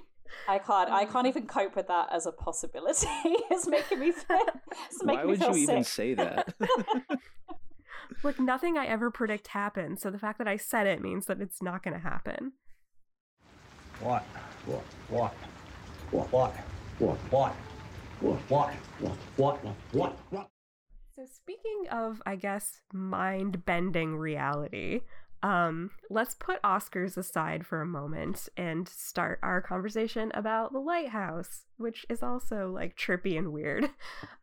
I 0.47 0.59
can't. 0.59 0.89
I 0.89 1.03
um, 1.03 1.11
can't 1.11 1.27
even 1.27 1.47
cope 1.47 1.75
with 1.75 1.87
that 1.87 2.09
as 2.13 2.27
a 2.27 2.31
possibility. 2.31 3.07
it's 3.25 3.67
making 3.67 3.99
me. 3.99 4.11
Feel, 4.11 4.39
it's 4.87 5.03
making 5.03 5.17
Why 5.17 5.23
me 5.23 5.29
would 5.31 5.39
feel 5.39 5.57
you 5.57 5.63
even 5.63 5.83
say 5.83 6.13
that? 6.13 6.53
Like 8.23 8.39
nothing 8.39 8.77
I 8.77 8.85
ever 8.85 9.11
predict 9.11 9.47
happens, 9.47 10.01
so 10.01 10.09
the 10.09 10.19
fact 10.19 10.39
that 10.39 10.47
I 10.47 10.57
said 10.57 10.87
it 10.87 11.01
means 11.01 11.25
that 11.27 11.41
it's 11.41 11.61
not 11.61 11.83
going 11.83 11.93
to 11.93 11.99
happen. 11.99 12.53
What? 13.99 14.23
What? 14.65 14.83
What? 15.09 15.33
What? 16.11 16.25
What? 16.39 16.55
What? 16.99 17.17
What? 17.29 17.55
What? 18.21 18.35
What? 18.49 18.73
What? 18.99 19.17
What? 19.35 19.75
What? 19.91 20.17
What? 20.29 20.49
So 21.15 21.25
speaking 21.25 21.85
of, 21.91 22.21
I 22.25 22.37
guess, 22.37 22.79
mind-bending 22.93 24.15
reality, 24.15 25.01
um, 25.43 25.91
let's 26.09 26.33
put 26.33 26.61
Oscars 26.61 27.17
aside 27.17 27.65
for 27.65 27.81
a 27.81 27.85
moment 27.85 28.47
and 28.55 28.87
start 28.87 29.39
our 29.43 29.61
conversation 29.61 30.31
about 30.33 30.71
The 30.71 30.79
Lighthouse, 30.79 31.65
which 31.77 32.05
is 32.09 32.23
also 32.23 32.71
like 32.73 32.95
trippy 32.95 33.37
and 33.37 33.51
weird. 33.51 33.89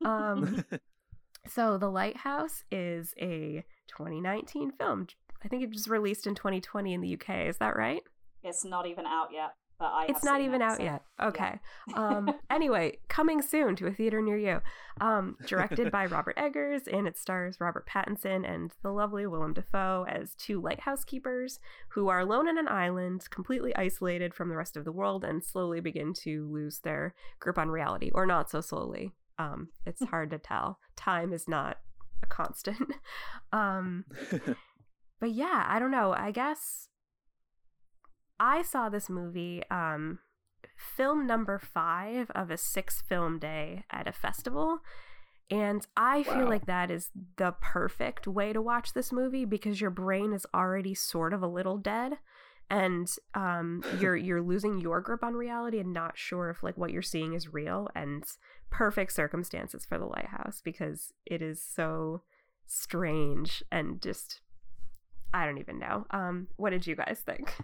Um, 0.04 0.64
so 1.48 1.78
The 1.78 1.90
Lighthouse 1.90 2.62
is 2.70 3.14
a 3.18 3.64
2019 3.88 4.72
film. 4.72 5.06
I 5.42 5.48
think 5.48 5.62
it 5.62 5.70
was 5.70 5.88
released 5.88 6.26
in 6.26 6.34
2020 6.34 6.92
in 6.92 7.00
the 7.00 7.14
UK. 7.14 7.46
Is 7.46 7.56
that 7.58 7.76
right? 7.76 8.02
It's 8.42 8.64
not 8.64 8.86
even 8.86 9.06
out 9.06 9.28
yet. 9.32 9.54
But 9.78 9.92
I. 9.92 10.06
it's 10.08 10.24
not 10.24 10.40
even 10.40 10.62
it, 10.62 10.64
out 10.64 10.76
so- 10.78 10.82
yet. 10.84 11.02
Okay. 11.20 11.58
um, 11.94 12.32
anyway, 12.50 12.98
coming 13.08 13.42
soon 13.42 13.76
to 13.76 13.86
a 13.86 13.92
theater 13.92 14.22
near 14.22 14.38
you. 14.38 14.62
Um, 15.02 15.36
directed 15.46 15.92
by 15.92 16.06
Robert 16.06 16.34
Eggers, 16.38 16.88
and 16.90 17.06
it 17.06 17.18
stars 17.18 17.60
Robert 17.60 17.86
Pattinson 17.86 18.48
and 18.48 18.72
the 18.82 18.90
lovely 18.90 19.26
Willem 19.26 19.52
Dafoe 19.52 20.06
as 20.08 20.34
two 20.34 20.62
lighthouse 20.62 21.04
keepers 21.04 21.58
who 21.90 22.08
are 22.08 22.20
alone 22.20 22.48
on 22.48 22.56
an 22.56 22.68
island, 22.68 23.28
completely 23.30 23.76
isolated 23.76 24.32
from 24.32 24.48
the 24.48 24.56
rest 24.56 24.78
of 24.78 24.86
the 24.86 24.92
world, 24.92 25.24
and 25.24 25.44
slowly 25.44 25.80
begin 25.80 26.14
to 26.22 26.50
lose 26.50 26.78
their 26.78 27.14
grip 27.38 27.58
on 27.58 27.68
reality, 27.68 28.10
or 28.14 28.24
not 28.24 28.48
so 28.48 28.62
slowly. 28.62 29.12
Um, 29.38 29.68
it's 29.84 30.02
hard 30.08 30.30
to 30.30 30.38
tell. 30.38 30.78
Time 30.96 31.34
is 31.34 31.46
not 31.46 31.80
a 32.22 32.26
constant. 32.26 32.94
um, 33.52 34.06
but 35.20 35.32
yeah, 35.32 35.66
I 35.68 35.78
don't 35.78 35.90
know. 35.90 36.14
I 36.16 36.30
guess 36.30 36.88
I 38.38 38.62
saw 38.62 38.88
this 38.88 39.08
movie, 39.08 39.62
um, 39.70 40.18
film 40.76 41.26
number 41.26 41.58
five 41.58 42.30
of 42.30 42.50
a 42.50 42.56
six 42.56 43.02
film 43.02 43.38
day 43.38 43.84
at 43.90 44.06
a 44.06 44.12
festival. 44.12 44.80
And 45.50 45.86
I 45.96 46.24
feel 46.24 46.48
like 46.48 46.66
that 46.66 46.90
is 46.90 47.10
the 47.36 47.54
perfect 47.60 48.26
way 48.26 48.52
to 48.52 48.60
watch 48.60 48.92
this 48.92 49.12
movie 49.12 49.44
because 49.44 49.80
your 49.80 49.90
brain 49.90 50.32
is 50.32 50.44
already 50.52 50.94
sort 50.94 51.32
of 51.32 51.42
a 51.42 51.46
little 51.46 51.78
dead 51.78 52.18
and 52.68 53.08
um, 53.34 53.84
you're 54.00 54.16
you're 54.16 54.42
losing 54.42 54.80
your 54.80 55.00
grip 55.00 55.22
on 55.22 55.34
reality 55.34 55.78
and 55.78 55.92
not 55.92 56.18
sure 56.18 56.50
if 56.50 56.62
like 56.62 56.76
what 56.76 56.90
you're 56.90 57.02
seeing 57.02 57.34
is 57.34 57.52
real 57.52 57.88
and 57.94 58.24
perfect 58.70 59.12
circumstances 59.12 59.84
for 59.84 59.98
the 59.98 60.04
lighthouse 60.04 60.60
because 60.64 61.12
it 61.24 61.40
is 61.40 61.62
so 61.62 62.22
strange 62.66 63.62
and 63.70 64.02
just 64.02 64.40
I 65.32 65.44
don't 65.44 65.58
even 65.58 65.78
know. 65.78 66.06
Um, 66.10 66.48
what 66.56 66.70
did 66.70 66.86
you 66.86 66.96
guys 66.96 67.20
think? 67.24 67.54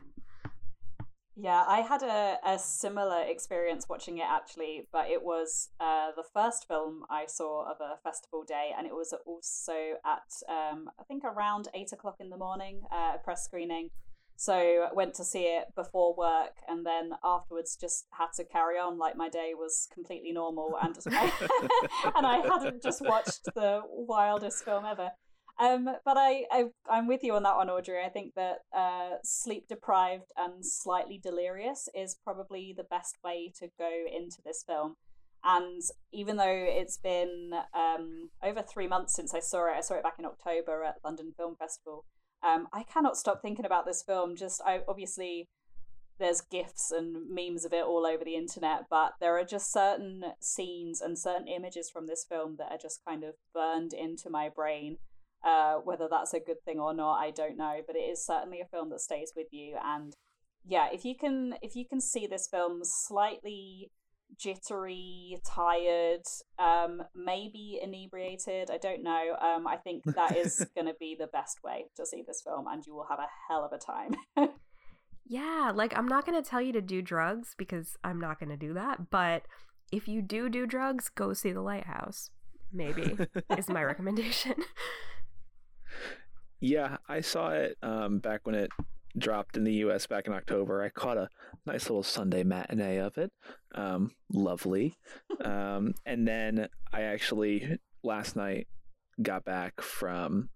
Yeah, 1.34 1.64
I 1.66 1.80
had 1.80 2.02
a, 2.02 2.36
a 2.44 2.58
similar 2.58 3.22
experience 3.22 3.88
watching 3.88 4.18
it 4.18 4.26
actually, 4.28 4.86
but 4.92 5.08
it 5.08 5.22
was 5.22 5.70
uh, 5.80 6.10
the 6.14 6.24
first 6.34 6.68
film 6.68 7.04
I 7.08 7.24
saw 7.26 7.70
of 7.70 7.78
a 7.80 7.96
festival 8.02 8.44
day, 8.46 8.72
and 8.76 8.86
it 8.86 8.92
was 8.92 9.14
also 9.24 9.72
at 10.04 10.28
um, 10.48 10.90
I 11.00 11.04
think 11.04 11.24
around 11.24 11.68
eight 11.74 11.92
o'clock 11.92 12.16
in 12.20 12.28
the 12.28 12.36
morning, 12.36 12.82
uh, 12.92 13.12
a 13.14 13.18
press 13.24 13.44
screening. 13.44 13.88
So 14.36 14.54
I 14.54 14.92
went 14.92 15.14
to 15.14 15.24
see 15.24 15.44
it 15.44 15.74
before 15.74 16.14
work, 16.14 16.56
and 16.68 16.84
then 16.84 17.12
afterwards 17.24 17.78
just 17.80 18.08
had 18.18 18.32
to 18.36 18.44
carry 18.44 18.76
on 18.76 18.98
like 18.98 19.16
my 19.16 19.30
day 19.30 19.52
was 19.54 19.88
completely 19.92 20.32
normal, 20.32 20.76
and 20.82 20.96
and 21.06 22.26
I 22.26 22.42
hadn't 22.46 22.82
just 22.82 23.00
watched 23.00 23.44
the 23.54 23.80
wildest 23.88 24.64
film 24.64 24.84
ever. 24.84 25.12
Um, 25.58 25.84
but 26.04 26.16
I, 26.16 26.44
I, 26.50 26.64
I'm 26.90 27.06
with 27.06 27.22
you 27.22 27.34
on 27.34 27.42
that 27.44 27.56
one, 27.56 27.70
Audrey. 27.70 28.02
I 28.04 28.08
think 28.08 28.34
that 28.34 28.60
uh, 28.76 29.16
sleep 29.22 29.68
deprived 29.68 30.32
and 30.36 30.64
slightly 30.64 31.18
delirious 31.22 31.88
is 31.94 32.16
probably 32.24 32.74
the 32.76 32.84
best 32.84 33.18
way 33.24 33.52
to 33.60 33.68
go 33.78 33.90
into 34.10 34.38
this 34.44 34.64
film. 34.66 34.96
And 35.44 35.82
even 36.12 36.36
though 36.36 36.44
it's 36.68 36.96
been 36.96 37.50
um, 37.74 38.30
over 38.42 38.62
three 38.62 38.86
months 38.86 39.14
since 39.14 39.34
I 39.34 39.40
saw 39.40 39.66
it, 39.66 39.76
I 39.76 39.80
saw 39.80 39.94
it 39.94 40.02
back 40.02 40.14
in 40.18 40.24
October 40.24 40.84
at 40.84 40.96
London 41.04 41.32
Film 41.36 41.56
Festival. 41.56 42.04
Um, 42.44 42.68
I 42.72 42.84
cannot 42.84 43.16
stop 43.16 43.42
thinking 43.42 43.66
about 43.66 43.86
this 43.86 44.02
film. 44.02 44.36
Just 44.36 44.62
I 44.64 44.80
obviously 44.88 45.48
there's 46.18 46.40
gifs 46.40 46.92
and 46.92 47.28
memes 47.28 47.64
of 47.64 47.72
it 47.72 47.84
all 47.84 48.06
over 48.06 48.24
the 48.24 48.36
internet, 48.36 48.84
but 48.88 49.14
there 49.20 49.36
are 49.36 49.44
just 49.44 49.72
certain 49.72 50.24
scenes 50.40 51.00
and 51.00 51.18
certain 51.18 51.48
images 51.48 51.90
from 51.90 52.06
this 52.06 52.24
film 52.28 52.56
that 52.58 52.70
are 52.70 52.78
just 52.78 53.00
kind 53.04 53.24
of 53.24 53.34
burned 53.52 53.92
into 53.92 54.30
my 54.30 54.48
brain. 54.48 54.98
Uh, 55.44 55.76
whether 55.78 56.06
that's 56.08 56.34
a 56.34 56.40
good 56.40 56.62
thing 56.64 56.78
or 56.78 56.94
not, 56.94 57.18
I 57.18 57.32
don't 57.32 57.56
know, 57.56 57.80
but 57.86 57.96
it 57.96 58.00
is 58.00 58.24
certainly 58.24 58.60
a 58.60 58.66
film 58.66 58.90
that 58.90 59.00
stays 59.00 59.32
with 59.34 59.48
you. 59.50 59.76
And 59.82 60.14
yeah, 60.64 60.88
if 60.92 61.04
you 61.04 61.16
can, 61.16 61.54
if 61.62 61.74
you 61.74 61.84
can 61.84 62.00
see 62.00 62.26
this 62.26 62.46
film 62.48 62.80
slightly 62.84 63.90
jittery, 64.38 65.38
tired, 65.46 66.22
um, 66.58 67.02
maybe 67.14 67.80
inebriated. 67.82 68.70
I 68.70 68.78
don't 68.78 69.02
know. 69.02 69.36
Um, 69.40 69.66
I 69.66 69.76
think 69.76 70.04
that 70.04 70.36
is 70.36 70.66
going 70.74 70.86
to 70.86 70.94
be 70.98 71.16
the 71.18 71.26
best 71.26 71.62
way 71.62 71.86
to 71.96 72.06
see 72.06 72.22
this 72.26 72.42
film, 72.42 72.66
and 72.68 72.86
you 72.86 72.94
will 72.94 73.06
have 73.08 73.18
a 73.18 73.28
hell 73.48 73.64
of 73.64 73.72
a 73.72 73.78
time. 73.78 74.14
yeah, 75.26 75.72
like 75.74 75.96
I'm 75.96 76.08
not 76.08 76.26
going 76.26 76.40
to 76.40 76.48
tell 76.48 76.60
you 76.60 76.72
to 76.72 76.80
do 76.80 77.02
drugs 77.02 77.54
because 77.56 77.96
I'm 78.04 78.20
not 78.20 78.38
going 78.38 78.50
to 78.50 78.56
do 78.56 78.74
that. 78.74 79.10
But 79.10 79.44
if 79.90 80.08
you 80.08 80.22
do 80.22 80.48
do 80.48 80.66
drugs, 80.66 81.08
go 81.08 81.32
see 81.32 81.52
The 81.52 81.60
Lighthouse. 81.60 82.30
Maybe 82.72 83.16
is 83.56 83.68
my 83.68 83.84
recommendation. 83.84 84.54
Yeah, 86.62 86.98
I 87.08 87.22
saw 87.22 87.50
it 87.50 87.76
um, 87.82 88.20
back 88.20 88.42
when 88.44 88.54
it 88.54 88.70
dropped 89.18 89.56
in 89.56 89.64
the 89.64 89.74
US 89.84 90.06
back 90.06 90.28
in 90.28 90.32
October. 90.32 90.80
I 90.80 90.90
caught 90.90 91.18
a 91.18 91.28
nice 91.66 91.90
little 91.90 92.04
Sunday 92.04 92.44
matinee 92.44 92.98
of 92.98 93.18
it. 93.18 93.32
Um, 93.74 94.12
lovely. 94.32 94.94
Um, 95.44 95.94
and 96.06 96.26
then 96.26 96.68
I 96.92 97.02
actually 97.02 97.78
last 98.04 98.36
night 98.36 98.68
got 99.20 99.44
back 99.44 99.80
from 99.80 100.50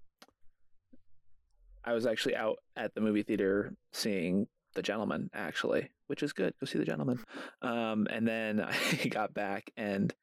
I 1.84 1.92
was 1.92 2.06
actually 2.06 2.36
out 2.36 2.58
at 2.76 2.94
the 2.94 3.00
movie 3.00 3.24
theater 3.24 3.74
seeing 3.92 4.46
The 4.76 4.82
Gentlemen 4.82 5.28
actually, 5.34 5.90
which 6.06 6.22
is 6.22 6.32
good. 6.32 6.54
Go 6.60 6.66
see 6.66 6.78
The 6.78 6.84
Gentlemen. 6.84 7.18
Um, 7.62 8.06
and 8.10 8.28
then 8.28 8.60
I 9.02 9.08
got 9.08 9.34
back 9.34 9.72
and 9.76 10.14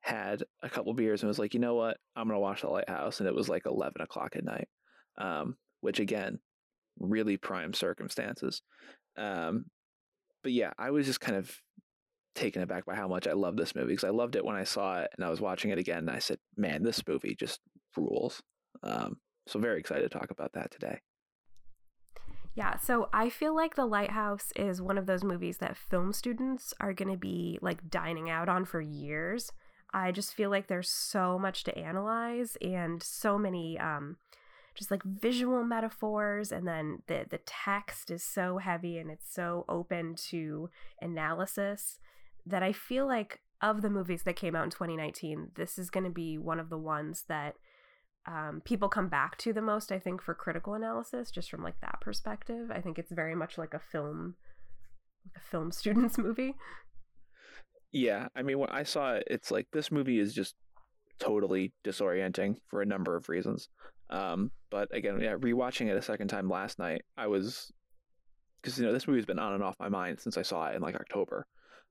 had 0.00 0.42
a 0.64 0.68
couple 0.68 0.94
beers 0.94 1.22
and 1.22 1.28
was 1.28 1.38
like, 1.38 1.54
you 1.54 1.60
know 1.60 1.76
what? 1.76 1.98
I'm 2.16 2.26
gonna 2.26 2.40
watch 2.40 2.62
The 2.62 2.70
Lighthouse, 2.70 3.20
and 3.20 3.28
it 3.28 3.34
was 3.34 3.48
like 3.48 3.66
11 3.66 4.02
o'clock 4.02 4.34
at 4.34 4.44
night. 4.44 4.68
Um, 5.18 5.56
which 5.80 6.00
again, 6.00 6.38
really 6.98 7.36
prime 7.36 7.74
circumstances. 7.74 8.62
Um, 9.16 9.66
but 10.42 10.52
yeah, 10.52 10.72
I 10.78 10.90
was 10.90 11.06
just 11.06 11.20
kind 11.20 11.36
of 11.36 11.54
taken 12.34 12.62
aback 12.62 12.86
by 12.86 12.94
how 12.94 13.08
much 13.08 13.26
I 13.26 13.32
love 13.32 13.56
this 13.56 13.74
movie 13.74 13.88
because 13.88 14.04
I 14.04 14.10
loved 14.10 14.36
it 14.36 14.44
when 14.44 14.56
I 14.56 14.64
saw 14.64 15.00
it 15.00 15.10
and 15.16 15.24
I 15.24 15.30
was 15.30 15.40
watching 15.40 15.70
it 15.70 15.78
again 15.78 15.98
and 15.98 16.10
I 16.10 16.20
said, 16.20 16.38
man, 16.56 16.82
this 16.82 17.02
movie 17.06 17.36
just 17.38 17.60
rules. 17.96 18.40
Um, 18.82 19.16
so 19.46 19.58
very 19.58 19.80
excited 19.80 20.10
to 20.10 20.18
talk 20.18 20.30
about 20.30 20.52
that 20.54 20.70
today. 20.70 21.00
Yeah, 22.54 22.76
so 22.76 23.08
I 23.12 23.28
feel 23.28 23.54
like 23.54 23.76
The 23.76 23.86
Lighthouse 23.86 24.52
is 24.56 24.82
one 24.82 24.98
of 24.98 25.06
those 25.06 25.22
movies 25.22 25.58
that 25.58 25.76
film 25.76 26.12
students 26.12 26.74
are 26.80 26.92
going 26.92 27.10
to 27.10 27.16
be 27.16 27.58
like 27.62 27.88
dining 27.88 28.30
out 28.30 28.48
on 28.48 28.64
for 28.64 28.80
years. 28.80 29.52
I 29.92 30.12
just 30.12 30.34
feel 30.34 30.50
like 30.50 30.66
there's 30.66 30.90
so 30.90 31.38
much 31.38 31.64
to 31.64 31.78
analyze 31.78 32.56
and 32.60 33.02
so 33.02 33.38
many 33.38 33.78
um, 33.78 34.16
just 34.78 34.90
like 34.92 35.02
visual 35.02 35.64
metaphors 35.64 36.52
and 36.52 36.66
then 36.66 37.02
the 37.08 37.26
the 37.28 37.40
text 37.44 38.10
is 38.10 38.22
so 38.22 38.58
heavy 38.58 38.96
and 38.96 39.10
it's 39.10 39.30
so 39.30 39.64
open 39.68 40.14
to 40.14 40.70
analysis 41.02 41.98
that 42.46 42.62
I 42.62 42.72
feel 42.72 43.06
like 43.06 43.40
of 43.60 43.82
the 43.82 43.90
movies 43.90 44.22
that 44.22 44.36
came 44.36 44.54
out 44.54 44.64
in 44.64 44.70
2019 44.70 45.50
this 45.56 45.78
is 45.78 45.90
going 45.90 46.04
to 46.04 46.10
be 46.10 46.38
one 46.38 46.60
of 46.60 46.70
the 46.70 46.78
ones 46.78 47.24
that 47.28 47.56
um, 48.26 48.62
people 48.64 48.88
come 48.88 49.08
back 49.08 49.36
to 49.38 49.52
the 49.52 49.60
most 49.60 49.90
I 49.90 49.98
think 49.98 50.22
for 50.22 50.32
critical 50.32 50.74
analysis 50.74 51.32
just 51.32 51.50
from 51.50 51.62
like 51.62 51.80
that 51.80 52.00
perspective. 52.00 52.70
I 52.70 52.80
think 52.80 52.98
it's 52.98 53.12
very 53.12 53.34
much 53.34 53.58
like 53.58 53.74
a 53.74 53.80
film 53.80 54.36
a 55.36 55.40
film 55.40 55.72
student's 55.72 56.18
movie. 56.18 56.54
Yeah 57.90 58.28
I 58.36 58.42
mean 58.42 58.60
when 58.60 58.70
I 58.70 58.84
saw 58.84 59.14
it 59.14 59.24
it's 59.26 59.50
like 59.50 59.66
this 59.72 59.90
movie 59.90 60.20
is 60.20 60.32
just 60.32 60.54
totally 61.18 61.72
disorienting 61.84 62.58
for 62.68 62.80
a 62.80 62.86
number 62.86 63.16
of 63.16 63.28
reasons 63.28 63.68
um, 64.10 64.50
but 64.70 64.94
again, 64.94 65.20
yeah, 65.20 65.34
rewatching 65.34 65.88
it 65.88 65.96
a 65.96 66.02
second 66.02 66.28
time 66.28 66.48
last 66.48 66.78
night, 66.78 67.02
I 67.16 67.26
was 67.26 67.72
because 68.60 68.78
you 68.78 68.86
know 68.86 68.92
this 68.92 69.06
movie's 69.06 69.26
been 69.26 69.38
on 69.38 69.54
and 69.54 69.62
off 69.62 69.76
my 69.78 69.88
mind 69.88 70.20
since 70.20 70.36
I 70.36 70.42
saw 70.42 70.66
it 70.68 70.76
in 70.76 70.82
like 70.82 70.96
October. 70.96 71.46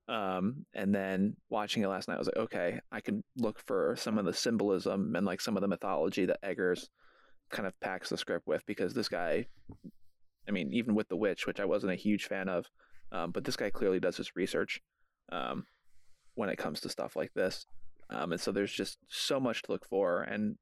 Um, 0.08 0.64
and 0.74 0.94
then 0.94 1.36
watching 1.50 1.82
it 1.82 1.88
last 1.88 2.08
night, 2.08 2.14
I 2.14 2.18
was 2.18 2.28
like, 2.28 2.44
okay, 2.44 2.80
I 2.90 3.00
can 3.00 3.22
look 3.36 3.60
for 3.66 3.94
some 3.98 4.16
of 4.16 4.24
the 4.24 4.32
symbolism 4.32 5.14
and 5.14 5.26
like 5.26 5.40
some 5.40 5.56
of 5.56 5.60
the 5.60 5.68
mythology 5.68 6.24
that 6.26 6.42
Eggers 6.42 6.88
kind 7.50 7.66
of 7.66 7.78
packs 7.80 8.08
the 8.08 8.16
script 8.16 8.46
with 8.46 8.64
because 8.66 8.94
this 8.94 9.08
guy, 9.08 9.46
I 10.48 10.50
mean, 10.50 10.72
even 10.72 10.94
with 10.94 11.08
The 11.08 11.16
Witch, 11.16 11.46
which 11.46 11.60
I 11.60 11.66
wasn't 11.66 11.92
a 11.92 11.96
huge 11.96 12.24
fan 12.24 12.48
of, 12.48 12.66
um, 13.12 13.32
but 13.32 13.44
this 13.44 13.56
guy 13.56 13.68
clearly 13.68 14.00
does 14.00 14.16
his 14.16 14.34
research 14.34 14.80
um, 15.30 15.66
when 16.34 16.48
it 16.48 16.56
comes 16.56 16.80
to 16.80 16.88
stuff 16.88 17.14
like 17.14 17.32
this. 17.34 17.66
Um, 18.10 18.32
and 18.32 18.40
so 18.40 18.50
there's 18.50 18.72
just 18.72 18.96
so 19.08 19.38
much 19.38 19.62
to 19.62 19.72
look 19.72 19.86
for. 19.86 20.22
And 20.22 20.56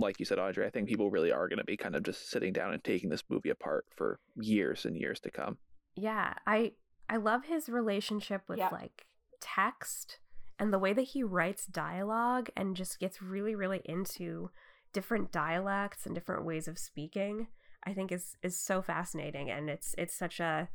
like 0.00 0.18
you 0.18 0.24
said, 0.24 0.38
Audrey, 0.38 0.66
I 0.66 0.70
think 0.70 0.88
people 0.88 1.10
really 1.10 1.32
are 1.32 1.48
going 1.48 1.58
to 1.58 1.64
be 1.64 1.76
kind 1.76 1.94
of 1.94 2.02
just 2.02 2.28
sitting 2.30 2.52
down 2.52 2.72
and 2.72 2.82
taking 2.82 3.10
this 3.10 3.22
movie 3.28 3.50
apart 3.50 3.86
for 3.96 4.18
years 4.36 4.84
and 4.84 4.96
years 4.96 5.20
to 5.20 5.30
come. 5.30 5.58
Yeah, 5.96 6.34
I 6.46 6.72
I 7.08 7.16
love 7.16 7.44
his 7.44 7.68
relationship 7.68 8.42
with 8.48 8.58
yeah. 8.58 8.70
like 8.72 9.06
text 9.40 10.18
and 10.58 10.72
the 10.72 10.78
way 10.78 10.92
that 10.92 11.02
he 11.02 11.22
writes 11.22 11.66
dialogue 11.66 12.48
and 12.56 12.76
just 12.76 12.98
gets 12.98 13.22
really 13.22 13.54
really 13.54 13.82
into 13.84 14.50
different 14.92 15.30
dialects 15.30 16.06
and 16.06 16.14
different 16.14 16.44
ways 16.44 16.66
of 16.66 16.78
speaking. 16.78 17.48
I 17.86 17.92
think 17.92 18.10
is 18.10 18.36
is 18.42 18.58
so 18.58 18.82
fascinating 18.82 19.50
and 19.50 19.70
it's 19.70 19.94
it's 19.96 20.16
such 20.16 20.40
a 20.40 20.68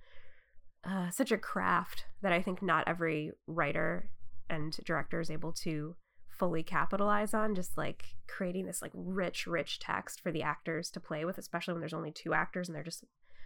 uh, 0.86 1.10
such 1.10 1.32
a 1.32 1.38
craft 1.38 2.06
that 2.22 2.32
I 2.32 2.42
think 2.42 2.62
not 2.62 2.88
every 2.88 3.32
writer 3.48 4.10
and 4.50 4.76
director 4.86 5.20
is 5.20 5.30
able 5.30 5.52
to 5.52 5.96
fully 6.40 6.64
capitalize 6.64 7.34
on 7.34 7.54
just 7.54 7.78
like 7.78 8.16
creating 8.28 8.66
this 8.66 8.82
like 8.82 8.92
rich 8.96 9.46
rich 9.46 9.78
text 9.78 10.22
for 10.22 10.32
the 10.32 10.42
actors 10.42 10.90
to 10.90 11.00
play 11.00 11.26
with 11.26 11.38
especially 11.38 11.74
when 11.74 11.82
there's 11.82 11.94
only 11.94 12.12
two 12.12 12.34
actors 12.34 12.70
and 12.70 12.76
they're 12.76 12.84
just 12.84 13.04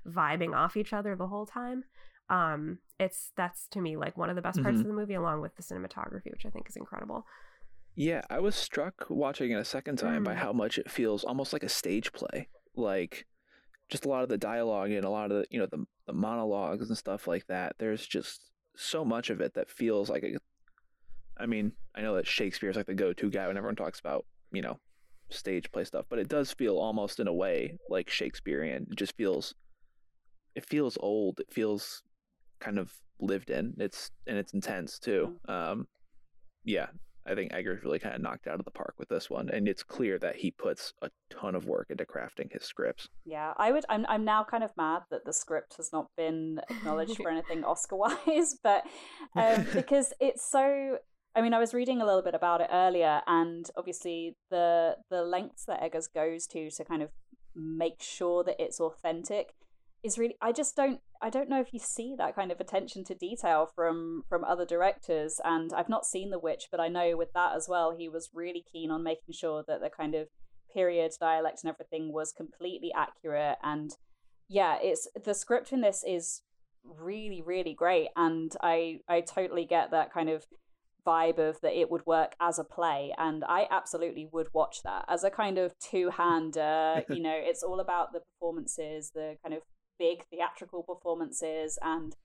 vibing 0.07 0.55
off 0.55 0.77
each 0.77 0.93
other 0.93 1.15
the 1.15 1.27
whole 1.27 1.45
time 1.45 1.83
um 2.29 2.77
it's 2.99 3.31
that's 3.35 3.67
to 3.67 3.81
me 3.81 3.97
like 3.97 4.15
one 4.15 4.29
of 4.29 4.35
the 4.35 4.41
best 4.41 4.61
parts 4.61 4.75
mm-hmm. 4.75 4.81
of 4.81 4.87
the 4.87 4.93
movie 4.93 5.15
along 5.15 5.41
with 5.41 5.55
the 5.55 5.63
cinematography 5.63 6.31
which 6.31 6.45
i 6.45 6.49
think 6.49 6.69
is 6.69 6.75
incredible 6.75 7.25
yeah 7.95 8.21
i 8.29 8.39
was 8.39 8.55
struck 8.55 9.05
watching 9.09 9.51
it 9.51 9.55
a 9.55 9.65
second 9.65 9.97
time 9.97 10.21
mm. 10.21 10.25
by 10.25 10.35
how 10.35 10.53
much 10.53 10.77
it 10.77 10.89
feels 10.89 11.23
almost 11.23 11.51
like 11.51 11.63
a 11.63 11.69
stage 11.69 12.13
play 12.13 12.47
like 12.75 13.25
just 13.89 14.05
a 14.05 14.09
lot 14.09 14.23
of 14.23 14.29
the 14.29 14.37
dialogue 14.37 14.91
and 14.91 15.03
a 15.05 15.09
lot 15.09 15.31
of 15.31 15.37
the 15.37 15.45
you 15.49 15.59
know 15.59 15.65
the, 15.65 15.83
the 16.07 16.13
monologues 16.13 16.89
and 16.89 16.97
stuff 16.97 17.27
like 17.27 17.45
that 17.47 17.75
there's 17.79 18.05
just 18.05 18.51
so 18.75 19.03
much 19.03 19.29
of 19.29 19.41
it 19.41 19.53
that 19.53 19.69
feels 19.69 20.09
like 20.09 20.23
a 20.23 20.37
I 21.43 21.45
mean, 21.45 21.73
I 21.93 22.01
know 22.01 22.15
that 22.15 22.25
Shakespeare's 22.25 22.77
like 22.77 22.85
the 22.85 22.93
go-to 22.93 23.29
guy 23.29 23.47
when 23.47 23.57
everyone 23.57 23.75
talks 23.75 23.99
about, 23.99 24.25
you 24.53 24.61
know, 24.61 24.79
stage 25.29 25.69
play 25.73 25.83
stuff, 25.83 26.05
but 26.09 26.17
it 26.17 26.29
does 26.29 26.53
feel 26.53 26.77
almost 26.77 27.19
in 27.19 27.27
a 27.27 27.33
way 27.33 27.77
like 27.89 28.09
Shakespearean. 28.09 28.87
It 28.89 28.97
just 28.97 29.17
feels 29.17 29.53
it 30.55 30.65
feels 30.65 30.97
old. 31.01 31.39
It 31.39 31.51
feels 31.51 32.01
kind 32.61 32.79
of 32.79 32.93
lived 33.19 33.49
in. 33.49 33.73
It's 33.77 34.09
and 34.25 34.37
it's 34.37 34.53
intense 34.53 34.97
too. 34.99 35.35
Mm. 35.49 35.53
Um 35.53 35.87
yeah, 36.63 36.87
I 37.25 37.35
think 37.35 37.53
Eggers 37.53 37.83
really 37.83 37.99
kind 37.99 38.15
of 38.15 38.21
knocked 38.21 38.47
out 38.47 38.59
of 38.59 38.65
the 38.65 38.71
park 38.71 38.95
with 38.97 39.07
this 39.07 39.29
one, 39.29 39.49
and 39.49 39.67
it's 39.67 39.83
clear 39.83 40.19
that 40.19 40.37
he 40.37 40.51
puts 40.51 40.93
a 41.01 41.09
ton 41.29 41.55
of 41.55 41.65
work 41.65 41.87
into 41.89 42.05
crafting 42.05 42.51
his 42.51 42.63
scripts. 42.63 43.07
Yeah, 43.25 43.53
I 43.57 43.71
would. 43.71 43.85
I'm. 43.89 44.05
I'm 44.09 44.25
now 44.25 44.43
kind 44.43 44.63
of 44.63 44.71
mad 44.75 45.03
that 45.09 45.25
the 45.25 45.31
script 45.31 45.75
has 45.77 45.91
not 45.93 46.07
been 46.17 46.59
acknowledged 46.69 47.17
for 47.17 47.29
anything 47.31 47.63
Oscar 47.63 47.95
wise, 47.95 48.57
but 48.63 48.85
um, 49.35 49.65
because 49.73 50.13
it's 50.19 50.49
so 50.49 50.97
I 51.35 51.41
mean, 51.41 51.53
I 51.53 51.59
was 51.59 51.73
reading 51.73 52.01
a 52.01 52.05
little 52.05 52.21
bit 52.21 52.35
about 52.35 52.61
it 52.61 52.69
earlier, 52.71 53.21
and 53.27 53.69
obviously 53.75 54.35
the 54.49 54.97
the 55.09 55.23
lengths 55.23 55.65
that 55.65 55.81
Eggers 55.81 56.07
goes 56.07 56.45
to 56.47 56.69
to 56.69 56.83
kind 56.83 57.01
of 57.01 57.09
make 57.55 58.01
sure 58.01 58.43
that 58.43 58.61
it's 58.61 58.79
authentic 58.79 59.53
is 60.03 60.17
really. 60.17 60.35
I 60.41 60.51
just 60.51 60.75
don't. 60.75 60.99
I 61.21 61.29
don't 61.29 61.49
know 61.49 61.61
if 61.61 61.73
you 61.73 61.79
see 61.79 62.15
that 62.17 62.35
kind 62.35 62.51
of 62.51 62.59
attention 62.59 63.03
to 63.05 63.15
detail 63.15 63.69
from 63.75 64.23
from 64.29 64.43
other 64.43 64.65
directors, 64.65 65.39
and 65.43 65.71
I've 65.73 65.89
not 65.89 66.05
seen 66.05 66.29
The 66.29 66.39
Witch, 66.39 66.67
but 66.69 66.79
I 66.79 66.87
know 66.87 67.17
with 67.17 67.33
that 67.33 67.55
as 67.55 67.67
well, 67.67 67.95
he 67.97 68.07
was 68.09 68.29
really 68.33 68.63
keen 68.71 68.91
on 68.91 69.03
making 69.03 69.33
sure 69.33 69.63
that 69.67 69.81
the 69.81 69.89
kind 69.89 70.13
of 70.13 70.27
period 70.73 71.11
dialect 71.19 71.63
and 71.63 71.71
everything 71.71 72.11
was 72.11 72.31
completely 72.31 72.91
accurate 72.95 73.57
and 73.63 73.91
yeah 74.49 74.77
it's 74.81 75.07
the 75.23 75.33
script 75.33 75.71
in 75.71 75.81
this 75.81 76.03
is 76.05 76.41
really 76.83 77.41
really 77.45 77.73
great 77.73 78.09
and 78.15 78.55
i 78.61 78.99
i 79.07 79.21
totally 79.21 79.65
get 79.65 79.91
that 79.91 80.11
kind 80.11 80.29
of 80.29 80.45
vibe 81.05 81.37
of 81.37 81.59
that 81.61 81.77
it 81.77 81.91
would 81.91 82.05
work 82.05 82.33
as 82.39 82.57
a 82.57 82.63
play 82.63 83.13
and 83.17 83.43
i 83.47 83.67
absolutely 83.69 84.27
would 84.31 84.47
watch 84.53 84.81
that 84.83 85.03
as 85.07 85.23
a 85.23 85.29
kind 85.29 85.57
of 85.57 85.77
two-hander 85.79 87.03
you 87.09 87.21
know 87.21 87.35
it's 87.43 87.63
all 87.63 87.79
about 87.79 88.13
the 88.13 88.19
performances 88.19 89.11
the 89.13 89.35
kind 89.43 89.53
of 89.53 89.61
big 89.99 90.23
theatrical 90.29 90.83
performances 90.83 91.77
and 91.81 92.15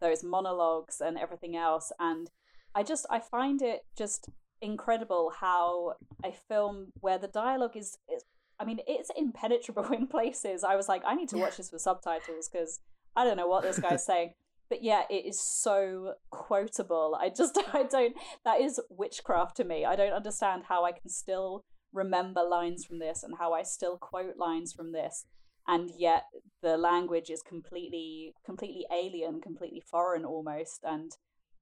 those 0.00 0.22
monologues 0.22 1.00
and 1.00 1.18
everything 1.18 1.56
else 1.56 1.92
and 1.98 2.30
i 2.74 2.82
just 2.82 3.06
i 3.10 3.18
find 3.18 3.62
it 3.62 3.82
just 3.96 4.28
incredible 4.60 5.32
how 5.40 5.94
a 6.24 6.32
film 6.32 6.92
where 7.00 7.18
the 7.18 7.28
dialogue 7.28 7.76
is, 7.76 7.98
is 8.12 8.24
I 8.58 8.64
mean, 8.64 8.80
it's 8.86 9.10
impenetrable 9.16 9.84
in 9.92 10.06
places. 10.06 10.64
I 10.64 10.76
was 10.76 10.88
like, 10.88 11.02
I 11.04 11.14
need 11.14 11.28
to 11.30 11.38
watch 11.38 11.56
this 11.56 11.72
with 11.72 11.82
subtitles 11.82 12.48
because 12.50 12.80
I 13.16 13.24
don't 13.24 13.36
know 13.36 13.46
what 13.46 13.62
this 13.62 13.78
guy's 13.78 14.04
saying. 14.06 14.34
But 14.68 14.82
yeah, 14.82 15.02
it 15.10 15.26
is 15.26 15.40
so 15.40 16.14
quotable. 16.30 17.16
I 17.20 17.28
just, 17.28 17.58
I 17.72 17.84
don't, 17.84 18.14
that 18.44 18.60
is 18.60 18.80
witchcraft 18.90 19.56
to 19.58 19.64
me. 19.64 19.84
I 19.84 19.96
don't 19.96 20.12
understand 20.12 20.64
how 20.68 20.84
I 20.84 20.92
can 20.92 21.08
still 21.08 21.64
remember 21.92 22.42
lines 22.42 22.84
from 22.84 22.98
this 22.98 23.22
and 23.22 23.34
how 23.38 23.52
I 23.52 23.62
still 23.62 23.98
quote 23.98 24.36
lines 24.36 24.72
from 24.72 24.92
this. 24.92 25.26
And 25.66 25.90
yet 25.96 26.24
the 26.62 26.76
language 26.76 27.30
is 27.30 27.42
completely, 27.42 28.34
completely 28.44 28.86
alien, 28.92 29.40
completely 29.40 29.80
foreign 29.80 30.24
almost. 30.24 30.80
And 30.82 31.12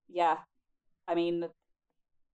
yeah, 0.08 0.38
I 1.06 1.14
mean, 1.14 1.46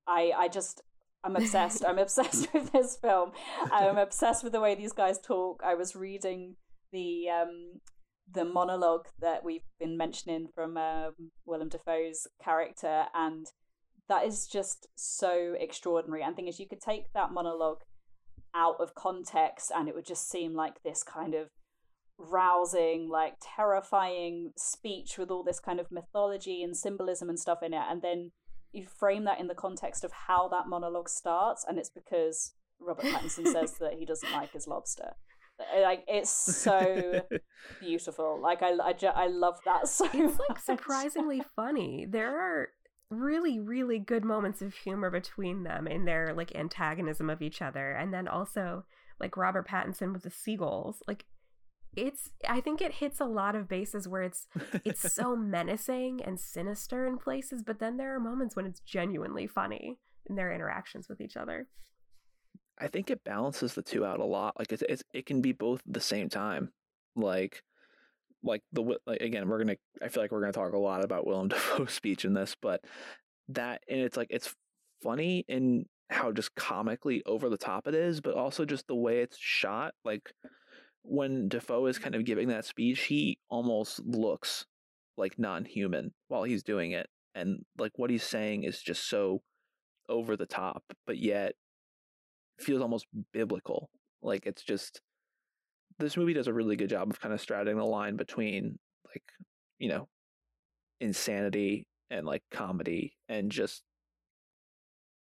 I, 0.06 0.32
I 0.36 0.48
just, 0.48 0.82
I'm 1.24 1.36
obsessed. 1.36 1.84
I'm 1.84 1.98
obsessed 1.98 2.48
with 2.54 2.72
this 2.72 2.96
film. 2.96 3.32
I'm 3.70 3.98
obsessed 3.98 4.44
with 4.44 4.52
the 4.52 4.60
way 4.60 4.74
these 4.74 4.92
guys 4.92 5.18
talk. 5.18 5.60
I 5.64 5.74
was 5.74 5.94
reading 5.94 6.56
the 6.92 7.28
um, 7.28 7.80
the 8.32 8.44
monologue 8.44 9.06
that 9.20 9.44
we've 9.44 9.66
been 9.78 9.96
mentioning 9.96 10.48
from 10.54 10.76
um, 10.76 11.30
Willem 11.46 11.68
Dafoe's 11.68 12.26
character, 12.42 13.06
and 13.14 13.46
that 14.08 14.24
is 14.24 14.46
just 14.46 14.86
so 14.96 15.54
extraordinary. 15.58 16.22
And 16.22 16.36
thing 16.36 16.48
is, 16.48 16.60
you 16.60 16.68
could 16.68 16.80
take 16.80 17.12
that 17.14 17.32
monologue 17.32 17.82
out 18.54 18.76
of 18.80 18.94
context, 18.94 19.72
and 19.74 19.88
it 19.88 19.94
would 19.94 20.06
just 20.06 20.28
seem 20.28 20.54
like 20.54 20.82
this 20.82 21.02
kind 21.02 21.34
of 21.34 21.48
rousing, 22.18 23.08
like 23.08 23.34
terrifying 23.56 24.52
speech 24.56 25.16
with 25.18 25.30
all 25.30 25.44
this 25.44 25.60
kind 25.60 25.80
of 25.80 25.90
mythology 25.90 26.62
and 26.62 26.76
symbolism 26.76 27.28
and 27.28 27.38
stuff 27.38 27.62
in 27.62 27.72
it, 27.72 27.84
and 27.88 28.02
then 28.02 28.32
you 28.72 28.86
frame 28.86 29.24
that 29.24 29.40
in 29.40 29.46
the 29.46 29.54
context 29.54 30.04
of 30.04 30.12
how 30.26 30.48
that 30.48 30.68
monologue 30.68 31.08
starts, 31.08 31.64
and 31.66 31.78
it's 31.78 31.90
because 31.90 32.52
Robert 32.80 33.06
Pattinson 33.06 33.46
says 33.50 33.74
that 33.80 33.94
he 33.98 34.04
doesn't 34.04 34.32
like 34.32 34.52
his 34.52 34.66
lobster. 34.66 35.14
Like 35.80 36.04
it's 36.06 36.30
so 36.30 37.22
beautiful. 37.80 38.40
Like 38.40 38.62
I, 38.62 38.72
I, 38.72 38.94
I 39.14 39.26
love 39.26 39.58
that 39.64 39.88
so. 39.88 40.08
It's 40.12 40.38
like 40.48 40.58
surprisingly 40.58 41.42
funny. 41.56 42.06
There 42.08 42.38
are 42.38 42.68
really 43.10 43.58
really 43.58 43.98
good 43.98 44.24
moments 44.24 44.60
of 44.60 44.74
humor 44.74 45.10
between 45.10 45.62
them 45.62 45.86
in 45.86 46.04
their 46.04 46.34
like 46.34 46.54
antagonism 46.54 47.30
of 47.30 47.40
each 47.40 47.62
other 47.62 47.92
and 47.92 48.12
then 48.12 48.28
also 48.28 48.84
like 49.18 49.34
robert 49.34 49.66
pattinson 49.66 50.12
with 50.12 50.24
the 50.24 50.30
seagulls 50.30 51.02
like 51.08 51.24
it's 51.96 52.30
i 52.46 52.60
think 52.60 52.82
it 52.82 52.92
hits 52.92 53.18
a 53.18 53.24
lot 53.24 53.56
of 53.56 53.66
bases 53.66 54.06
where 54.06 54.22
it's 54.22 54.46
it's 54.84 55.10
so 55.14 55.34
menacing 55.34 56.20
and 56.22 56.38
sinister 56.38 57.06
in 57.06 57.16
places 57.16 57.62
but 57.62 57.78
then 57.78 57.96
there 57.96 58.14
are 58.14 58.20
moments 58.20 58.54
when 58.54 58.66
it's 58.66 58.80
genuinely 58.80 59.46
funny 59.46 59.98
in 60.28 60.36
their 60.36 60.52
interactions 60.52 61.08
with 61.08 61.18
each 61.18 61.36
other 61.36 61.66
i 62.80 62.86
think 62.86 63.10
it 63.10 63.24
balances 63.24 63.74
the 63.74 63.82
two 63.82 64.04
out 64.04 64.20
a 64.20 64.24
lot 64.24 64.54
like 64.58 64.72
it's, 64.72 64.82
it's 64.88 65.02
it 65.12 65.26
can 65.26 65.40
be 65.40 65.52
both 65.52 65.80
at 65.86 65.92
the 65.92 66.00
same 66.00 66.28
time 66.28 66.70
like 67.16 67.62
like 68.42 68.62
the 68.72 68.96
like, 69.06 69.20
again 69.20 69.48
we're 69.48 69.58
gonna 69.58 69.76
i 70.02 70.08
feel 70.08 70.22
like 70.22 70.30
we're 70.30 70.40
gonna 70.40 70.52
talk 70.52 70.72
a 70.72 70.78
lot 70.78 71.04
about 71.04 71.26
willem 71.26 71.48
dafoe's 71.48 71.92
speech 71.92 72.24
in 72.24 72.34
this 72.34 72.54
but 72.60 72.80
that 73.48 73.82
and 73.88 74.00
it's 74.00 74.16
like 74.16 74.28
it's 74.30 74.54
funny 75.02 75.44
in 75.48 75.84
how 76.10 76.32
just 76.32 76.54
comically 76.54 77.22
over 77.26 77.48
the 77.48 77.58
top 77.58 77.86
it 77.86 77.94
is 77.94 78.20
but 78.20 78.34
also 78.34 78.64
just 78.64 78.86
the 78.86 78.94
way 78.94 79.20
it's 79.20 79.36
shot 79.38 79.92
like 80.04 80.32
when 81.08 81.48
Dafoe 81.48 81.86
is 81.86 81.98
kind 81.98 82.14
of 82.14 82.24
giving 82.24 82.48
that 82.48 82.64
speech, 82.64 83.04
he 83.04 83.38
almost 83.48 84.00
looks 84.04 84.66
like 85.16 85.38
non-human 85.38 86.12
while 86.28 86.44
he's 86.44 86.62
doing 86.62 86.92
it, 86.92 87.08
and 87.34 87.64
like 87.78 87.92
what 87.96 88.10
he's 88.10 88.22
saying 88.22 88.64
is 88.64 88.80
just 88.80 89.08
so 89.08 89.42
over 90.08 90.36
the 90.36 90.46
top, 90.46 90.82
but 91.06 91.18
yet 91.18 91.54
feels 92.58 92.82
almost 92.82 93.06
biblical. 93.32 93.90
Like 94.22 94.46
it's 94.46 94.62
just 94.62 95.00
this 95.98 96.16
movie 96.16 96.32
does 96.32 96.46
a 96.46 96.52
really 96.52 96.76
good 96.76 96.90
job 96.90 97.10
of 97.10 97.20
kind 97.20 97.34
of 97.34 97.40
straddling 97.40 97.76
the 97.76 97.84
line 97.84 98.16
between 98.16 98.78
like 99.06 99.22
you 99.78 99.88
know 99.88 100.08
insanity 101.00 101.86
and 102.10 102.26
like 102.26 102.42
comedy 102.50 103.16
and 103.28 103.50
just 103.50 103.82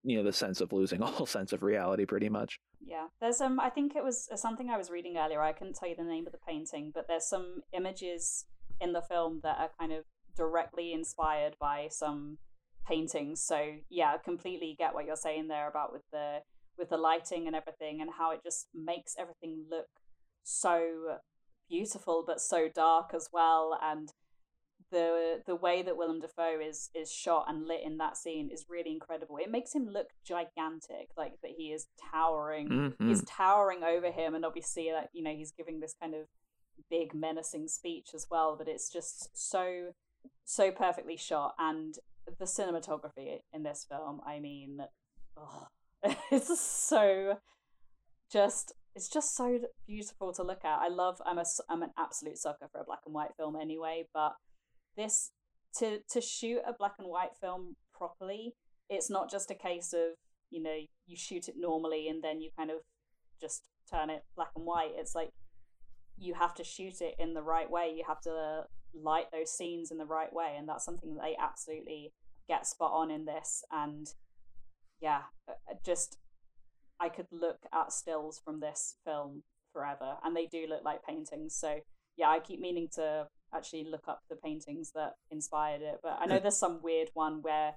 you 0.04 0.18
know 0.18 0.24
the 0.24 0.34
sense 0.34 0.62
of 0.62 0.74
losing 0.74 1.02
all 1.04 1.26
sense 1.26 1.54
of 1.54 1.64
reality 1.64 2.06
pretty 2.06 2.30
much 2.30 2.60
yeah 2.86 3.08
there's 3.22 3.40
um 3.40 3.60
i 3.60 3.70
think 3.70 3.96
it 3.96 4.04
was 4.04 4.28
uh, 4.32 4.36
something 4.36 4.70
i 4.70 4.78
was 4.78 4.90
reading 4.90 5.18
earlier 5.18 5.42
i 5.42 5.54
couldn't 5.54 5.76
tell 5.76 5.90
you 5.90 5.96
the 5.96 6.04
name 6.04 6.26
of 6.26 6.34
the 6.34 6.40
painting 6.48 6.92
but 6.94 7.08
there's 7.08 7.28
some 7.28 7.62
images 7.72 8.46
in 8.82 8.92
the 8.92 9.02
film 9.02 9.40
that 9.44 9.58
are 9.60 9.70
kind 9.80 9.94
of 9.94 10.04
directly 10.36 10.92
inspired 10.92 11.56
by 11.60 11.88
some 11.90 12.38
paintings 12.86 13.42
so 13.42 13.76
yeah 13.90 14.18
completely 14.18 14.76
get 14.78 14.94
what 14.94 15.06
you're 15.06 15.16
saying 15.16 15.48
there 15.48 15.70
about 15.70 15.94
with 15.94 16.02
the 16.12 16.40
with 16.78 16.90
the 16.90 16.98
lighting 16.98 17.48
and 17.48 17.56
everything 17.56 18.02
and 18.02 18.12
how 18.18 18.32
it 18.32 18.42
just 18.44 18.68
makes 18.74 19.16
everything 19.18 19.66
look 19.70 19.88
so 20.44 21.18
beautiful 21.70 22.24
but 22.26 22.42
so 22.42 22.68
dark 22.74 23.12
as 23.14 23.30
well 23.32 23.78
and 23.82 24.14
the 24.94 25.42
the 25.46 25.56
way 25.56 25.82
that 25.82 25.98
Willem 25.98 26.22
Dafoe 26.22 26.60
is 26.62 26.90
is 26.94 27.12
shot 27.12 27.46
and 27.50 27.68
lit 27.68 27.82
in 27.84 27.98
that 27.98 28.16
scene 28.16 28.50
is 28.54 28.68
really 28.70 28.92
incredible. 28.92 29.38
It 29.38 29.52
makes 29.52 29.74
him 29.74 29.90
look 29.90 30.08
gigantic, 30.26 31.10
like 31.18 31.34
that 31.42 31.52
he 31.58 31.74
is 31.74 31.88
towering. 32.12 32.70
mm-hmm. 32.70 33.10
He's 33.10 33.24
towering 33.26 33.84
over 33.84 34.12
him, 34.12 34.36
and 34.36 34.46
obviously, 34.46 34.92
like 34.94 35.10
you 35.12 35.24
know, 35.24 35.34
he's 35.36 35.52
giving 35.52 35.80
this 35.80 35.96
kind 36.00 36.14
of 36.14 36.28
big 36.90 37.14
menacing 37.14 37.68
speech 37.68 38.10
as 38.14 38.28
well. 38.30 38.56
But 38.58 38.68
it's 38.68 38.90
just 38.90 39.30
so 39.34 39.94
so 40.46 40.72
perfectly 40.72 41.18
shot, 41.18 41.56
and 41.58 41.96
the 42.40 42.46
cinematography 42.46 43.40
in 43.52 43.64
this 43.64 43.86
film. 43.90 44.22
I 44.26 44.40
mean, 44.40 44.80
oh, 45.36 45.68
it's 46.32 46.60
so 46.60 47.38
just 48.32 48.74
it's 48.96 49.10
just 49.10 49.36
so 49.36 49.60
beautiful 49.88 50.34
to 50.34 50.44
look 50.44 50.64
at. 50.64 50.80
I 50.80 50.88
love. 50.88 51.22
I'm 51.26 51.38
a 51.38 51.46
I'm 51.70 51.82
an 51.82 51.92
absolute 51.98 52.38
sucker 52.38 52.68
for 52.72 52.82
a 52.82 52.84
black 52.84 53.00
and 53.06 53.14
white 53.14 53.32
film 53.38 53.56
anyway, 53.56 54.06
but 54.14 54.34
this 54.96 55.32
to 55.78 56.00
to 56.10 56.22
shoot 56.22 56.62
a 56.68 56.74
black 56.74 56.94
and 57.00 57.08
white 57.08 57.36
film 57.40 57.76
properly 57.94 58.54
it's 58.90 59.10
not 59.10 59.30
just 59.30 59.52
a 59.52 59.56
case 59.56 59.94
of 59.94 60.16
you 60.50 60.62
know 60.62 60.78
you 61.08 61.16
shoot 61.16 61.48
it 61.48 61.56
normally 61.58 62.08
and 62.08 62.24
then 62.24 62.42
you 62.42 62.50
kind 62.58 62.70
of 62.70 62.78
just 63.42 63.64
turn 63.90 64.10
it 64.10 64.24
black 64.36 64.52
and 64.56 64.66
white 64.66 64.92
it's 64.96 65.16
like 65.16 65.30
you 66.18 66.34
have 66.36 66.54
to 66.54 66.64
shoot 66.64 67.02
it 67.02 67.16
in 67.18 67.34
the 67.34 67.42
right 67.42 67.70
way 67.70 67.92
you 67.96 68.04
have 68.08 68.22
to 68.22 68.64
light 68.94 69.26
those 69.32 69.52
scenes 69.52 69.90
in 69.92 69.98
the 69.98 70.06
right 70.06 70.32
way 70.32 70.56
and 70.58 70.70
that's 70.70 70.86
something 70.86 71.16
that 71.16 71.24
they 71.24 71.36
absolutely 71.42 72.12
get 72.48 72.68
spot 72.68 72.92
on 72.94 73.10
in 73.10 73.26
this 73.26 73.64
and 73.72 74.08
yeah 75.04 75.22
uh, 75.48 75.54
uh, 75.70 75.76
just 75.86 76.18
i 77.00 77.10
could 77.10 77.28
look 77.32 77.60
at 77.72 77.92
stills 77.92 78.42
from 78.44 78.60
this 78.60 78.96
film 79.06 79.44
forever 79.72 80.16
and 80.24 80.36
they 80.36 80.48
do 80.48 80.66
look 80.68 80.84
like 80.84 81.06
paintings 81.06 81.56
so 81.56 81.80
yeah 82.18 82.30
i 82.30 82.40
keep 82.40 82.60
meaning 82.60 82.88
to 82.92 83.28
actually 83.56 83.86
look 83.90 84.08
up 84.08 84.22
the 84.30 84.36
paintings 84.36 84.92
that 84.96 85.14
inspired 85.32 85.82
it. 85.82 86.00
But 86.02 86.18
I 86.20 86.26
know 86.26 86.40
there's 86.40 86.58
some 86.58 86.82
weird 86.82 87.10
one 87.14 87.42
where, 87.42 87.74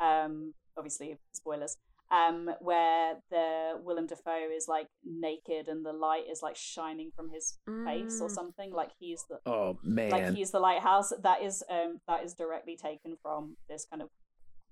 um, 0.00 0.54
obviously 0.76 1.18
spoilers, 1.32 1.76
um, 2.10 2.50
where 2.60 3.14
the 3.30 3.78
Willem 3.82 4.06
Dafoe 4.06 4.48
is 4.54 4.68
like 4.68 4.86
naked 5.04 5.68
and 5.68 5.84
the 5.84 5.92
light 5.92 6.24
is 6.30 6.40
like 6.42 6.56
shining 6.56 7.10
from 7.16 7.30
his 7.30 7.58
mm. 7.68 7.84
face 7.84 8.20
or 8.20 8.28
mm. 8.28 8.30
something. 8.30 8.72
Like 8.72 8.90
he's 8.98 9.24
the 9.28 9.38
oh 9.50 9.78
man, 9.82 10.10
like 10.10 10.34
he's 10.34 10.52
the 10.52 10.60
lighthouse. 10.60 11.12
That 11.22 11.42
is 11.42 11.64
um 11.68 12.00
that 12.06 12.24
is 12.24 12.34
directly 12.34 12.76
taken 12.76 13.16
from 13.20 13.56
this 13.68 13.86
kind 13.90 14.02
of 14.02 14.08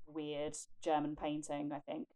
weird 0.06 0.54
German 0.82 1.16
painting, 1.16 1.70
I 1.72 1.80
think. 1.80 2.08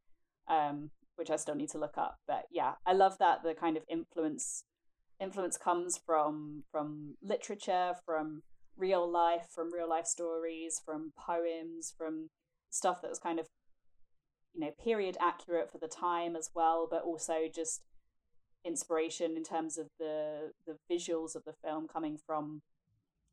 Um, 0.48 0.90
which 1.18 1.30
I 1.30 1.36
still 1.36 1.56
need 1.56 1.70
to 1.70 1.78
look 1.78 1.98
up. 1.98 2.20
But 2.26 2.44
yeah, 2.50 2.74
I 2.86 2.92
love 2.92 3.18
that 3.18 3.42
the 3.42 3.52
kind 3.52 3.76
of 3.76 3.82
influence 3.88 4.64
influence 5.20 5.56
comes 5.56 5.98
from 5.98 6.62
from 6.70 7.16
literature, 7.20 7.94
from 8.06 8.42
real 8.76 9.10
life, 9.10 9.48
from 9.52 9.74
real 9.74 9.88
life 9.88 10.06
stories, 10.06 10.80
from 10.82 11.12
poems, 11.18 11.92
from 11.96 12.30
stuff 12.70 13.02
that 13.02 13.10
was 13.10 13.18
kind 13.18 13.40
of 13.40 13.46
you 14.54 14.60
know 14.60 14.70
period 14.82 15.16
accurate 15.20 15.70
for 15.70 15.78
the 15.78 15.88
time 15.88 16.36
as 16.36 16.50
well, 16.54 16.86
but 16.88 17.02
also 17.02 17.48
just 17.52 17.82
inspiration 18.64 19.36
in 19.36 19.42
terms 19.42 19.76
of 19.76 19.88
the 19.98 20.52
the 20.66 20.76
visuals 20.90 21.34
of 21.34 21.44
the 21.44 21.54
film 21.64 21.88
coming 21.88 22.16
from 22.16 22.62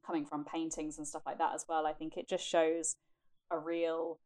coming 0.05 0.25
from 0.25 0.43
paintings 0.43 0.97
and 0.97 1.07
stuff 1.07 1.23
like 1.25 1.37
that 1.37 1.53
as 1.53 1.65
well. 1.69 1.85
I 1.85 1.93
think 1.93 2.17
it 2.17 2.27
just 2.27 2.47
shows 2.47 2.95
a 3.51 3.59
real 3.59 4.19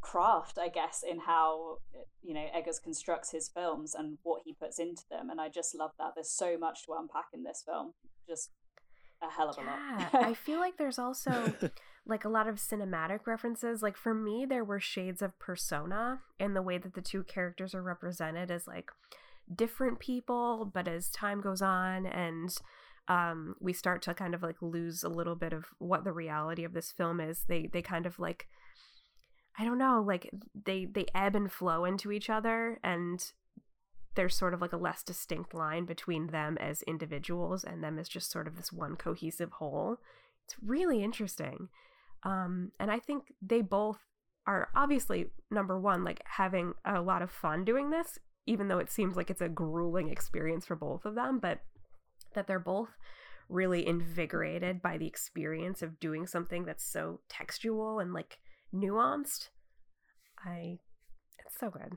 craft, 0.00 0.58
I 0.58 0.68
guess, 0.68 1.02
in 1.08 1.20
how 1.20 1.78
you 2.22 2.34
know 2.34 2.46
Eggers 2.54 2.80
constructs 2.82 3.30
his 3.30 3.48
films 3.48 3.94
and 3.94 4.18
what 4.22 4.42
he 4.44 4.52
puts 4.52 4.78
into 4.78 5.02
them. 5.10 5.30
And 5.30 5.40
I 5.40 5.48
just 5.48 5.74
love 5.74 5.92
that. 5.98 6.12
There's 6.14 6.30
so 6.30 6.58
much 6.58 6.84
to 6.86 6.92
unpack 6.98 7.26
in 7.32 7.42
this 7.42 7.62
film. 7.66 7.94
Just 8.28 8.50
a 9.22 9.30
hell 9.30 9.50
of 9.50 9.58
a 9.58 9.62
yeah, 9.62 10.08
lot. 10.12 10.24
I 10.24 10.34
feel 10.46 10.58
like 10.58 10.76
there's 10.76 10.98
also 10.98 11.52
like 12.06 12.24
a 12.24 12.28
lot 12.28 12.48
of 12.48 12.56
cinematic 12.56 13.26
references. 13.26 13.82
Like 13.82 13.96
for 13.96 14.14
me, 14.14 14.46
there 14.48 14.64
were 14.64 14.80
shades 14.80 15.22
of 15.22 15.38
persona 15.38 16.20
in 16.38 16.54
the 16.54 16.62
way 16.62 16.78
that 16.78 16.94
the 16.94 17.02
two 17.02 17.24
characters 17.24 17.74
are 17.74 17.82
represented 17.82 18.50
as 18.50 18.66
like 18.66 18.90
different 19.54 19.98
people, 19.98 20.70
but 20.72 20.86
as 20.86 21.10
time 21.10 21.40
goes 21.40 21.62
on 21.62 22.06
and 22.06 22.54
um, 23.08 23.54
we 23.60 23.72
start 23.72 24.02
to 24.02 24.14
kind 24.14 24.34
of 24.34 24.42
like 24.42 24.60
lose 24.60 25.02
a 25.02 25.08
little 25.08 25.34
bit 25.34 25.52
of 25.52 25.66
what 25.78 26.04
the 26.04 26.12
reality 26.12 26.64
of 26.64 26.74
this 26.74 26.92
film 26.92 27.20
is. 27.20 27.44
They 27.48 27.68
they 27.72 27.82
kind 27.82 28.06
of 28.06 28.18
like 28.18 28.46
I 29.58 29.64
don't 29.64 29.78
know, 29.78 30.04
like 30.06 30.30
they 30.54 30.84
they 30.84 31.06
ebb 31.14 31.34
and 31.34 31.50
flow 31.50 31.84
into 31.84 32.12
each 32.12 32.30
other 32.30 32.78
and 32.84 33.24
there's 34.14 34.34
sort 34.34 34.54
of 34.54 34.60
like 34.60 34.72
a 34.72 34.76
less 34.76 35.02
distinct 35.02 35.54
line 35.54 35.84
between 35.84 36.28
them 36.28 36.56
as 36.58 36.82
individuals 36.82 37.64
and 37.64 37.82
them 37.82 37.98
as 37.98 38.08
just 38.08 38.30
sort 38.30 38.48
of 38.48 38.56
this 38.56 38.72
one 38.72 38.96
cohesive 38.96 39.52
whole. 39.52 39.98
It's 40.44 40.56
really 40.62 41.02
interesting. 41.02 41.68
Um, 42.24 42.72
and 42.80 42.90
I 42.90 42.98
think 42.98 43.34
they 43.40 43.60
both 43.60 43.98
are 44.46 44.70
obviously 44.74 45.26
number 45.50 45.78
one, 45.78 46.04
like 46.04 46.22
having 46.24 46.74
a 46.84 47.00
lot 47.00 47.22
of 47.22 47.30
fun 47.30 47.64
doing 47.64 47.90
this, 47.90 48.18
even 48.46 48.68
though 48.68 48.78
it 48.78 48.90
seems 48.90 49.14
like 49.14 49.30
it's 49.30 49.42
a 49.42 49.48
grueling 49.48 50.08
experience 50.08 50.66
for 50.66 50.74
both 50.74 51.04
of 51.04 51.14
them, 51.14 51.38
but 51.38 51.60
that 52.34 52.46
they're 52.46 52.58
both 52.58 52.88
really 53.48 53.86
invigorated 53.86 54.82
by 54.82 54.98
the 54.98 55.06
experience 55.06 55.80
of 55.80 56.00
doing 56.00 56.26
something 56.26 56.64
that's 56.64 56.84
so 56.84 57.20
textual 57.28 57.98
and 58.00 58.12
like 58.12 58.38
nuanced. 58.74 59.48
I 60.44 60.78
it's 61.44 61.58
so 61.58 61.70
good. 61.70 61.96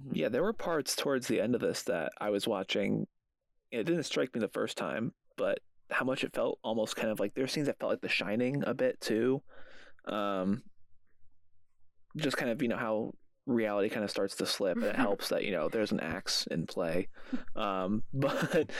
Mm-hmm. 0.00 0.14
Yeah, 0.14 0.28
there 0.28 0.42
were 0.42 0.52
parts 0.52 0.96
towards 0.96 1.28
the 1.28 1.40
end 1.40 1.54
of 1.54 1.60
this 1.60 1.82
that 1.84 2.12
I 2.20 2.30
was 2.30 2.46
watching. 2.46 3.06
It 3.70 3.84
didn't 3.84 4.04
strike 4.04 4.34
me 4.34 4.40
the 4.40 4.48
first 4.48 4.76
time, 4.76 5.12
but 5.36 5.60
how 5.90 6.04
much 6.04 6.24
it 6.24 6.34
felt 6.34 6.58
almost 6.62 6.96
kind 6.96 7.10
of 7.10 7.20
like 7.20 7.34
there 7.34 7.44
were 7.44 7.48
scenes 7.48 7.66
that 7.66 7.78
felt 7.78 7.92
like 7.92 8.00
The 8.00 8.08
Shining 8.08 8.62
a 8.66 8.74
bit 8.74 9.00
too. 9.00 9.42
Um, 10.06 10.62
just 12.16 12.36
kind 12.36 12.50
of 12.50 12.60
you 12.62 12.68
know 12.68 12.76
how 12.76 13.12
reality 13.46 13.88
kind 13.88 14.04
of 14.04 14.10
starts 14.10 14.36
to 14.36 14.46
slip, 14.46 14.76
and 14.76 14.86
it 14.86 14.96
helps 15.08 15.28
that 15.28 15.44
you 15.44 15.52
know 15.52 15.68
there's 15.68 15.92
an 15.92 16.00
axe 16.00 16.46
in 16.50 16.66
play. 16.66 17.08
Um, 17.56 18.02
but 18.12 18.70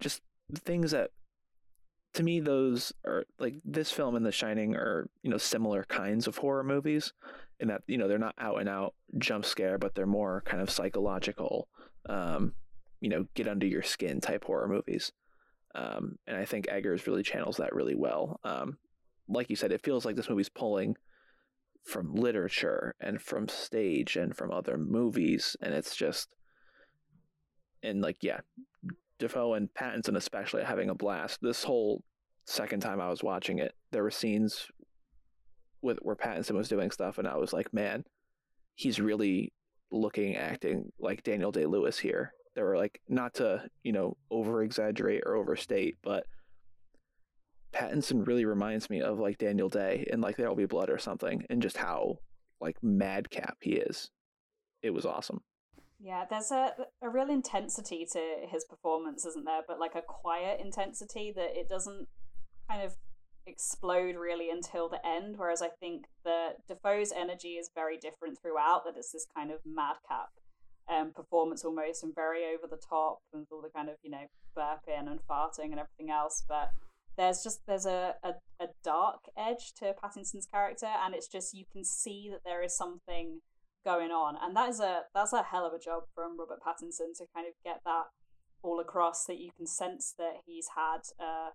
just 0.00 0.22
things 0.54 0.92
that 0.92 1.10
to 2.18 2.24
me 2.24 2.40
those 2.40 2.92
are 3.06 3.24
like 3.38 3.54
this 3.64 3.92
film 3.92 4.16
and 4.16 4.26
The 4.26 4.32
Shining 4.32 4.74
are 4.74 5.08
you 5.22 5.30
know 5.30 5.38
similar 5.38 5.84
kinds 5.84 6.26
of 6.26 6.36
horror 6.36 6.64
movies 6.64 7.12
in 7.60 7.68
that 7.68 7.82
you 7.86 7.96
know 7.96 8.08
they're 8.08 8.18
not 8.18 8.34
out 8.38 8.58
and 8.58 8.68
out 8.68 8.94
jump 9.18 9.44
scare, 9.44 9.78
but 9.78 9.94
they're 9.94 10.04
more 10.04 10.42
kind 10.44 10.60
of 10.60 10.68
psychological, 10.68 11.68
um, 12.08 12.54
you 13.00 13.08
know, 13.08 13.26
get 13.34 13.46
under 13.46 13.66
your 13.66 13.82
skin 13.82 14.20
type 14.20 14.44
horror 14.44 14.66
movies. 14.66 15.12
Um, 15.76 16.18
and 16.26 16.36
I 16.36 16.44
think 16.44 16.66
Eggers 16.66 17.06
really 17.06 17.22
channels 17.22 17.58
that 17.58 17.72
really 17.72 17.94
well. 17.94 18.40
Um, 18.42 18.78
like 19.28 19.48
you 19.48 19.54
said, 19.54 19.70
it 19.70 19.84
feels 19.84 20.04
like 20.04 20.16
this 20.16 20.28
movie's 20.28 20.48
pulling 20.48 20.96
from 21.84 22.16
literature 22.16 22.96
and 23.00 23.22
from 23.22 23.46
stage 23.46 24.16
and 24.16 24.36
from 24.36 24.50
other 24.50 24.76
movies, 24.76 25.54
and 25.60 25.72
it's 25.72 25.94
just 25.94 26.34
and 27.84 28.02
like 28.02 28.16
yeah, 28.22 28.40
Dafoe 29.20 29.54
and 29.54 29.72
Pattinson 29.72 30.16
especially 30.16 30.64
having 30.64 30.90
a 30.90 30.96
blast. 30.96 31.38
This 31.40 31.62
whole 31.62 32.02
second 32.48 32.80
time 32.80 33.00
I 33.00 33.10
was 33.10 33.22
watching 33.22 33.58
it, 33.58 33.74
there 33.92 34.02
were 34.02 34.10
scenes 34.10 34.66
with 35.82 35.98
where 36.00 36.16
Pattinson 36.16 36.54
was 36.54 36.68
doing 36.68 36.90
stuff, 36.90 37.18
and 37.18 37.28
I 37.28 37.36
was 37.36 37.52
like, 37.52 37.72
man, 37.72 38.04
he's 38.74 38.98
really 38.98 39.52
looking 39.92 40.36
acting 40.36 40.90
like 40.98 41.22
Daniel 41.22 41.52
Day 41.52 41.66
Lewis 41.66 41.98
here. 41.98 42.32
There 42.54 42.64
were 42.64 42.76
like 42.76 43.00
not 43.08 43.34
to 43.34 43.68
you 43.84 43.92
know 43.92 44.16
over 44.30 44.62
exaggerate 44.62 45.22
or 45.26 45.36
overstate, 45.36 45.98
but 46.02 46.24
Pattinson 47.72 48.26
really 48.26 48.46
reminds 48.46 48.88
me 48.88 49.02
of 49.02 49.18
like 49.18 49.38
Daniel 49.38 49.68
Day 49.68 50.08
and 50.10 50.22
like 50.22 50.36
There'll 50.36 50.56
Be 50.56 50.64
Blood 50.64 50.90
or 50.90 50.98
something, 50.98 51.44
and 51.50 51.62
just 51.62 51.76
how 51.76 52.18
like 52.60 52.76
madcap 52.82 53.58
he 53.60 53.72
is. 53.72 54.10
It 54.82 54.90
was 54.90 55.04
awesome. 55.04 55.42
Yeah, 56.00 56.24
there's 56.30 56.50
a 56.50 56.72
a 57.02 57.10
real 57.10 57.28
intensity 57.28 58.06
to 58.12 58.20
his 58.50 58.64
performance, 58.64 59.26
isn't 59.26 59.44
there? 59.44 59.62
But 59.68 59.78
like 59.78 59.94
a 59.94 60.02
quiet 60.02 60.60
intensity 60.60 61.32
that 61.36 61.50
it 61.54 61.68
doesn't 61.68 62.08
kind 62.68 62.82
of 62.82 62.94
explode 63.46 64.16
really 64.16 64.50
until 64.50 64.88
the 64.88 65.04
end. 65.04 65.36
Whereas 65.38 65.62
I 65.62 65.68
think 65.80 66.04
that 66.24 66.66
Dafoe's 66.68 67.12
energy 67.12 67.54
is 67.54 67.70
very 67.74 67.96
different 67.96 68.38
throughout. 68.40 68.82
That 68.84 68.94
it's 68.96 69.12
this 69.12 69.26
kind 69.34 69.50
of 69.50 69.58
madcap 69.64 70.28
um, 70.88 71.12
performance 71.14 71.64
almost, 71.64 72.02
and 72.02 72.14
very 72.14 72.44
over 72.44 72.66
the 72.68 72.80
top, 72.88 73.18
and 73.32 73.46
all 73.50 73.62
the 73.62 73.70
kind 73.74 73.88
of 73.88 73.96
you 74.02 74.10
know 74.10 74.26
burping 74.56 75.10
and 75.10 75.20
farting 75.28 75.70
and 75.72 75.80
everything 75.80 76.10
else. 76.10 76.44
But 76.48 76.70
there's 77.16 77.42
just 77.42 77.60
there's 77.66 77.86
a, 77.86 78.14
a, 78.22 78.34
a 78.60 78.68
dark 78.84 79.24
edge 79.36 79.72
to 79.78 79.94
Pattinson's 80.02 80.46
character, 80.46 80.86
and 81.04 81.14
it's 81.14 81.28
just 81.28 81.54
you 81.54 81.64
can 81.72 81.84
see 81.84 82.28
that 82.30 82.40
there 82.44 82.62
is 82.62 82.76
something 82.76 83.40
going 83.84 84.10
on, 84.10 84.36
and 84.40 84.54
that 84.56 84.68
is 84.68 84.80
a 84.80 85.02
that's 85.14 85.32
a 85.32 85.42
hell 85.42 85.66
of 85.66 85.72
a 85.72 85.78
job 85.78 86.04
from 86.14 86.38
Robert 86.38 86.60
Pattinson 86.64 87.16
to 87.16 87.26
kind 87.34 87.46
of 87.46 87.54
get 87.64 87.80
that 87.84 88.04
all 88.62 88.80
across. 88.80 89.24
That 89.24 89.38
you 89.38 89.50
can 89.56 89.66
sense 89.66 90.14
that 90.18 90.42
he's 90.46 90.68
had. 90.76 91.00
Uh, 91.18 91.50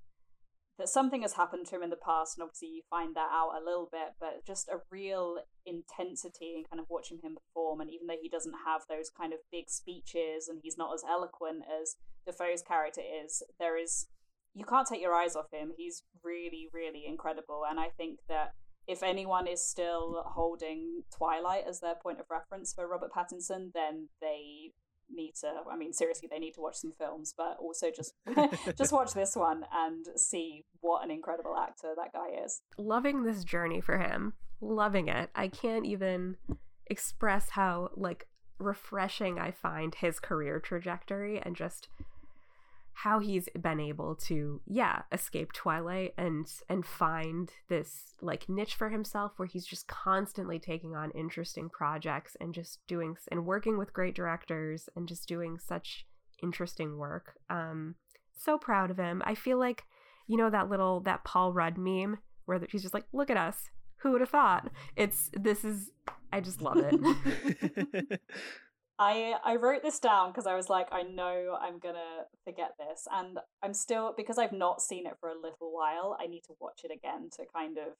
that 0.80 0.90
something 0.90 1.22
has 1.22 1.34
happened 1.34 1.68
to 1.68 1.76
him 1.76 1.84
in 1.84 1.90
the 1.92 1.96
past, 1.96 2.38
and 2.38 2.44
obviously 2.44 2.70
you 2.70 2.82
find 2.90 3.16
that 3.16 3.30
out 3.32 3.54
a 3.56 3.64
little 3.64 3.88
bit, 3.92 4.16
but 4.20 4.46
just 4.46 4.70
a 4.70 4.82
real 4.90 5.38
intensity 5.66 6.56
in 6.58 6.64
kind 6.64 6.80
of 6.80 6.88
watching 6.90 7.20
him 7.22 7.36
perform. 7.36 7.80
And 7.80 7.92
even 7.92 8.08
though 8.08 8.22
he 8.22 8.30
doesn't 8.30 8.56
have 8.66 8.82
those 8.90 9.10
kind 9.10 9.34
of 9.34 9.40
big 9.52 9.70
speeches 9.70 10.48
and 10.48 10.60
he's 10.64 10.78
not 10.78 10.94
as 10.94 11.04
eloquent 11.08 11.64
as 11.70 11.96
Dafoe's 12.26 12.64
character 12.64 13.02
is, 13.02 13.44
there 13.60 13.78
is 13.78 14.08
you 14.56 14.66
can't 14.66 14.88
take 14.88 15.02
your 15.02 15.14
eyes 15.14 15.36
off 15.36 15.52
him. 15.52 15.72
He's 15.78 16.04
really, 16.24 16.70
really 16.74 17.06
incredible. 17.08 17.64
And 17.70 17.80
I 17.80 17.88
think 17.98 18.20
that 18.30 18.52
if 18.88 19.02
anyone 19.02 19.48
is 19.48 19.68
still 19.68 20.24
holding 20.28 21.04
Twilight 21.16 21.64
as 21.68 21.80
their 21.80 21.96
point 21.96 22.20
of 22.20 22.26
reference 22.30 22.74
for 22.74 22.88
Robert 22.88 23.12
Pattinson, 23.12 23.72
then 23.74 24.10
they 24.22 24.72
need 25.16 25.34
to 25.40 25.48
i 25.72 25.78
mean 25.78 25.94
seriously 25.94 26.28
they 26.30 26.40
need 26.40 26.54
to 26.54 26.62
watch 26.62 26.76
some 26.76 26.92
films 26.92 27.34
but 27.38 27.58
also 27.60 27.92
just 27.92 28.14
just 28.78 28.92
watch 28.92 29.14
this 29.14 29.36
one 29.36 29.66
and 29.74 30.06
see 30.16 30.66
what 30.82 31.04
an 31.04 31.12
incredible 31.12 31.56
actor 31.58 31.94
that 31.96 32.14
guy 32.14 32.44
is. 32.44 32.62
Loving 32.78 33.24
this 33.24 33.44
journey 33.44 33.82
for 33.82 33.98
him. 33.98 34.34
Loving 34.62 35.08
it. 35.08 35.30
I 35.36 35.48
can't 35.48 35.86
even 35.86 36.38
express 36.88 37.52
how 37.52 37.90
like 37.96 38.28
refreshing 38.60 39.40
i 39.40 39.50
find 39.50 39.96
his 39.96 40.20
career 40.20 40.60
trajectory 40.60 41.40
and 41.40 41.56
just 41.56 41.88
how 42.94 43.20
he's 43.20 43.50
been 43.60 43.80
able 43.80 44.16
to 44.16 44.62
yeah 44.66 45.02
escape 45.12 45.52
twilight 45.52 46.14
and 46.18 46.48
and 46.70 46.86
find 46.86 47.52
this 47.68 48.14
like 48.22 48.48
niche 48.48 48.76
for 48.76 48.90
himself 48.90 49.34
where 49.38 49.48
he's 49.48 49.66
just 49.66 49.88
constantly 49.88 50.60
taking 50.60 50.96
on 50.96 51.12
interesting 51.12 51.70
projects 51.70 52.38
and 52.40 52.54
just 52.54 52.80
doing 52.88 53.16
and 53.32 53.46
working 53.46 53.78
with 53.78 53.94
great 53.94 54.16
directors 54.16 54.90
and 54.96 55.08
just 55.08 55.28
doing 55.28 55.58
such 55.58 56.06
interesting 56.42 56.98
work. 56.98 57.38
Um 57.50 57.96
so 58.38 58.58
proud 58.58 58.92
of 58.92 58.98
him. 58.98 59.22
I 59.26 59.36
feel 59.36 59.58
like 59.58 59.84
you 60.28 60.38
know 60.38 60.50
that 60.50 60.70
little 60.70 61.00
that 61.02 61.24
paul 61.24 61.52
rudd 61.52 61.78
meme 61.78 62.20
where 62.46 62.62
he's 62.70 62.82
just 62.82 62.94
like 62.94 63.06
look 63.12 63.30
at 63.30 63.38
us. 63.38 63.70
Who 63.98 64.12
would 64.12 64.22
have 64.22 64.30
thought? 64.30 64.70
It's 64.96 65.32
this 65.34 65.64
is 65.64 65.92
i 66.34 66.42
just 66.42 66.62
love 66.62 66.78
it 66.78 68.20
I 69.00 69.36
I 69.44 69.56
wrote 69.56 69.82
this 69.82 70.00
down 70.00 70.32
because 70.32 70.48
I 70.48 70.56
was 70.56 70.70
like, 70.70 70.88
I 70.92 71.02
know 71.02 71.58
I'm 71.60 71.80
gonna 71.80 72.26
forget 72.44 72.72
this, 72.78 73.08
and 73.12 73.40
I'm 73.64 73.74
still 73.74 74.14
because 74.16 74.38
I've 74.38 74.52
not 74.52 74.82
seen 74.82 75.08
it 75.08 75.18
for 75.20 75.30
a 75.30 75.36
little 75.36 75.74
while. 75.74 76.18
I 76.20 76.28
need 76.28 76.44
to 76.48 76.54
watch 76.60 76.82
it 76.84 76.92
again 76.92 77.30
to 77.38 77.46
kind 77.54 77.78
of 77.78 77.94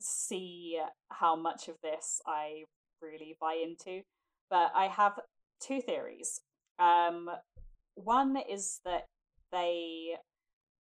see 0.00 0.78
how 1.10 1.36
much 1.36 1.68
of 1.68 1.76
this 1.82 2.20
I 2.26 2.64
really 3.00 3.36
buy 3.40 3.62
into. 3.62 4.02
But 4.50 4.72
I 4.74 4.88
have 4.88 5.18
two 5.60 5.80
theories. 5.80 6.42
Um, 6.78 7.30
one 7.94 8.36
is 8.36 8.80
that 8.84 9.04
they 9.52 10.16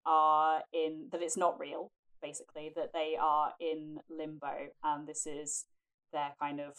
are 0.05 0.61
in 0.73 1.07
that 1.11 1.21
it's 1.21 1.37
not 1.37 1.59
real, 1.59 1.91
basically 2.21 2.71
that 2.75 2.91
they 2.93 3.15
are 3.19 3.53
in 3.59 3.99
limbo, 4.09 4.69
and 4.83 5.07
this 5.07 5.25
is 5.25 5.65
their 6.11 6.33
kind 6.39 6.59
of 6.59 6.75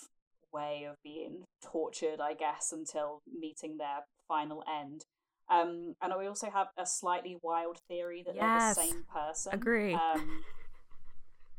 way 0.55 0.87
of 0.89 0.97
being 1.03 1.45
tortured, 1.63 2.21
I 2.21 2.35
guess, 2.35 2.73
until 2.73 3.23
meeting 3.39 3.77
their 3.79 4.07
final 4.29 4.63
end. 4.83 5.05
Um, 5.51 5.95
and 6.01 6.13
we 6.19 6.27
also 6.27 6.51
have 6.51 6.69
a 6.79 6.87
slightly 6.87 7.37
wild 7.43 7.79
theory 7.89 8.23
that 8.25 8.35
yes. 8.35 8.77
they're 8.77 8.85
the 8.85 8.91
same 8.91 9.05
person. 9.13 9.55
Agree. 9.55 9.95
Um, 9.95 10.43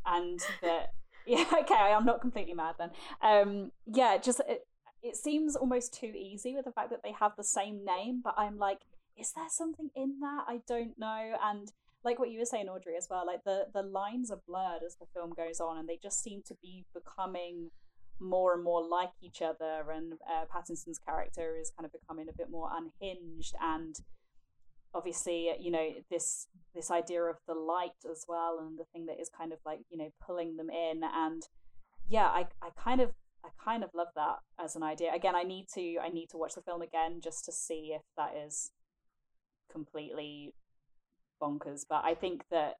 and 0.06 0.39
that 0.62 0.93
yeah, 1.28 1.46
okay, 1.62 1.74
I'm 1.74 2.06
not 2.06 2.22
completely 2.22 2.54
mad 2.54 2.76
then. 2.78 2.91
Um, 3.22 3.72
yeah, 3.86 4.18
just 4.18 4.41
it, 4.48 4.68
it 5.02 5.16
seems 5.16 5.56
almost 5.56 5.93
too 5.93 6.12
easy 6.16 6.56
with 6.56 6.66
the 6.66 6.72
fact 6.72 6.91
that 6.91 7.02
they 7.04 7.14
have 7.20 7.34
the 7.36 7.43
same 7.43 7.84
name, 7.84 8.22
but 8.24 8.36
I'm 8.38 8.58
like, 8.58 8.80
is 9.18 9.32
there 9.36 9.50
something 9.50 9.89
in 9.96 10.20
that? 10.20 10.46
I 10.48 10.62
don't 10.68 10.98
know. 11.00 11.36
And 11.43 11.72
like 12.04 12.20
what 12.20 12.30
you 12.30 12.39
were 12.39 12.46
saying, 12.46 12.70
Audrey, 12.70 12.96
as 12.96 13.08
well, 13.10 13.26
like 13.26 13.43
the 13.43 13.66
the 13.74 13.82
lines 13.82 14.30
are 14.30 14.41
blurred 14.48 14.84
as 14.86 14.96
the 14.96 15.08
film 15.14 15.34
goes 15.36 15.60
on, 15.60 15.78
and 15.78 15.89
they 15.89 16.00
just 16.02 16.22
seem 16.22 16.41
to 16.48 16.56
be 16.62 16.86
becoming 16.93 17.72
more 18.20 18.53
and 18.53 18.63
more 18.63 18.88
like 18.88 19.11
each 19.22 19.41
other, 19.41 19.91
and 19.93 20.13
uh, 20.30 20.45
Pattinson's 20.53 20.99
character 20.99 21.55
is 21.59 21.72
kind 21.78 21.86
of 21.86 21.91
becoming 21.91 22.28
a 22.30 22.38
bit 22.38 22.49
more 22.49 22.70
unhinged, 22.72 23.55
and 23.61 23.95
obviously, 24.93 25.51
you 25.59 25.72
know, 25.72 25.89
this 26.09 26.47
this 26.74 26.91
idea 26.91 27.24
of 27.24 27.38
the 27.47 27.53
light 27.53 28.03
as 28.09 28.26
well, 28.28 28.59
and 28.59 28.78
the 28.78 28.86
thing 28.93 29.05
that 29.07 29.20
is 29.20 29.30
kind 29.36 29.51
of 29.51 29.59
like 29.66 29.80
you 29.89 29.97
know 29.97 30.09
pulling 30.26 30.57
them 30.57 30.70
in, 30.70 31.01
and 31.03 31.43
yeah, 32.07 32.26
I 32.26 32.47
I 32.61 32.70
kind 32.78 33.01
of 33.01 33.11
I 33.43 33.49
kind 33.63 33.84
of 33.84 33.91
love 33.93 34.07
that 34.16 34.38
as 34.59 34.76
an 34.76 34.84
idea. 34.84 35.13
Again, 35.13 35.36
I 35.36 35.43
need 35.43 35.68
to 35.76 35.97
I 36.01 36.09
need 36.09 36.30
to 36.32 36.38
watch 36.38 36.55
the 36.55 36.61
film 36.61 36.82
again 36.82 37.20
just 37.24 37.45
to 37.45 37.51
see 37.51 37.93
if 37.95 38.01
that 38.18 38.34
is 38.36 38.72
completely 39.72 40.53
bonkers, 41.41 41.86
but 41.88 42.03
I 42.03 42.16
think 42.16 42.43
that 42.49 42.76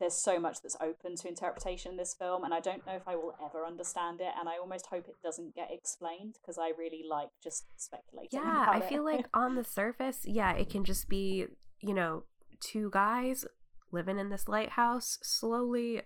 there's 0.00 0.14
so 0.14 0.40
much 0.40 0.60
that's 0.62 0.76
open 0.80 1.16
to 1.16 1.28
interpretation 1.28 1.92
in 1.92 1.96
this 1.96 2.14
film, 2.14 2.44
and 2.44 2.52
I 2.52 2.60
don't 2.60 2.84
know 2.86 2.94
if 2.94 3.06
I 3.06 3.14
will 3.14 3.34
ever 3.44 3.64
understand 3.64 4.20
it. 4.20 4.32
And 4.38 4.48
I 4.48 4.58
almost 4.58 4.86
hope 4.86 5.06
it 5.08 5.16
doesn't 5.22 5.54
get 5.54 5.70
explained 5.70 6.36
because 6.40 6.58
I 6.58 6.72
really 6.76 7.04
like 7.08 7.28
just 7.42 7.64
speculating. 7.76 8.40
Yeah, 8.44 8.66
I 8.68 8.80
feel 8.80 9.04
like 9.04 9.26
on 9.34 9.54
the 9.54 9.64
surface, 9.64 10.20
yeah, 10.24 10.52
it 10.52 10.68
can 10.68 10.84
just 10.84 11.08
be 11.08 11.46
you 11.80 11.94
know 11.94 12.24
two 12.60 12.90
guys 12.90 13.44
living 13.92 14.18
in 14.18 14.30
this 14.30 14.48
lighthouse, 14.48 15.18
slowly 15.22 16.02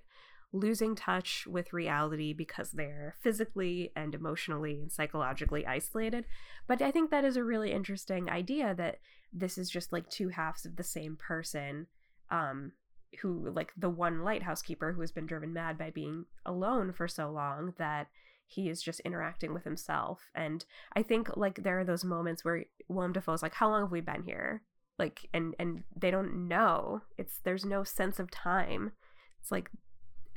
losing 0.53 0.95
touch 0.95 1.47
with 1.47 1.73
reality 1.73 2.33
because 2.33 2.71
they're 2.71 3.15
physically 3.23 3.93
and 3.95 4.15
emotionally 4.15 4.81
and 4.81 4.91
psychologically 4.91 5.67
isolated. 5.67 6.25
But 6.67 6.81
I 6.81 6.91
think 6.91 7.11
that 7.11 7.25
is 7.25 7.37
a 7.37 7.45
really 7.45 7.73
interesting 7.73 8.31
idea 8.31 8.75
that 8.75 8.99
this 9.33 9.59
is 9.59 9.71
just 9.71 9.93
like 9.93 10.09
two 10.09 10.29
halves 10.29 10.65
of 10.65 10.77
the 10.77 10.83
same 10.83 11.17
person 11.17 11.87
um 12.31 12.73
who 13.21 13.51
like 13.51 13.73
the 13.77 13.91
one 13.91 14.23
lighthouse 14.23 14.63
keeper 14.63 14.93
who 14.93 15.01
has 15.01 15.13
been 15.13 15.27
driven 15.27 15.53
mad 15.53 15.79
by 15.79 15.91
being 15.91 16.27
alone 16.45 16.93
for 16.93 17.09
so 17.09 17.31
long 17.31 17.75
that 17.79 18.09
he 18.47 18.69
is 18.69 18.83
just 18.83 19.01
interacting 19.01 19.53
with 19.53 19.65
himself. 19.65 20.31
And 20.35 20.65
i 20.95 21.03
think 21.03 21.37
like 21.37 21.63
there 21.63 21.79
are 21.79 21.85
those 21.85 22.05
moments 22.05 22.45
where 22.45 22.65
willem 22.89 23.13
dafoe's 23.13 23.43
like 23.43 23.55
how 23.55 23.69
long 23.69 23.83
have 23.83 23.93
we 23.93 24.01
been 24.01 24.23
here? 24.23 24.63
Like 24.99 25.29
and 25.33 25.55
and 25.59 25.85
they 25.97 26.11
don't 26.11 26.49
know. 26.49 27.03
It's 27.17 27.41
there's 27.45 27.65
no 27.65 27.85
sense 27.85 28.19
of 28.19 28.31
time. 28.31 28.93
It's 29.41 29.53
like 29.53 29.71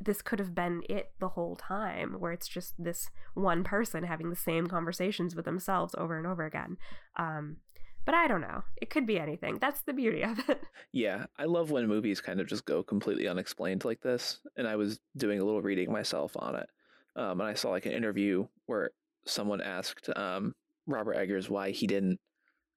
this 0.03 0.21
could 0.21 0.39
have 0.39 0.55
been 0.55 0.81
it 0.89 1.11
the 1.19 1.29
whole 1.29 1.55
time 1.55 2.15
where 2.19 2.31
it's 2.31 2.47
just 2.47 2.73
this 2.77 3.09
one 3.35 3.63
person 3.63 4.03
having 4.03 4.29
the 4.29 4.35
same 4.35 4.65
conversations 4.67 5.35
with 5.35 5.45
themselves 5.45 5.93
over 5.97 6.17
and 6.17 6.27
over 6.27 6.45
again. 6.45 6.77
Um 7.17 7.57
but 8.05 8.15
I 8.15 8.27
don't 8.27 8.41
know. 8.41 8.63
It 8.81 8.89
could 8.89 9.05
be 9.05 9.19
anything. 9.19 9.57
That's 9.59 9.81
the 9.81 9.93
beauty 9.93 10.23
of 10.23 10.39
it. 10.49 10.61
Yeah, 10.93 11.27
I 11.39 11.45
love 11.45 11.71
when 11.71 11.87
movies 11.87 12.19
kind 12.19 12.41
of 12.41 12.47
just 12.47 12.65
go 12.65 12.83
completely 12.83 13.25
unexplained 13.25 13.85
like 13.85 14.01
this. 14.01 14.39
And 14.57 14.67
I 14.67 14.75
was 14.75 14.99
doing 15.15 15.39
a 15.39 15.45
little 15.45 15.61
reading 15.61 15.89
myself 15.89 16.33
on 16.35 16.55
it. 16.55 16.69
Um, 17.15 17.39
and 17.39 17.49
I 17.49 17.53
saw 17.53 17.69
like 17.69 17.85
an 17.85 17.93
interview 17.93 18.47
where 18.65 18.91
someone 19.25 19.61
asked 19.61 20.09
um, 20.17 20.53
Robert 20.87 21.13
Eggers 21.13 21.49
why 21.49 21.71
he 21.71 21.87
didn't 21.87 22.19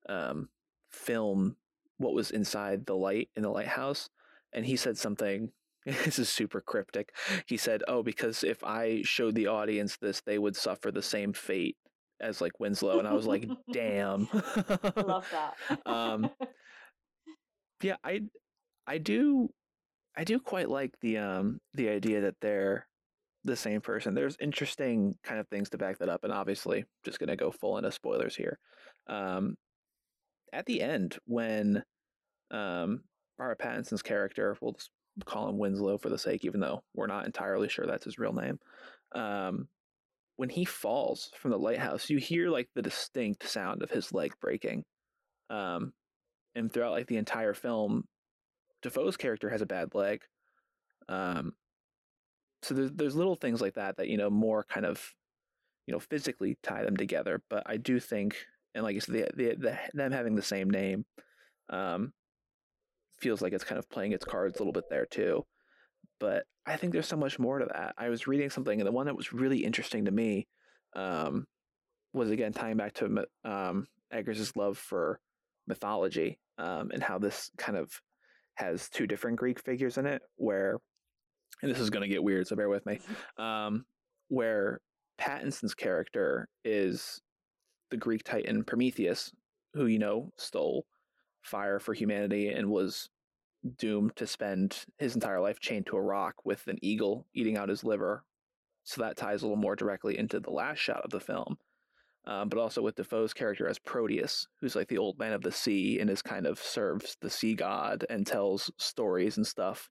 um, 0.08 0.48
film 0.90 1.56
what 1.98 2.14
was 2.14 2.30
inside 2.30 2.86
the 2.86 2.94
light 2.94 3.30
in 3.34 3.42
the 3.42 3.50
lighthouse. 3.50 4.10
And 4.52 4.64
he 4.64 4.76
said 4.76 4.96
something, 4.96 5.50
this 5.84 6.20
is 6.20 6.28
super 6.28 6.60
cryptic. 6.60 7.12
He 7.46 7.56
said, 7.56 7.82
Oh, 7.88 8.04
because 8.04 8.44
if 8.44 8.62
I 8.62 9.02
showed 9.04 9.34
the 9.34 9.48
audience 9.48 9.96
this, 9.96 10.20
they 10.20 10.38
would 10.38 10.54
suffer 10.54 10.92
the 10.92 11.02
same 11.02 11.32
fate 11.32 11.76
as 12.24 12.40
like 12.40 12.58
Winslow, 12.58 12.98
and 12.98 13.06
I 13.06 13.12
was 13.12 13.26
like, 13.26 13.48
damn. 13.72 14.28
I 14.32 15.00
love 15.00 15.26
that. 15.30 15.54
um, 15.86 16.30
yeah, 17.82 17.96
I 18.02 18.22
I 18.86 18.98
do 18.98 19.50
I 20.16 20.24
do 20.24 20.40
quite 20.40 20.68
like 20.70 20.94
the 21.00 21.18
um 21.18 21.58
the 21.74 21.88
idea 21.88 22.22
that 22.22 22.36
they're 22.40 22.86
the 23.44 23.56
same 23.56 23.80
person. 23.80 24.14
There's 24.14 24.36
interesting 24.40 25.16
kind 25.22 25.38
of 25.38 25.46
things 25.48 25.70
to 25.70 25.78
back 25.78 25.98
that 25.98 26.08
up, 26.08 26.24
and 26.24 26.32
obviously, 26.32 26.84
just 27.04 27.18
gonna 27.18 27.36
go 27.36 27.50
full 27.50 27.76
into 27.76 27.92
spoilers 27.92 28.34
here. 28.34 28.58
Um, 29.06 29.56
at 30.52 30.66
the 30.66 30.80
end, 30.80 31.18
when 31.26 31.82
um 32.50 33.02
Robert 33.38 33.58
Pattinson's 33.58 34.02
character, 34.02 34.56
we'll 34.60 34.72
just 34.72 34.90
call 35.24 35.48
him 35.48 35.58
Winslow 35.58 35.98
for 35.98 36.08
the 36.08 36.18
sake, 36.18 36.44
even 36.44 36.60
though 36.60 36.82
we're 36.94 37.06
not 37.06 37.26
entirely 37.26 37.68
sure 37.68 37.86
that's 37.86 38.04
his 38.04 38.18
real 38.18 38.32
name. 38.32 38.58
Um, 39.14 39.68
when 40.36 40.48
he 40.48 40.64
falls 40.64 41.30
from 41.36 41.50
the 41.50 41.58
lighthouse, 41.58 42.10
you 42.10 42.18
hear 42.18 42.48
like 42.48 42.68
the 42.74 42.82
distinct 42.82 43.48
sound 43.48 43.82
of 43.82 43.90
his 43.90 44.12
leg 44.12 44.32
breaking. 44.40 44.84
Um, 45.50 45.92
and 46.54 46.72
throughout 46.72 46.92
like 46.92 47.06
the 47.06 47.16
entire 47.16 47.54
film, 47.54 48.04
Dafoe's 48.82 49.16
character 49.16 49.48
has 49.50 49.62
a 49.62 49.66
bad 49.66 49.94
leg. 49.94 50.22
Um, 51.08 51.52
so 52.62 52.74
there's 52.74 52.92
there's 52.92 53.16
little 53.16 53.36
things 53.36 53.60
like 53.60 53.74
that 53.74 53.98
that 53.98 54.08
you 54.08 54.16
know 54.16 54.30
more 54.30 54.64
kind 54.64 54.86
of, 54.86 55.02
you 55.86 55.92
know, 55.92 56.00
physically 56.00 56.56
tie 56.62 56.84
them 56.84 56.96
together. 56.96 57.42
But 57.50 57.64
I 57.66 57.76
do 57.76 58.00
think, 58.00 58.36
and 58.74 58.84
like 58.84 58.96
I 58.96 58.98
said, 59.00 59.14
the, 59.14 59.30
the, 59.36 59.56
the 59.56 59.78
them 59.92 60.12
having 60.12 60.34
the 60.34 60.42
same 60.42 60.70
name, 60.70 61.04
um, 61.68 62.12
feels 63.20 63.42
like 63.42 63.52
it's 63.52 63.64
kind 63.64 63.78
of 63.78 63.88
playing 63.88 64.12
its 64.12 64.24
cards 64.24 64.56
a 64.56 64.60
little 64.60 64.72
bit 64.72 64.88
there 64.90 65.06
too 65.06 65.44
but 66.20 66.44
I 66.66 66.76
think 66.76 66.92
there's 66.92 67.06
so 67.06 67.16
much 67.16 67.38
more 67.38 67.58
to 67.58 67.66
that. 67.66 67.94
I 67.98 68.08
was 68.08 68.26
reading 68.26 68.50
something, 68.50 68.80
and 68.80 68.86
the 68.86 68.92
one 68.92 69.06
that 69.06 69.16
was 69.16 69.32
really 69.32 69.64
interesting 69.64 70.06
to 70.06 70.10
me 70.10 70.46
um, 70.96 71.46
was 72.12 72.30
again 72.30 72.52
tying 72.52 72.76
back 72.76 72.94
to 72.94 73.26
um, 73.44 73.86
Eggers' 74.12 74.56
love 74.56 74.78
for 74.78 75.20
mythology 75.66 76.38
um, 76.58 76.90
and 76.92 77.02
how 77.02 77.18
this 77.18 77.50
kind 77.58 77.76
of 77.76 77.90
has 78.54 78.88
two 78.88 79.06
different 79.06 79.38
Greek 79.38 79.58
figures 79.60 79.98
in 79.98 80.06
it. 80.06 80.22
Where, 80.36 80.78
and 81.62 81.70
this 81.70 81.80
is 81.80 81.90
going 81.90 82.08
to 82.08 82.12
get 82.12 82.24
weird, 82.24 82.46
so 82.46 82.56
bear 82.56 82.68
with 82.68 82.86
me. 82.86 83.00
Um, 83.42 83.84
where 84.28 84.80
Pattinson's 85.18 85.74
character 85.74 86.48
is 86.64 87.20
the 87.90 87.96
Greek 87.96 88.24
titan 88.24 88.64
Prometheus, 88.64 89.30
who 89.74 89.86
you 89.86 89.98
know 89.98 90.32
stole 90.36 90.86
fire 91.42 91.78
for 91.78 91.92
humanity 91.92 92.48
and 92.48 92.70
was 92.70 93.10
doomed 93.78 94.16
to 94.16 94.26
spend 94.26 94.84
his 94.98 95.14
entire 95.14 95.40
life 95.40 95.60
chained 95.60 95.86
to 95.86 95.96
a 95.96 96.02
rock 96.02 96.34
with 96.44 96.66
an 96.66 96.78
eagle 96.82 97.26
eating 97.34 97.56
out 97.56 97.68
his 97.68 97.84
liver. 97.84 98.24
So 98.84 99.00
that 99.00 99.16
ties 99.16 99.42
a 99.42 99.46
little 99.46 99.56
more 99.56 99.76
directly 99.76 100.18
into 100.18 100.40
the 100.40 100.50
last 100.50 100.78
shot 100.78 101.02
of 101.04 101.10
the 101.10 101.20
film. 101.20 101.56
Um, 102.26 102.48
but 102.48 102.58
also 102.58 102.80
with 102.80 102.96
Dafoe's 102.96 103.34
character 103.34 103.68
as 103.68 103.78
Proteus, 103.78 104.46
who's 104.60 104.76
like 104.76 104.88
the 104.88 104.98
old 104.98 105.18
man 105.18 105.32
of 105.32 105.42
the 105.42 105.52
sea 105.52 105.98
and 106.00 106.08
is 106.08 106.22
kind 106.22 106.46
of 106.46 106.58
serves 106.58 107.16
the 107.20 107.28
sea 107.28 107.54
god 107.54 108.06
and 108.08 108.26
tells 108.26 108.70
stories 108.78 109.36
and 109.36 109.46
stuff 109.46 109.90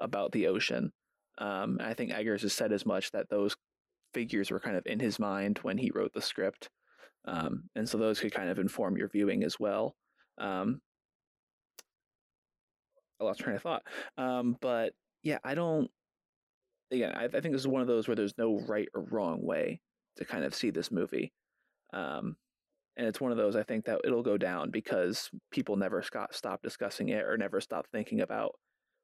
about 0.00 0.32
the 0.32 0.46
ocean. 0.46 0.92
Um, 1.38 1.78
I 1.80 1.94
think 1.94 2.12
Eggers 2.12 2.42
has 2.42 2.52
said 2.52 2.72
as 2.72 2.86
much 2.86 3.10
that 3.12 3.28
those 3.28 3.56
figures 4.14 4.50
were 4.50 4.60
kind 4.60 4.76
of 4.76 4.86
in 4.86 5.00
his 5.00 5.18
mind 5.18 5.58
when 5.62 5.76
he 5.76 5.90
wrote 5.94 6.12
the 6.14 6.22
script. 6.22 6.70
Um, 7.26 7.64
and 7.74 7.88
so 7.88 7.98
those 7.98 8.20
could 8.20 8.32
kind 8.32 8.48
of 8.48 8.58
inform 8.58 8.96
your 8.96 9.08
viewing 9.08 9.44
as 9.44 9.58
well. 9.58 9.94
Um, 10.38 10.80
I 13.20 13.24
lost 13.24 13.40
train 13.40 13.56
of 13.56 13.62
thought. 13.62 13.82
Um, 14.16 14.56
but 14.60 14.92
yeah, 15.22 15.38
I 15.44 15.54
don't. 15.54 15.90
Again, 16.90 17.12
I, 17.14 17.24
I, 17.24 17.40
think 17.40 17.52
this 17.52 17.62
is 17.62 17.68
one 17.68 17.82
of 17.82 17.88
those 17.88 18.06
where 18.06 18.14
there's 18.14 18.36
no 18.38 18.60
right 18.68 18.88
or 18.94 19.02
wrong 19.10 19.42
way 19.42 19.80
to 20.16 20.24
kind 20.24 20.44
of 20.44 20.54
see 20.54 20.70
this 20.70 20.90
movie. 20.90 21.32
Um, 21.92 22.36
and 22.96 23.06
it's 23.06 23.20
one 23.20 23.32
of 23.32 23.38
those 23.38 23.56
I 23.56 23.62
think 23.62 23.86
that 23.86 24.00
it'll 24.04 24.22
go 24.22 24.36
down 24.36 24.70
because 24.70 25.30
people 25.50 25.76
never 25.76 26.02
stop, 26.02 26.34
stop 26.34 26.62
discussing 26.62 27.08
it 27.08 27.24
or 27.24 27.36
never 27.36 27.60
stop 27.60 27.86
thinking 27.90 28.20
about, 28.20 28.52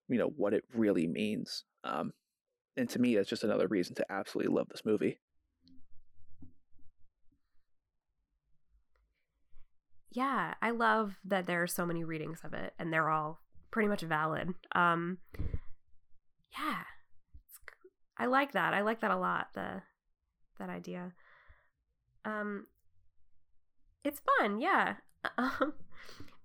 you 0.09 0.19
know, 0.19 0.31
what 0.37 0.55
it 0.55 0.65
really 0.75 1.09
means. 1.09 1.65
Um, 1.83 2.13
and 2.77 2.89
to 2.91 3.01
me, 3.01 3.17
that's 3.17 3.29
just 3.29 3.45
another 3.45 3.67
reason 3.67 3.95
to 3.97 4.13
absolutely 4.13 4.55
love 4.55 4.69
this 4.69 4.85
movie. 4.85 5.19
Yeah, 10.13 10.55
I 10.61 10.71
love 10.71 11.17
that 11.25 11.47
there 11.47 11.63
are 11.63 11.69
so 11.69 11.87
many 11.87 12.03
readings 12.03 12.41
of 12.45 12.53
it, 12.53 12.75
and 12.79 12.93
they're 12.93 13.11
all 13.11 13.41
pretty 13.71 13.89
much 13.89 14.03
valid. 14.03 14.55
Um, 14.75 15.19
yeah, 16.59 16.83
I 18.19 18.27
like 18.27 18.53
that. 18.53 18.75
I 18.75 18.83
like 18.83 19.01
that 19.01 19.11
a 19.11 19.17
lot. 19.17 19.49
The 19.55 19.83
that 20.59 20.69
idea. 20.69 21.13
Um, 22.25 22.67
it's 24.05 24.21
fun. 24.39 24.61
Yeah. 24.61 24.95
Um, 25.37 25.75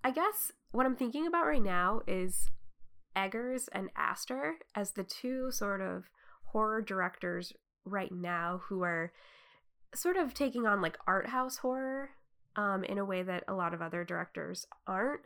I 0.04 0.10
guess 0.10 0.52
what 0.70 0.84
I'm 0.84 0.96
thinking 0.96 1.26
about 1.26 1.46
right 1.46 1.62
now 1.62 2.02
is 2.06 2.50
Eggers 3.16 3.70
and 3.72 3.88
Aster 3.96 4.56
as 4.74 4.92
the 4.92 5.02
two 5.02 5.50
sort 5.50 5.80
of 5.80 6.04
horror 6.52 6.82
directors 6.82 7.54
right 7.86 8.12
now 8.12 8.60
who 8.68 8.82
are 8.82 9.12
sort 9.94 10.16
of 10.16 10.34
taking 10.34 10.66
on 10.66 10.82
like 10.82 10.98
art 11.06 11.28
house 11.30 11.56
horror 11.56 12.10
um, 12.56 12.84
in 12.84 12.98
a 12.98 13.04
way 13.04 13.22
that 13.22 13.44
a 13.48 13.54
lot 13.54 13.72
of 13.72 13.80
other 13.80 14.04
directors 14.04 14.66
aren't. 14.86 15.22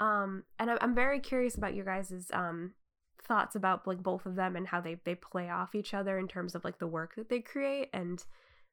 Um, 0.00 0.44
and 0.58 0.70
I'm 0.80 0.94
very 0.94 1.20
curious 1.20 1.56
about 1.56 1.74
your 1.74 1.84
guys' 1.84 2.30
um 2.32 2.74
thoughts 3.22 3.56
about 3.56 3.86
like 3.86 4.02
both 4.02 4.26
of 4.26 4.36
them 4.36 4.56
and 4.56 4.68
how 4.68 4.80
they 4.80 4.96
they 5.04 5.14
play 5.14 5.50
off 5.50 5.74
each 5.74 5.92
other 5.92 6.18
in 6.18 6.28
terms 6.28 6.54
of 6.54 6.64
like 6.64 6.78
the 6.78 6.86
work 6.86 7.16
that 7.16 7.28
they 7.28 7.40
create 7.40 7.88
and 7.92 8.24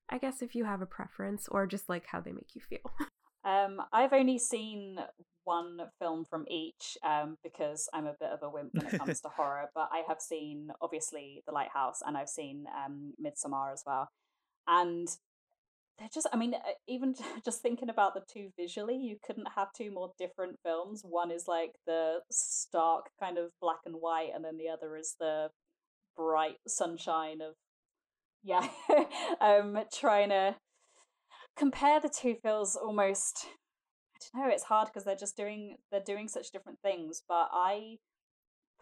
I 0.08 0.20
guess 0.20 0.44
if 0.44 0.54
you 0.54 0.66
have 0.66 0.82
a 0.82 0.86
preference 0.86 1.48
or 1.50 1.66
just 1.66 1.90
like 1.90 2.06
how 2.06 2.22
they 2.22 2.32
make 2.32 2.54
you 2.54 2.62
feel. 2.62 2.92
Um, 3.46 3.80
I've 3.94 4.12
only 4.12 4.40
seen 4.40 4.98
one 5.44 5.78
film 6.00 6.26
from 6.28 6.46
each 6.50 6.98
um, 7.04 7.38
because 7.44 7.88
I'm 7.94 8.08
a 8.08 8.16
bit 8.20 8.32
of 8.32 8.40
a 8.42 8.50
wimp 8.50 8.74
when 8.74 8.88
it 8.88 8.98
comes 8.98 9.22
to 9.22 9.30
horror, 9.30 9.70
but 9.76 9.88
I 9.92 10.02
have 10.08 10.20
seen 10.20 10.70
obviously 10.82 11.44
The 11.46 11.54
Lighthouse 11.54 12.00
and 12.04 12.18
I've 12.18 12.28
seen 12.28 12.66
um, 12.76 13.14
Midsommar 13.24 13.72
as 13.72 13.84
well. 13.86 14.10
And 14.68 15.08
they're 15.98 16.10
just 16.14 16.28
i 16.34 16.38
mean 16.38 16.54
uh, 16.54 16.74
even 16.88 17.16
just 17.46 17.62
thinking 17.62 17.90
about 17.90 18.14
the 18.14 18.22
two 18.32 18.50
visually 18.58 18.96
you 18.96 19.18
couldn't 19.26 19.48
have 19.56 19.68
two 19.74 19.92
more 19.92 20.12
different 20.18 20.58
films. 20.64 21.02
One 21.04 21.32
is 21.32 21.48
like 21.48 21.76
the 21.86 22.20
stark 22.32 23.08
kind 23.20 23.38
of 23.38 23.52
black 23.62 23.80
and 23.86 23.96
white 23.96 24.32
and 24.34 24.44
then 24.44 24.58
the 24.58 24.70
other 24.70 24.96
is 24.98 25.16
the 25.20 25.50
bright 26.16 26.58
sunshine 26.68 27.42
of 27.42 27.54
yeah 28.44 28.68
um 29.42 29.78
trying 29.94 30.30
to 30.30 30.56
compare 31.58 32.00
the 32.00 32.10
two 32.10 32.36
feels 32.42 32.76
almost 32.76 33.48
i 34.16 34.38
don't 34.38 34.48
know 34.48 34.54
it's 34.54 34.64
hard 34.64 34.88
because 34.88 35.04
they're 35.04 35.16
just 35.16 35.36
doing 35.36 35.76
they're 35.92 36.02
doing 36.06 36.28
such 36.28 36.52
different 36.52 36.80
things 36.82 37.22
but 37.28 37.50
i 37.52 37.98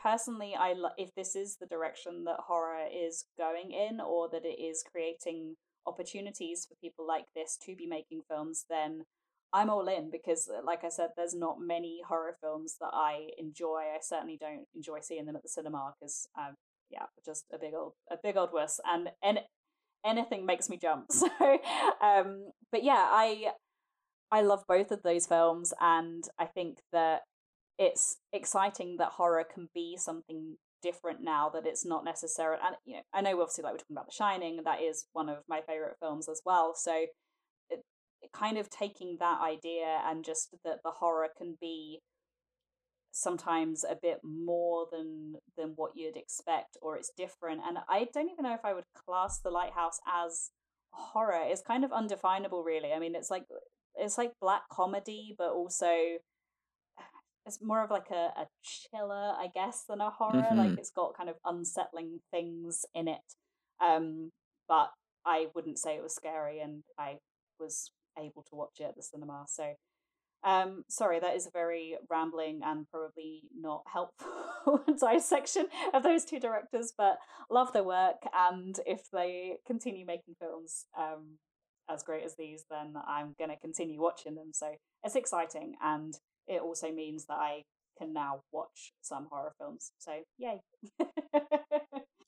personally, 0.04 0.54
I 0.58 0.76
if 0.98 1.16
this 1.16 1.36
is 1.36 1.58
the 1.60 1.66
direction 1.66 2.26
that 2.26 2.42
horror 2.48 2.86
is 2.94 3.26
going 3.38 3.72
in, 3.72 4.02
or 4.02 4.30
that 4.30 4.46
it 4.46 4.62
is 4.62 4.84
creating 4.84 5.56
opportunities 5.86 6.66
for 6.66 6.76
people 6.76 7.08
like 7.08 7.26
this 7.36 7.58
to 7.66 7.76
be 7.76 7.86
making 7.88 8.22
films, 8.28 8.66
then 8.70 9.06
I'm 9.54 9.70
all 9.70 9.88
in 9.88 10.10
because, 10.10 10.50
uh, 10.50 10.62
like 10.66 10.84
I 10.84 10.90
said, 10.90 11.10
there's 11.16 11.36
not 11.36 11.62
many 11.62 12.02
horror 12.08 12.36
films 12.42 12.78
that 12.82 12.92
I 12.92 13.30
enjoy. 13.38 13.84
I 13.94 14.00
certainly 14.02 14.38
don't 14.40 14.66
enjoy 14.76 15.00
seeing 15.02 15.26
them 15.26 15.36
at 15.36 15.44
the 15.44 15.50
cinema 15.50 15.94
because, 16.00 16.28
um, 16.38 16.56
yeah, 16.90 17.06
just 17.26 17.46
a 17.54 17.58
big 17.60 17.74
old 17.74 17.94
a 18.12 18.18
big 18.22 18.36
old 18.36 18.50
wuss, 18.52 18.80
and 18.86 19.10
and 19.22 19.40
anything 20.06 20.46
makes 20.46 20.70
me 20.70 20.78
jump. 20.78 21.06
So, 21.12 21.60
um, 22.02 22.52
but 22.72 22.84
yeah, 22.84 23.06
I 23.10 23.52
I 24.32 24.42
love 24.42 24.64
both 24.68 24.92
of 24.92 25.04
those 25.04 25.28
films, 25.28 25.74
and 25.80 26.24
I 26.40 26.46
think 26.46 26.80
that 26.92 27.22
it's 27.78 28.18
exciting 28.32 28.98
that 28.98 29.10
horror 29.10 29.46
can 29.52 29.70
be 29.74 29.98
something 29.98 30.58
different 30.84 31.22
now 31.24 31.50
that 31.50 31.66
it's 31.66 31.86
not 31.86 32.04
necessary. 32.04 32.58
and 32.64 32.76
you 32.86 32.96
know 32.96 33.02
i 33.14 33.22
know 33.22 33.42
obviously 33.42 33.64
like 33.64 33.74
we're 33.74 33.78
talking 33.78 33.96
about 33.96 34.06
the 34.06 34.16
shining 34.16 34.60
that 34.64 34.82
is 34.82 35.06
one 35.14 35.30
of 35.30 35.38
my 35.48 35.62
favorite 35.62 35.96
films 36.00 36.28
as 36.30 36.42
well 36.46 36.74
so 36.76 37.06
it, 37.70 37.80
it 38.22 38.32
kind 38.34 38.58
of 38.58 38.70
taking 38.70 39.18
that 39.20 39.40
idea 39.42 40.02
and 40.06 40.26
just 40.26 40.54
that 40.64 40.80
the 40.84 40.92
horror 40.92 41.30
can 41.38 41.58
be 41.60 42.02
sometimes 43.12 43.86
a 43.88 43.96
bit 43.96 44.20
more 44.24 44.88
than 44.92 45.36
than 45.56 45.74
what 45.76 45.92
you'd 45.96 46.18
expect 46.18 46.78
or 46.82 46.98
it's 46.98 47.12
different 47.16 47.62
and 47.66 47.78
i 47.88 48.08
don't 48.14 48.30
even 48.30 48.44
know 48.44 48.56
if 48.56 48.66
i 48.66 48.74
would 48.74 48.86
class 49.06 49.40
the 49.40 49.52
lighthouse 49.52 50.00
as 50.12 50.50
horror 50.92 51.44
it's 51.46 51.62
kind 51.62 51.86
of 51.86 51.92
undefinable 51.92 52.64
really 52.64 52.92
i 52.92 53.00
mean 53.00 53.16
it's 53.16 53.30
like 53.30 53.46
it's 53.96 54.18
like 54.18 54.32
black 54.42 54.64
comedy 54.72 55.36
but 55.38 55.52
also 55.52 55.94
it's 57.46 57.60
more 57.62 57.84
of 57.84 57.92
like 57.92 58.10
a, 58.12 58.32
a 58.38 58.48
chiller, 58.64 59.34
I 59.38 59.48
guess, 59.54 59.84
than 59.88 60.02
a 60.02 60.10
horror. 60.10 60.42
Mm-hmm. 60.42 60.58
Like 60.58 60.78
it's 60.80 60.92
got 60.92 61.18
kind 61.18 61.30
of 61.30 61.36
unsettling 61.46 62.20
things 62.32 62.86
in 62.94 63.08
it. 63.08 63.36
Um, 63.82 64.32
but 64.68 64.92
I 65.26 65.48
wouldn't 65.54 65.80
say 65.80 65.96
it 65.96 66.04
was 66.04 66.16
scary, 66.16 66.60
and 66.60 66.84
I 66.98 67.18
was 67.60 67.92
able 68.18 68.44
to 68.44 68.56
watch 68.56 68.80
it 68.80 68.84
at 68.86 68.96
the 68.96 69.04
cinema. 69.04 69.46
So, 69.48 69.74
um, 70.44 70.84
sorry, 70.90 71.20
that 71.20 71.36
is 71.36 71.48
a 71.48 71.52
very 71.52 71.98
rambling 72.10 72.62
and 72.64 72.90
probably 72.90 73.44
not 73.58 73.84
helpful 73.92 74.84
dissection 75.00 75.68
of 75.94 76.04
those 76.04 76.26
two 76.26 76.40
directors, 76.40 76.94
but 76.98 77.18
love 77.50 77.74
their 77.74 77.84
work. 77.84 78.24
And 78.34 78.78
if 78.86 79.04
they 79.12 79.58
continue 79.66 80.06
making 80.06 80.36
films 80.40 80.86
um, 80.98 81.38
as 81.90 82.04
great 82.04 82.24
as 82.24 82.36
these, 82.36 82.66
then 82.70 82.96
I'm 83.08 83.36
going 83.38 83.50
to 83.50 83.58
continue 83.58 84.02
watching 84.02 84.36
them. 84.36 84.52
So 84.54 84.76
it's 85.04 85.16
exciting 85.16 85.76
and 85.82 86.14
it 86.48 86.62
also 86.62 86.92
means 86.92 87.26
that 87.26 87.38
I 87.38 87.64
can 87.98 88.14
now 88.14 88.42
watch 88.52 88.94
some 89.02 89.28
horror 89.32 89.54
films. 89.58 89.92
So, 90.00 90.12
yay. 90.38 90.62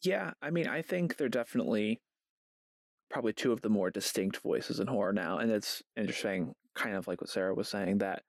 yeah, 0.04 0.32
I 0.42 0.50
mean, 0.52 0.68
I 0.68 0.82
think 0.82 1.18
they're 1.18 1.30
definitely 1.30 2.02
probably 3.10 3.34
two 3.34 3.52
of 3.52 3.62
the 3.62 3.70
more 3.70 3.90
distinct 3.92 4.38
voices 4.38 4.80
in 4.80 4.88
horror 4.88 5.14
now. 5.14 5.40
And 5.40 5.52
it's 5.52 5.82
interesting, 5.96 6.54
kind 6.76 6.96
of 6.96 7.08
like 7.08 7.22
what 7.22 7.30
Sarah 7.30 7.54
was 7.54 7.70
saying, 7.70 8.00
that 8.00 8.24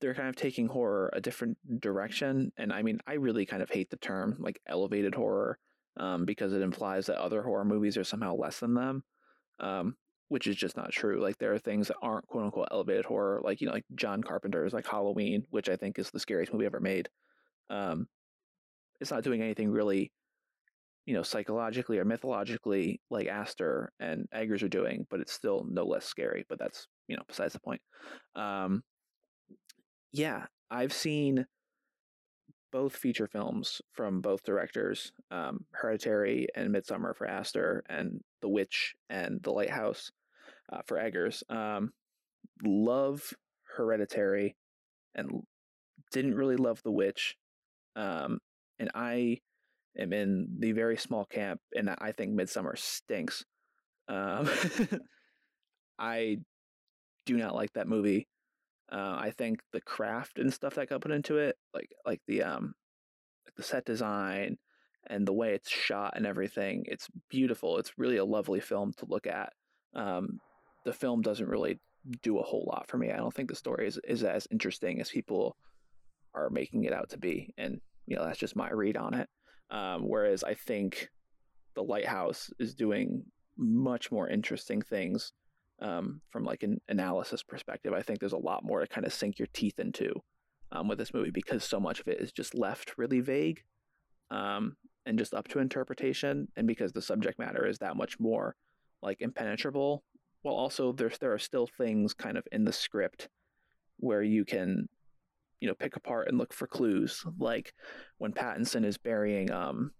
they're 0.00 0.14
kind 0.14 0.28
of 0.28 0.36
taking 0.36 0.66
horror 0.66 1.10
a 1.12 1.20
different 1.20 1.58
direction. 1.80 2.52
And 2.56 2.72
I 2.72 2.82
mean, 2.82 3.00
I 3.06 3.14
really 3.14 3.46
kind 3.46 3.62
of 3.62 3.70
hate 3.70 3.90
the 3.90 3.96
term 3.96 4.36
like 4.38 4.60
elevated 4.66 5.14
horror 5.14 5.58
um, 5.96 6.24
because 6.24 6.52
it 6.52 6.62
implies 6.62 7.06
that 7.06 7.20
other 7.20 7.42
horror 7.42 7.64
movies 7.64 7.96
are 7.96 8.04
somehow 8.04 8.34
less 8.34 8.60
than 8.60 8.74
them. 8.74 9.04
Um, 9.58 9.96
which 10.30 10.46
is 10.46 10.54
just 10.54 10.76
not 10.76 10.92
true. 10.92 11.20
Like 11.20 11.38
there 11.38 11.52
are 11.52 11.58
things 11.58 11.88
that 11.88 11.96
aren't 12.00 12.26
quote 12.28 12.44
unquote 12.44 12.68
elevated 12.70 13.04
horror, 13.04 13.40
like 13.42 13.60
you 13.60 13.66
know, 13.66 13.72
like 13.72 13.84
John 13.96 14.22
Carpenter's 14.22 14.72
like 14.72 14.86
Halloween, 14.86 15.44
which 15.50 15.68
I 15.68 15.74
think 15.74 15.98
is 15.98 16.10
the 16.10 16.20
scariest 16.20 16.52
movie 16.52 16.66
ever 16.66 16.78
made. 16.78 17.08
Um, 17.68 18.06
it's 19.00 19.10
not 19.10 19.24
doing 19.24 19.42
anything 19.42 19.70
really, 19.70 20.12
you 21.04 21.14
know, 21.14 21.24
psychologically 21.24 21.98
or 21.98 22.04
mythologically 22.04 23.00
like 23.10 23.26
Aster 23.26 23.92
and 23.98 24.28
Eggers 24.32 24.62
are 24.62 24.68
doing, 24.68 25.04
but 25.10 25.18
it's 25.18 25.32
still 25.32 25.66
no 25.68 25.84
less 25.84 26.06
scary. 26.06 26.46
But 26.48 26.60
that's 26.60 26.86
you 27.08 27.16
know 27.16 27.24
besides 27.26 27.52
the 27.52 27.60
point. 27.60 27.80
Um, 28.36 28.84
yeah, 30.12 30.46
I've 30.70 30.92
seen 30.92 31.44
both 32.70 32.94
feature 32.94 33.26
films 33.26 33.82
from 33.94 34.20
both 34.20 34.44
directors, 34.44 35.10
um, 35.32 35.64
Hereditary 35.72 36.46
and 36.54 36.72
Midsommar 36.72 37.16
for 37.16 37.26
Aster, 37.26 37.82
and 37.88 38.20
The 38.42 38.48
Witch 38.48 38.94
and 39.08 39.42
The 39.42 39.50
Lighthouse 39.50 40.12
uh, 40.72 40.82
for 40.86 40.98
Eggers. 40.98 41.42
Um, 41.48 41.92
love 42.64 43.32
Hereditary 43.76 44.56
and 45.14 45.42
didn't 46.12 46.34
really 46.34 46.56
love 46.56 46.82
The 46.82 46.90
Witch. 46.90 47.36
Um, 47.96 48.38
and 48.78 48.90
I 48.94 49.38
am 49.98 50.12
in 50.12 50.48
the 50.58 50.72
very 50.72 50.96
small 50.96 51.24
camp, 51.24 51.60
and 51.74 51.90
I 51.90 52.12
think 52.12 52.38
Midsommar 52.38 52.78
stinks. 52.78 53.44
Um, 54.08 54.48
I 55.98 56.38
do 57.26 57.36
not 57.36 57.54
like 57.54 57.72
that 57.74 57.88
movie. 57.88 58.26
Uh, 58.90 59.16
I 59.18 59.32
think 59.36 59.60
the 59.72 59.80
craft 59.80 60.38
and 60.38 60.52
stuff 60.52 60.74
that 60.74 60.88
got 60.88 61.00
put 61.00 61.12
into 61.12 61.38
it, 61.38 61.56
like 61.74 61.90
like 62.04 62.20
the 62.26 62.42
um, 62.42 62.74
like 63.46 63.54
the 63.56 63.62
set 63.62 63.84
design 63.84 64.56
and 65.06 65.26
the 65.26 65.32
way 65.32 65.54
it's 65.54 65.70
shot 65.70 66.14
and 66.16 66.26
everything, 66.26 66.84
it's 66.86 67.08
beautiful. 67.28 67.78
It's 67.78 67.98
really 67.98 68.16
a 68.16 68.24
lovely 68.24 68.60
film 68.60 68.92
to 68.98 69.06
look 69.06 69.26
at. 69.26 69.52
Um, 69.94 70.40
the 70.84 70.92
film 70.92 71.22
doesn't 71.22 71.48
really 71.48 71.78
do 72.22 72.38
a 72.38 72.42
whole 72.42 72.64
lot 72.66 72.88
for 72.88 72.96
me. 72.96 73.10
I 73.10 73.16
don't 73.16 73.34
think 73.34 73.48
the 73.48 73.54
story 73.56 73.86
is, 73.86 73.98
is 74.08 74.24
as 74.24 74.46
interesting 74.50 75.00
as 75.00 75.10
people 75.10 75.56
are 76.34 76.50
making 76.50 76.84
it 76.84 76.92
out 76.92 77.10
to 77.10 77.18
be. 77.18 77.52
And, 77.58 77.80
you 78.06 78.16
know, 78.16 78.24
that's 78.24 78.38
just 78.38 78.56
my 78.56 78.70
read 78.70 78.96
on 78.96 79.14
it. 79.14 79.28
Um, 79.70 80.08
whereas 80.08 80.42
I 80.42 80.54
think 80.54 81.08
The 81.74 81.82
Lighthouse 81.82 82.50
is 82.58 82.74
doing 82.74 83.24
much 83.56 84.10
more 84.10 84.28
interesting 84.28 84.80
things 84.80 85.32
um, 85.80 86.20
from 86.30 86.44
like 86.44 86.62
an 86.62 86.80
analysis 86.88 87.42
perspective. 87.42 87.92
I 87.92 88.02
think 88.02 88.18
there's 88.20 88.32
a 88.32 88.38
lot 88.38 88.64
more 88.64 88.80
to 88.80 88.86
kind 88.86 89.06
of 89.06 89.12
sink 89.12 89.38
your 89.38 89.48
teeth 89.52 89.78
into 89.78 90.12
um, 90.72 90.88
with 90.88 90.98
this 90.98 91.14
movie 91.14 91.30
because 91.30 91.64
so 91.64 91.80
much 91.80 92.00
of 92.00 92.08
it 92.08 92.20
is 92.20 92.32
just 92.32 92.54
left 92.54 92.96
really 92.96 93.20
vague 93.20 93.62
um, 94.30 94.76
and 95.06 95.18
just 95.18 95.34
up 95.34 95.48
to 95.48 95.58
interpretation. 95.58 96.48
And 96.56 96.66
because 96.66 96.92
the 96.92 97.02
subject 97.02 97.38
matter 97.38 97.66
is 97.66 97.78
that 97.78 97.96
much 97.96 98.18
more 98.18 98.56
like 99.02 99.20
impenetrable 99.20 100.02
while 100.42 100.54
also 100.54 100.92
there's 100.92 101.18
there 101.18 101.32
are 101.32 101.38
still 101.38 101.66
things 101.66 102.14
kind 102.14 102.36
of 102.36 102.46
in 102.52 102.64
the 102.64 102.72
script 102.72 103.28
where 103.98 104.22
you 104.22 104.44
can 104.44 104.88
you 105.60 105.68
know 105.68 105.74
pick 105.74 105.96
apart 105.96 106.28
and 106.28 106.38
look 106.38 106.52
for 106.52 106.66
clues 106.66 107.24
like 107.38 107.72
when 108.18 108.32
Pattinson 108.32 108.84
is 108.84 108.98
burying 108.98 109.50
um 109.50 109.92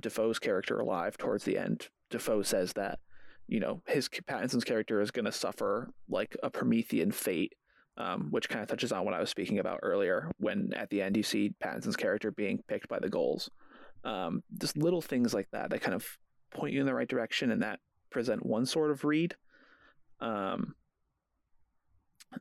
Dafoe's 0.00 0.38
character 0.38 0.78
alive 0.78 1.16
towards 1.18 1.44
the 1.44 1.58
end 1.58 1.88
dafoe 2.10 2.42
says 2.42 2.72
that 2.74 2.98
you 3.46 3.60
know 3.60 3.82
his 3.86 4.08
Pattinson's 4.08 4.64
character 4.64 5.00
is 5.00 5.10
going 5.10 5.24
to 5.24 5.32
suffer 5.32 5.90
like 6.08 6.36
a 6.42 6.50
Promethean 6.50 7.10
fate 7.10 7.52
um, 7.96 8.28
which 8.30 8.48
kind 8.48 8.60
of 8.60 8.68
touches 8.68 8.90
on 8.90 9.04
what 9.04 9.14
I 9.14 9.20
was 9.20 9.30
speaking 9.30 9.60
about 9.60 9.80
earlier 9.82 10.30
when 10.38 10.72
at 10.74 10.90
the 10.90 11.00
end 11.00 11.16
you 11.16 11.22
see 11.22 11.54
Pattinson's 11.62 11.96
character 11.96 12.30
being 12.30 12.60
picked 12.68 12.88
by 12.88 12.98
the 12.98 13.08
ghouls 13.08 13.50
um, 14.04 14.42
just 14.60 14.76
little 14.76 15.02
things 15.02 15.34
like 15.34 15.48
that 15.52 15.70
that 15.70 15.80
kind 15.80 15.94
of 15.94 16.06
point 16.52 16.72
you 16.72 16.80
in 16.80 16.86
the 16.86 16.94
right 16.94 17.08
direction 17.08 17.50
and 17.50 17.62
that 17.62 17.80
present 18.10 18.44
one 18.46 18.64
sort 18.64 18.90
of 18.90 19.04
read 19.04 19.34
um, 20.24 20.74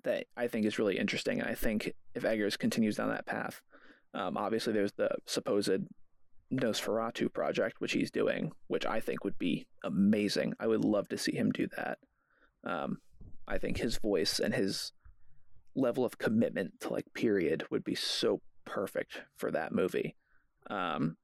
that 0.03 0.25
I 0.35 0.47
think 0.47 0.65
is 0.65 0.79
really 0.79 0.97
interesting. 0.97 1.39
And 1.39 1.49
I 1.49 1.53
think 1.53 1.93
if 2.15 2.23
Eggers 2.23 2.57
continues 2.57 2.95
down 2.95 3.09
that 3.09 3.27
path, 3.27 3.61
um, 4.13 4.37
obviously 4.37 4.73
there's 4.73 4.93
the 4.93 5.09
supposed 5.27 5.69
Nosferatu 6.51 7.31
project, 7.31 7.79
which 7.79 7.91
he's 7.91 8.09
doing, 8.09 8.51
which 8.67 8.85
I 8.85 8.99
think 8.99 9.23
would 9.23 9.37
be 9.37 9.67
amazing. 9.83 10.53
I 10.59 10.67
would 10.67 10.85
love 10.85 11.09
to 11.09 11.17
see 11.17 11.35
him 11.35 11.51
do 11.51 11.67
that. 11.77 11.97
Um, 12.63 12.99
I 13.47 13.57
think 13.57 13.77
his 13.77 13.97
voice 13.97 14.39
and 14.39 14.53
his 14.53 14.93
level 15.75 16.05
of 16.05 16.17
commitment 16.17 16.79
to 16.81 16.93
like 16.93 17.13
period 17.13 17.65
would 17.69 17.83
be 17.83 17.95
so 17.95 18.41
perfect 18.65 19.21
for 19.35 19.51
that 19.51 19.73
movie. 19.73 20.15
Um, 20.69 21.17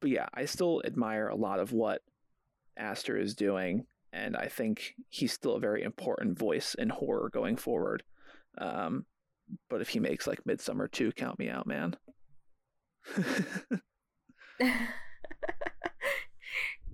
but 0.00 0.10
yeah, 0.10 0.26
I 0.34 0.44
still 0.44 0.82
admire 0.84 1.28
a 1.28 1.36
lot 1.36 1.60
of 1.60 1.72
what 1.72 2.02
Aster 2.76 3.16
is 3.16 3.34
doing 3.34 3.86
and 4.12 4.36
I 4.36 4.46
think 4.48 4.94
he's 5.08 5.32
still 5.32 5.56
a 5.56 5.60
very 5.60 5.82
important 5.82 6.38
voice 6.38 6.74
in 6.74 6.90
horror 6.90 7.30
going 7.32 7.56
forward. 7.56 8.02
Um, 8.58 9.06
but 9.68 9.80
if 9.80 9.90
he 9.90 10.00
makes 10.00 10.26
like 10.26 10.44
Midsommar 10.44 10.90
2, 10.90 11.12
count 11.12 11.38
me 11.38 11.48
out, 11.48 11.66
man. 11.66 11.96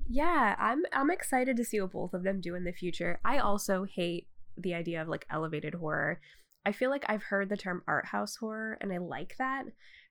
yeah, 0.09 0.55
I'm 0.59 0.83
I'm 0.93 1.11
excited 1.11 1.57
to 1.57 1.65
see 1.65 1.81
what 1.81 1.93
both 1.93 2.15
of 2.15 2.23
them 2.23 2.41
do 2.41 2.55
in 2.55 2.65
the 2.65 2.73
future. 2.73 3.19
I 3.25 3.39
also 3.39 3.85
hate 3.85 4.29
the 4.57 4.75
idea 4.75 5.03
of 5.03 5.09
like 5.09 5.27
elevated 5.31 5.75
horror. 5.75 6.21
I 6.67 6.73
feel 6.73 6.91
like 6.91 7.05
I've 7.09 7.25
heard 7.25 7.49
the 7.49 7.57
term 7.57 7.83
art 7.87 8.07
house 8.07 8.37
horror 8.37 8.79
and 8.81 8.93
I 8.93 8.99
like 8.99 9.37
that 9.39 9.65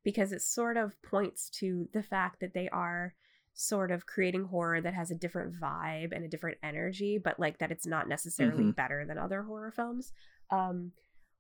because 0.04 0.32
it 0.32 0.42
sort 0.42 0.78
of 0.78 1.02
points 1.02 1.50
to 1.60 1.88
the 1.94 2.04
fact 2.04 2.40
that 2.42 2.54
they 2.54 2.70
are 2.70 3.14
sort 3.54 3.92
of 3.92 4.06
creating 4.06 4.46
horror 4.46 4.82
that 4.82 4.94
has 4.94 5.12
a 5.12 5.16
different 5.16 5.54
vibe 5.54 6.12
and 6.12 6.26
a 6.26 6.28
different 6.28 6.58
energy, 6.64 7.20
but 7.24 7.40
like 7.40 7.60
that 7.60 7.72
it's 7.72 7.86
not 7.86 8.08
necessarily 8.08 8.64
mm-hmm. 8.64 8.72
better 8.72 9.06
than 9.06 9.18
other 9.18 9.44
horror 9.44 9.72
films. 9.72 10.12
Um, 10.50 10.92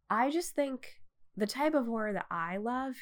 I 0.09 0.29
just 0.29 0.53
think 0.55 0.99
the 1.35 1.47
type 1.47 1.73
of 1.73 1.85
horror 1.85 2.13
that 2.13 2.27
I 2.29 2.57
love 2.57 2.95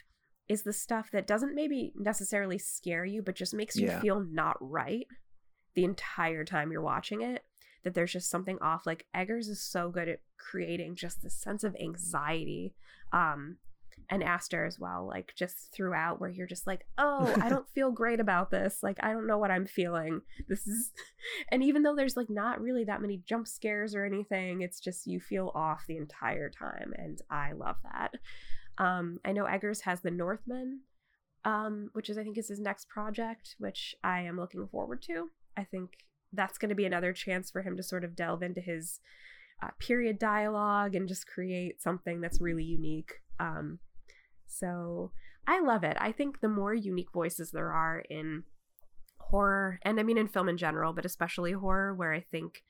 is 0.47 0.63
the 0.63 0.73
stuff 0.73 1.11
that 1.11 1.27
doesn't 1.27 1.55
maybe 1.55 1.93
necessarily 1.95 2.57
scare 2.57 3.05
you, 3.05 3.21
but 3.21 3.35
just 3.35 3.53
makes 3.53 3.75
you 3.75 3.87
Yeah. 3.87 3.99
feel 3.99 4.19
not 4.19 4.57
right 4.59 5.07
the 5.73 5.83
entire 5.83 6.43
time 6.43 6.71
you're 6.71 6.81
watching 6.81 7.21
it. 7.21 7.43
That 7.83 7.93
there's 7.93 8.13
just 8.13 8.29
something 8.29 8.59
off. 8.61 8.85
Like 8.85 9.07
Eggers 9.13 9.47
is 9.47 9.61
so 9.61 9.89
good 9.89 10.07
at 10.07 10.19
creating 10.37 10.95
just 10.95 11.21
this 11.21 11.35
sense 11.35 11.63
of 11.63 11.75
anxiety. 11.81 12.75
Um, 13.11 13.57
and 14.09 14.23
Aster 14.23 14.65
as 14.65 14.79
well, 14.79 15.07
like 15.07 15.33
just 15.35 15.73
throughout, 15.73 16.19
where 16.19 16.29
you're 16.29 16.47
just 16.47 16.67
like, 16.67 16.85
oh, 16.97 17.33
I 17.41 17.49
don't 17.49 17.67
feel 17.69 17.91
great 17.91 18.19
about 18.19 18.51
this. 18.51 18.79
Like, 18.81 18.97
I 19.01 19.11
don't 19.11 19.27
know 19.27 19.37
what 19.37 19.51
I'm 19.51 19.65
feeling. 19.65 20.21
This 20.47 20.67
is, 20.67 20.91
and 21.51 21.63
even 21.63 21.83
though 21.83 21.95
there's 21.95 22.17
like 22.17 22.29
not 22.29 22.61
really 22.61 22.83
that 22.85 23.01
many 23.01 23.21
jump 23.25 23.47
scares 23.47 23.95
or 23.95 24.05
anything, 24.05 24.61
it's 24.61 24.79
just 24.79 25.07
you 25.07 25.19
feel 25.19 25.51
off 25.55 25.85
the 25.87 25.97
entire 25.97 26.49
time. 26.49 26.93
And 26.97 27.19
I 27.29 27.53
love 27.53 27.77
that. 27.83 28.13
Um, 28.77 29.19
I 29.25 29.31
know 29.31 29.45
Eggers 29.45 29.81
has 29.81 30.01
The 30.01 30.11
Northman, 30.11 30.81
um, 31.45 31.89
which 31.93 32.09
is, 32.09 32.17
I 32.17 32.23
think, 32.23 32.37
is 32.37 32.47
his 32.47 32.59
next 32.59 32.89
project, 32.89 33.55
which 33.59 33.95
I 34.03 34.21
am 34.21 34.39
looking 34.39 34.67
forward 34.67 35.01
to. 35.03 35.29
I 35.57 35.63
think 35.63 35.91
that's 36.33 36.57
going 36.57 36.69
to 36.69 36.75
be 36.75 36.85
another 36.85 37.13
chance 37.13 37.51
for 37.51 37.61
him 37.61 37.75
to 37.77 37.83
sort 37.83 38.03
of 38.03 38.15
delve 38.15 38.41
into 38.41 38.61
his 38.61 38.99
uh, 39.61 39.69
period 39.79 40.17
dialogue 40.17 40.95
and 40.95 41.07
just 41.07 41.27
create 41.27 41.81
something 41.81 42.21
that's 42.21 42.41
really 42.41 42.63
unique. 42.63 43.13
Um, 43.39 43.79
so 44.51 45.11
I 45.47 45.59
love 45.61 45.83
it. 45.83 45.97
I 45.99 46.11
think 46.11 46.39
the 46.39 46.49
more 46.49 46.73
unique 46.73 47.11
voices 47.13 47.51
there 47.51 47.71
are 47.71 47.99
in 48.09 48.43
horror, 49.17 49.79
and 49.83 49.99
I 49.99 50.03
mean 50.03 50.17
in 50.17 50.27
film 50.27 50.49
in 50.49 50.57
general, 50.57 50.93
but 50.93 51.05
especially 51.05 51.53
horror, 51.53 51.93
where 51.95 52.13
I 52.13 52.21
think 52.21 52.63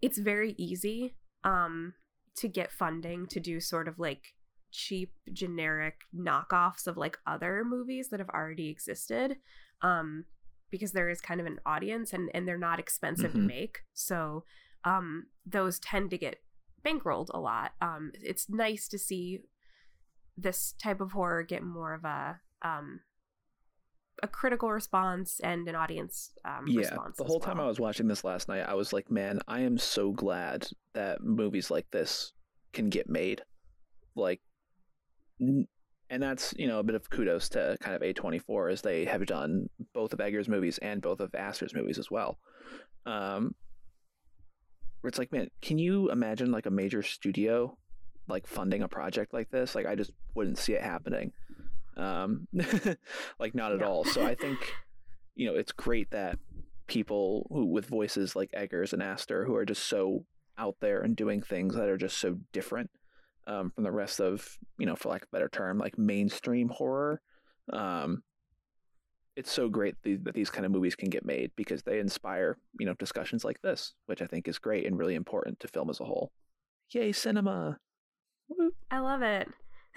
it's 0.00 0.18
very 0.18 0.54
easy 0.58 1.16
um, 1.44 1.94
to 2.36 2.48
get 2.48 2.72
funding 2.72 3.26
to 3.28 3.40
do 3.40 3.60
sort 3.60 3.88
of 3.88 3.98
like 3.98 4.34
cheap, 4.70 5.12
generic 5.32 5.94
knockoffs 6.14 6.86
of 6.86 6.96
like 6.96 7.18
other 7.26 7.64
movies 7.64 8.08
that 8.10 8.20
have 8.20 8.28
already 8.30 8.68
existed. 8.68 9.36
Um, 9.82 10.24
because 10.70 10.92
there 10.92 11.08
is 11.08 11.20
kind 11.22 11.40
of 11.40 11.46
an 11.46 11.58
audience 11.64 12.12
and, 12.12 12.30
and 12.34 12.46
they're 12.46 12.58
not 12.58 12.78
expensive 12.78 13.32
to 13.32 13.38
Mhm. 13.38 13.46
make. 13.46 13.78
So 13.94 14.44
um, 14.84 15.26
those 15.46 15.78
tend 15.78 16.10
to 16.10 16.18
get 16.18 16.42
bankrolled 16.84 17.28
a 17.32 17.40
lot. 17.40 17.72
Um, 17.80 18.12
it's 18.14 18.50
nice 18.50 18.86
to 18.88 18.98
see 18.98 19.40
this 20.38 20.74
type 20.82 21.00
of 21.00 21.12
horror 21.12 21.42
get 21.42 21.62
more 21.62 21.94
of 21.94 22.04
a 22.04 22.40
um, 22.62 23.00
a 24.22 24.28
critical 24.28 24.70
response 24.70 25.40
and 25.42 25.68
an 25.68 25.74
audience 25.74 26.32
um, 26.44 26.64
yeah 26.66 26.80
response. 26.80 27.16
the 27.16 27.24
whole 27.24 27.40
time 27.40 27.60
i 27.60 27.66
was 27.66 27.78
watching 27.78 28.08
this 28.08 28.24
last 28.24 28.48
night 28.48 28.66
i 28.66 28.74
was 28.74 28.92
like 28.92 29.10
man 29.10 29.38
i 29.46 29.60
am 29.60 29.78
so 29.78 30.12
glad 30.12 30.66
that 30.94 31.22
movies 31.22 31.70
like 31.70 31.86
this 31.90 32.32
can 32.72 32.88
get 32.88 33.08
made 33.08 33.42
like 34.16 34.40
n- 35.40 35.66
and 36.10 36.22
that's 36.22 36.54
you 36.56 36.66
know 36.66 36.78
a 36.78 36.82
bit 36.82 36.94
of 36.94 37.08
kudos 37.10 37.48
to 37.48 37.76
kind 37.80 37.94
of 37.94 38.02
a24 38.02 38.72
as 38.72 38.82
they 38.82 39.04
have 39.04 39.24
done 39.26 39.68
both 39.94 40.12
of 40.12 40.20
eggers 40.20 40.48
movies 40.48 40.78
and 40.78 41.02
both 41.02 41.20
of 41.20 41.34
aster's 41.34 41.74
movies 41.74 41.98
as 41.98 42.10
well 42.10 42.38
um 43.06 43.54
where 45.00 45.08
it's 45.08 45.18
like 45.18 45.32
man 45.32 45.48
can 45.62 45.78
you 45.78 46.10
imagine 46.10 46.50
like 46.50 46.66
a 46.66 46.70
major 46.70 47.02
studio 47.02 47.76
like 48.28 48.46
funding 48.46 48.82
a 48.82 48.88
project 48.88 49.32
like 49.32 49.50
this 49.50 49.74
like 49.74 49.86
i 49.86 49.94
just 49.94 50.12
wouldn't 50.34 50.58
see 50.58 50.74
it 50.74 50.82
happening. 50.82 51.32
Um 51.96 52.46
like 53.40 53.54
not 53.54 53.72
at 53.72 53.82
all. 53.82 54.04
So 54.04 54.24
i 54.24 54.34
think 54.34 54.58
you 55.34 55.46
know 55.46 55.54
it's 55.54 55.72
great 55.72 56.10
that 56.10 56.38
people 56.86 57.46
who 57.50 57.66
with 57.66 57.86
voices 57.86 58.34
like 58.34 58.50
eggers 58.54 58.92
and 58.92 59.02
aster 59.02 59.44
who 59.44 59.54
are 59.54 59.64
just 59.64 59.84
so 59.88 60.24
out 60.56 60.76
there 60.80 61.00
and 61.02 61.14
doing 61.14 61.40
things 61.42 61.74
that 61.74 61.88
are 61.88 61.96
just 61.96 62.18
so 62.18 62.38
different 62.52 62.90
um, 63.46 63.70
from 63.70 63.84
the 63.84 63.92
rest 63.92 64.20
of 64.20 64.58
you 64.78 64.86
know 64.86 64.96
for 64.96 65.10
lack 65.10 65.22
of 65.22 65.28
a 65.28 65.36
better 65.36 65.48
term 65.48 65.78
like 65.78 65.98
mainstream 65.98 66.68
horror 66.68 67.20
um, 67.72 68.22
it's 69.36 69.52
so 69.52 69.68
great 69.68 69.94
th- 70.02 70.20
that 70.22 70.34
these 70.34 70.50
kind 70.50 70.66
of 70.66 70.72
movies 70.72 70.96
can 70.96 71.10
get 71.10 71.24
made 71.24 71.52
because 71.56 71.82
they 71.82 72.00
inspire 72.00 72.56
you 72.80 72.86
know 72.86 72.94
discussions 72.94 73.44
like 73.44 73.60
this 73.62 73.94
which 74.06 74.22
i 74.22 74.26
think 74.26 74.48
is 74.48 74.58
great 74.58 74.86
and 74.86 74.98
really 74.98 75.14
important 75.14 75.60
to 75.60 75.68
film 75.68 75.90
as 75.90 76.00
a 76.00 76.04
whole. 76.04 76.32
Yay 76.90 77.12
cinema. 77.12 77.78
I 78.90 78.98
love 79.00 79.22
it. 79.22 79.48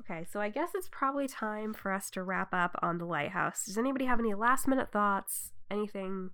okay, 0.00 0.26
so 0.30 0.40
I 0.40 0.48
guess 0.48 0.70
it's 0.74 0.88
probably 0.90 1.28
time 1.28 1.74
for 1.74 1.92
us 1.92 2.10
to 2.10 2.22
wrap 2.22 2.52
up 2.52 2.78
on 2.82 2.98
the 2.98 3.04
lighthouse. 3.04 3.64
Does 3.66 3.78
anybody 3.78 4.04
have 4.04 4.20
any 4.20 4.34
last 4.34 4.68
minute 4.68 4.92
thoughts? 4.92 5.52
Anything? 5.70 6.30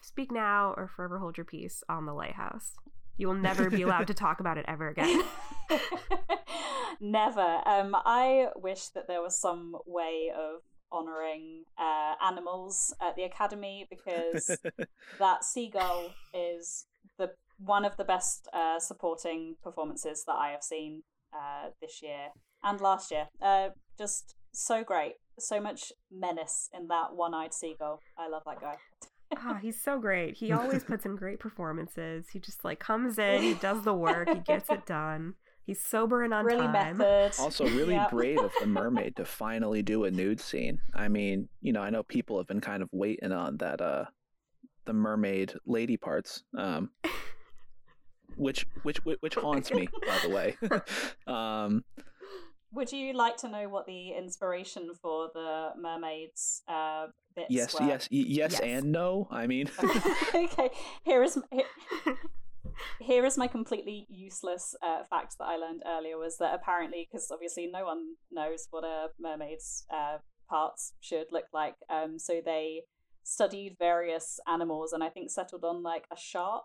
Speak 0.00 0.32
now 0.32 0.74
or 0.76 0.88
forever 0.88 1.18
hold 1.18 1.36
your 1.36 1.44
peace 1.44 1.84
on 1.88 2.06
the 2.06 2.12
lighthouse. 2.12 2.72
You 3.16 3.28
will 3.28 3.34
never 3.34 3.70
be 3.70 3.82
allowed 3.82 4.06
to 4.08 4.14
talk 4.14 4.40
about 4.40 4.58
it 4.58 4.64
ever 4.66 4.88
again. 4.88 5.22
Never. 7.00 7.60
Um, 7.66 7.94
I 7.94 8.46
wish 8.56 8.88
that 8.94 9.08
there 9.08 9.20
was 9.20 9.38
some 9.38 9.76
way 9.86 10.30
of 10.36 10.60
honoring 10.92 11.64
uh, 11.78 12.14
animals 12.24 12.94
at 13.00 13.16
the 13.16 13.24
academy 13.24 13.88
because 13.90 14.56
that 15.18 15.44
seagull 15.44 16.10
is 16.32 16.86
the 17.18 17.32
one 17.64 17.84
of 17.84 17.96
the 17.96 18.04
best 18.04 18.48
uh, 18.52 18.78
supporting 18.78 19.56
performances 19.62 20.24
that 20.26 20.34
I 20.36 20.50
have 20.50 20.62
seen 20.62 21.02
uh, 21.32 21.70
this 21.80 22.00
year 22.02 22.28
and 22.62 22.80
last 22.80 23.10
year. 23.10 23.28
Uh, 23.40 23.70
just 23.98 24.34
so 24.52 24.82
great, 24.84 25.14
so 25.38 25.60
much 25.60 25.92
menace 26.10 26.68
in 26.76 26.88
that 26.88 27.14
one-eyed 27.14 27.54
seagull. 27.54 28.00
I 28.18 28.28
love 28.28 28.42
that 28.46 28.60
guy. 28.60 28.76
Ah, 29.36 29.58
he's 29.62 29.80
so 29.82 29.98
great. 29.98 30.36
He 30.36 30.52
always 30.58 30.84
puts 30.84 31.06
in 31.06 31.16
great 31.16 31.38
performances. 31.40 32.26
He 32.32 32.38
just 32.38 32.64
like 32.64 32.80
comes 32.80 33.18
in, 33.18 33.42
he 33.42 33.54
does 33.54 33.82
the 33.82 33.94
work, 34.08 34.28
he 34.28 34.40
gets 34.40 34.70
it 34.70 34.84
done. 34.86 35.34
He's 35.64 35.80
sober 35.80 36.22
and 36.24 36.34
on 36.34 36.44
really 36.44 36.66
time. 36.66 36.98
method. 36.98 37.32
also 37.38 37.64
really 37.68 37.94
Yep. 37.94 38.10
brave 38.10 38.38
of 38.42 38.50
the 38.60 38.66
mermaid 38.80 39.14
to 39.16 39.24
finally 39.24 39.80
do 39.80 40.02
a 40.04 40.10
nude 40.10 40.40
scene 40.40 40.80
i 40.92 41.06
mean 41.06 41.48
you 41.60 41.72
know 41.72 41.80
i 41.80 41.88
know 41.88 42.02
people 42.02 42.36
have 42.36 42.48
been 42.48 42.60
kind 42.60 42.82
of 42.82 42.88
waiting 42.90 43.30
on 43.30 43.58
that 43.58 43.80
uh 43.80 44.04
the 44.86 44.92
mermaid 44.92 45.54
lady 45.64 45.96
parts 45.96 46.42
um 46.58 46.90
which 48.36 48.66
which 48.82 48.98
which, 49.04 49.18
which 49.20 49.34
haunts 49.34 49.70
me 49.72 49.88
by 50.06 50.18
the 50.22 50.28
way 50.28 50.56
um 51.26 51.84
Would 52.72 52.90
you 52.92 53.12
like 53.12 53.36
to 53.38 53.48
know 53.48 53.68
what 53.68 53.86
the 53.86 54.12
inspiration 54.12 54.90
for 55.00 55.30
the 55.34 55.70
mermaids 55.78 56.62
uh, 56.68 57.06
bits 57.36 57.48
yes 57.50 57.74
were? 57.78 57.86
yes 57.86 58.08
y- 58.10 58.24
yes 58.26 58.52
Yes. 58.52 58.60
and 58.60 58.92
no 58.92 59.28
i 59.30 59.46
mean 59.46 59.68
okay, 60.34 60.70
here 61.04 61.22
is 61.22 61.38
here, 61.50 62.16
here 63.00 63.24
is 63.24 63.36
my 63.36 63.46
completely 63.46 64.06
useless 64.08 64.74
uh, 64.82 65.02
fact 65.10 65.36
that 65.38 65.44
I 65.44 65.56
learned 65.56 65.82
earlier 65.86 66.16
was 66.18 66.38
that 66.38 66.54
apparently, 66.54 67.06
because 67.10 67.30
obviously 67.30 67.66
no 67.66 67.84
one 67.84 68.14
knows 68.30 68.66
what 68.70 68.84
a 68.84 69.08
mermaid's 69.20 69.84
uh, 69.92 70.18
parts 70.48 70.94
should 71.00 71.26
look 71.30 71.44
like, 71.52 71.74
um, 71.90 72.18
so 72.18 72.40
they 72.44 72.82
studied 73.24 73.76
various 73.78 74.40
animals 74.48 74.92
and 74.92 75.02
I 75.04 75.08
think 75.08 75.30
settled 75.30 75.64
on 75.64 75.82
like 75.82 76.06
a 76.12 76.16
shark. 76.16 76.64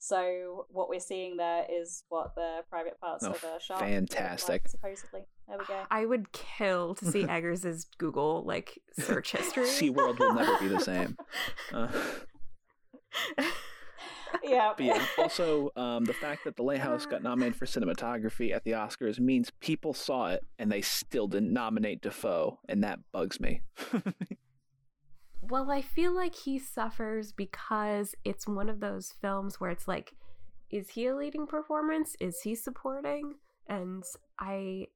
So 0.00 0.66
what 0.70 0.88
we're 0.88 1.00
seeing 1.00 1.36
there 1.36 1.64
is 1.68 2.04
what 2.08 2.34
the 2.36 2.60
private 2.70 3.00
parts 3.00 3.24
Oh, 3.24 3.30
of 3.30 3.36
a 3.44 3.60
shark 3.60 3.80
look 3.80 3.80
like, 3.80 3.90
fantastic. 3.90 4.68
supposedly. 4.68 5.22
There 5.48 5.58
we 5.58 5.64
go. 5.64 5.82
I 5.90 6.04
would 6.06 6.32
kill 6.32 6.94
to 6.96 7.04
see 7.10 7.24
Eggers's 7.28 7.86
Google 7.98 8.44
like 8.46 8.78
search 8.98 9.32
history. 9.32 9.64
SeaWorld 9.66 10.18
will 10.20 10.34
never 10.34 10.56
be 10.58 10.68
the 10.68 10.78
same. 10.80 11.16
Uh, 11.72 11.88
yeah. 14.44 14.72
but 14.76 14.86
yeah, 14.86 15.04
also 15.18 15.70
um, 15.76 16.04
the 16.04 16.12
fact 16.12 16.44
that 16.44 16.56
the 16.56 16.62
Lighthouse 16.62 17.06
got 17.06 17.22
nominated 17.22 17.56
for 17.56 17.66
cinematography 17.66 18.54
at 18.54 18.62
the 18.64 18.72
Oscars 18.72 19.18
means 19.18 19.50
people 19.60 19.94
saw 19.94 20.28
it 20.30 20.44
and 20.58 20.70
they 20.70 20.80
still 20.82 21.26
didn't 21.26 21.52
nominate 21.52 22.02
Dafoe, 22.02 22.58
and 22.68 22.84
that 22.84 23.00
bugs 23.12 23.40
me. 23.40 23.62
Well, 25.48 25.70
I 25.70 25.82
feel 25.82 26.14
like 26.14 26.34
he 26.34 26.58
suffers 26.58 27.32
because 27.32 28.14
it's 28.24 28.46
one 28.46 28.68
of 28.68 28.80
those 28.80 29.14
films 29.20 29.60
where 29.60 29.70
it's 29.70 29.88
like, 29.88 30.12
is 30.70 30.90
he 30.90 31.06
a 31.06 31.16
leading 31.16 31.46
performance? 31.46 32.16
Is 32.20 32.40
he 32.42 32.54
supporting? 32.54 33.34
And 33.68 34.02
I, 34.38 34.88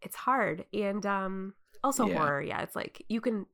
it's 0.00 0.16
hard. 0.16 0.64
And 0.72 1.04
um, 1.04 1.54
also 1.82 2.06
Yeah. 2.06 2.14
horror. 2.14 2.42
Yeah, 2.42 2.62
it's 2.62 2.76
like 2.76 3.04
you 3.08 3.20
can, 3.20 3.46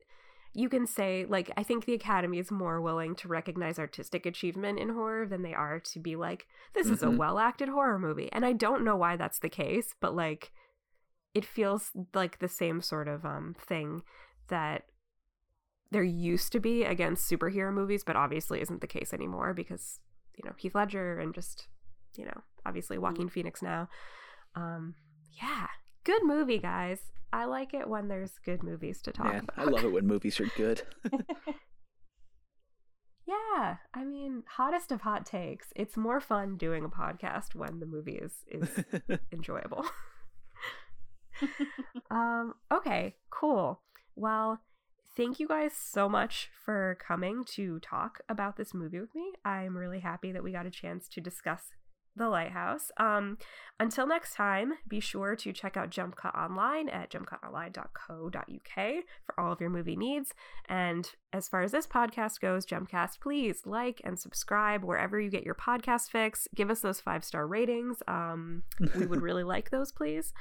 you 0.53 0.69
can 0.69 0.87
say 0.87 1.25
like 1.29 1.51
I 1.57 1.63
think 1.63 1.85
the 1.85 1.95
Academy 1.95 2.39
is 2.39 2.51
more 2.51 2.81
willing 2.81 3.17
to 3.17 3.29
recognize 3.29 3.79
artistic 3.79 4.25
achievement 4.27 4.79
in 4.79 4.91
horror 4.91 5.27
than 5.27 5.43
they 5.43 5.55
are 5.55 5.81
to 5.81 5.99
be 5.99 6.15
like 6.15 6.47
this 6.75 6.91
is 6.91 7.03
a 7.03 7.07
Mhm. 7.07 7.17
well 7.17 7.39
acted 7.39 7.69
horror 7.69 7.99
movie. 7.99 8.31
And 8.33 8.45
I 8.47 8.53
don't 8.53 8.85
know 8.85 8.97
why 8.97 9.17
that's 9.17 9.41
the 9.41 9.49
case, 9.49 9.95
but 10.01 10.15
like, 10.15 10.53
it 11.35 11.45
feels 11.45 11.91
like 12.15 12.39
the 12.39 12.49
same 12.49 12.81
sort 12.83 13.09
of 13.09 13.25
um 13.25 13.55
thing 13.59 14.03
that 14.49 14.85
there 15.95 16.03
used 16.03 16.51
to 16.51 16.59
be 16.59 16.83
against 16.83 17.31
superhero 17.31 17.73
movies, 17.73 18.03
but 18.03 18.17
obviously 18.17 18.61
isn't 18.61 18.81
the 18.81 18.89
case 18.89 19.15
anymore 19.15 19.55
because 19.55 20.01
you 20.37 20.43
know 20.45 20.53
Heath 20.59 20.75
Ledger 20.75 21.21
and 21.21 21.33
just 21.33 21.69
you 22.17 22.25
know 22.25 22.43
obviously 22.67 22.99
Joaquin 22.99 23.29
Phoenix 23.29 23.63
now. 23.63 23.89
Um, 24.57 24.97
yeah, 25.41 25.69
good 26.03 26.25
movie, 26.25 26.59
guys. 26.59 26.99
I 27.33 27.45
like 27.45 27.75
it 27.75 27.89
when 27.89 28.09
there's 28.09 28.33
good 28.45 28.65
movies 28.65 29.01
to 29.03 29.13
talk 29.13 29.27
Man, 29.33 29.47
about. 29.49 29.69
I 29.69 29.71
love 29.71 29.85
it 29.85 29.93
when 29.93 30.07
movies 30.07 30.41
are 30.41 30.51
good. 30.57 30.83
Yeah, 33.27 33.77
I 33.95 34.05
mean, 34.05 34.43
hottest 34.47 34.93
of 34.93 35.01
hot 35.01 35.25
takes. 35.25 35.69
It's 35.75 35.97
more 35.97 36.21
fun 36.21 36.57
doing 36.57 36.85
a 36.85 36.91
podcast 36.91 37.55
when 37.55 37.81
the 37.81 37.87
movie 37.87 38.17
is 38.17 38.33
is 38.51 38.69
enjoyable. 39.33 39.87
um, 42.11 42.53
okay, 42.71 43.15
cool. 43.31 43.81
Well, 44.15 44.61
thank 45.17 45.39
you 45.39 45.49
guys 45.49 45.73
so 45.75 46.09
much 46.09 46.51
for 46.65 46.99
coming 47.01 47.45
to 47.45 47.79
talk 47.81 48.21
about 48.29 48.57
this 48.57 48.75
movie 48.75 49.01
with 49.01 49.15
me. 49.15 49.33
I'm 49.45 49.77
really 49.77 50.01
happy 50.01 50.33
that 50.33 50.43
we 50.43 50.53
got 50.53 50.67
a 50.67 50.71
chance 50.71 51.09
to 51.11 51.21
discuss 51.21 51.73
the 52.17 52.29
Lighthouse. 52.29 52.91
Um, 52.99 53.39
until 53.81 54.07
next 54.07 54.35
time, 54.35 54.75
be 54.87 55.01
sure 55.01 55.35
to 55.37 55.53
check 55.53 55.77
out 55.77 55.91
Jump 55.91 56.17
Cut 56.17 56.35
online 56.35 56.89
at 56.89 57.11
jumpcutonline.co.uk 57.11 59.05
for 59.25 59.41
all 59.41 59.53
of 59.53 59.61
your 59.61 59.71
movie 59.71 59.97
needs. 59.97 60.33
And 60.69 61.11
as 61.33 61.49
far 61.49 61.63
as 61.63 61.73
this 61.73 61.87
podcast 61.87 62.41
goes, 62.41 62.67
Jumpcast, 62.67 63.21
please 63.21 63.63
like 63.65 64.01
and 64.05 64.19
subscribe 64.19 64.85
wherever 64.85 65.21
you 65.21 65.31
get 65.31 65.45
your 65.45 65.57
podcast 65.57 66.11
fix. 66.11 66.47
Give 66.55 66.71
us 66.71 66.81
those 66.81 67.01
five 67.01 67.25
star 67.25 67.47
ratings. 67.47 68.03
Um, 68.07 68.63
we 68.97 69.07
would 69.07 69.23
really 69.23 69.45
like 69.45 69.71
those, 69.71 69.91
please. 69.91 70.33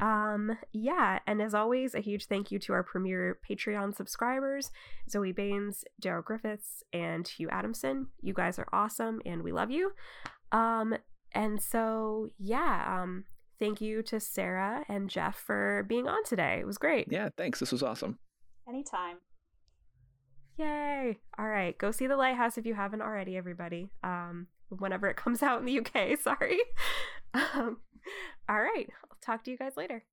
Um, 0.00 0.56
yeah, 0.72 1.18
and 1.26 1.42
as 1.42 1.54
always, 1.54 1.94
a 1.94 2.00
huge 2.00 2.26
thank 2.26 2.50
you 2.50 2.58
to 2.60 2.72
our 2.72 2.82
premier 2.82 3.38
Patreon 3.48 3.94
subscribers, 3.94 4.70
Zoe 5.08 5.32
Baines, 5.32 5.84
Daryl 6.02 6.24
Griffiths, 6.24 6.82
and 6.92 7.26
Hugh 7.26 7.48
Adamson. 7.50 8.08
You 8.20 8.34
guys 8.34 8.58
are 8.58 8.68
awesome 8.72 9.20
and 9.26 9.42
we 9.42 9.52
love 9.52 9.70
you. 9.70 9.92
Um, 10.52 10.96
and 11.32 11.62
so 11.62 12.30
yeah, 12.38 13.00
um, 13.00 13.24
thank 13.58 13.80
you 13.80 14.02
to 14.04 14.18
Sarah 14.18 14.84
and 14.88 15.08
Jeff 15.08 15.36
for 15.36 15.84
being 15.88 16.08
on 16.08 16.24
today. 16.24 16.58
It 16.60 16.66
was 16.66 16.78
great. 16.78 17.08
Yeah, 17.10 17.28
thanks. 17.36 17.60
This 17.60 17.72
was 17.72 17.82
awesome. 17.82 18.18
Anytime. 18.68 19.18
Yay. 20.56 21.18
All 21.38 21.48
right, 21.48 21.76
go 21.78 21.90
see 21.90 22.06
the 22.06 22.16
lighthouse 22.16 22.58
if 22.58 22.66
you 22.66 22.74
haven't 22.74 23.02
already, 23.02 23.36
everybody. 23.36 23.90
Um, 24.02 24.48
whenever 24.68 25.08
it 25.08 25.16
comes 25.16 25.42
out 25.42 25.60
in 25.60 25.66
the 25.66 25.78
UK, 25.78 26.18
sorry. 26.22 26.58
um, 27.54 27.78
all 28.48 28.60
right, 28.60 28.88
I'll 29.10 29.18
talk 29.20 29.44
to 29.44 29.50
you 29.50 29.56
guys 29.56 29.76
later. 29.76 30.04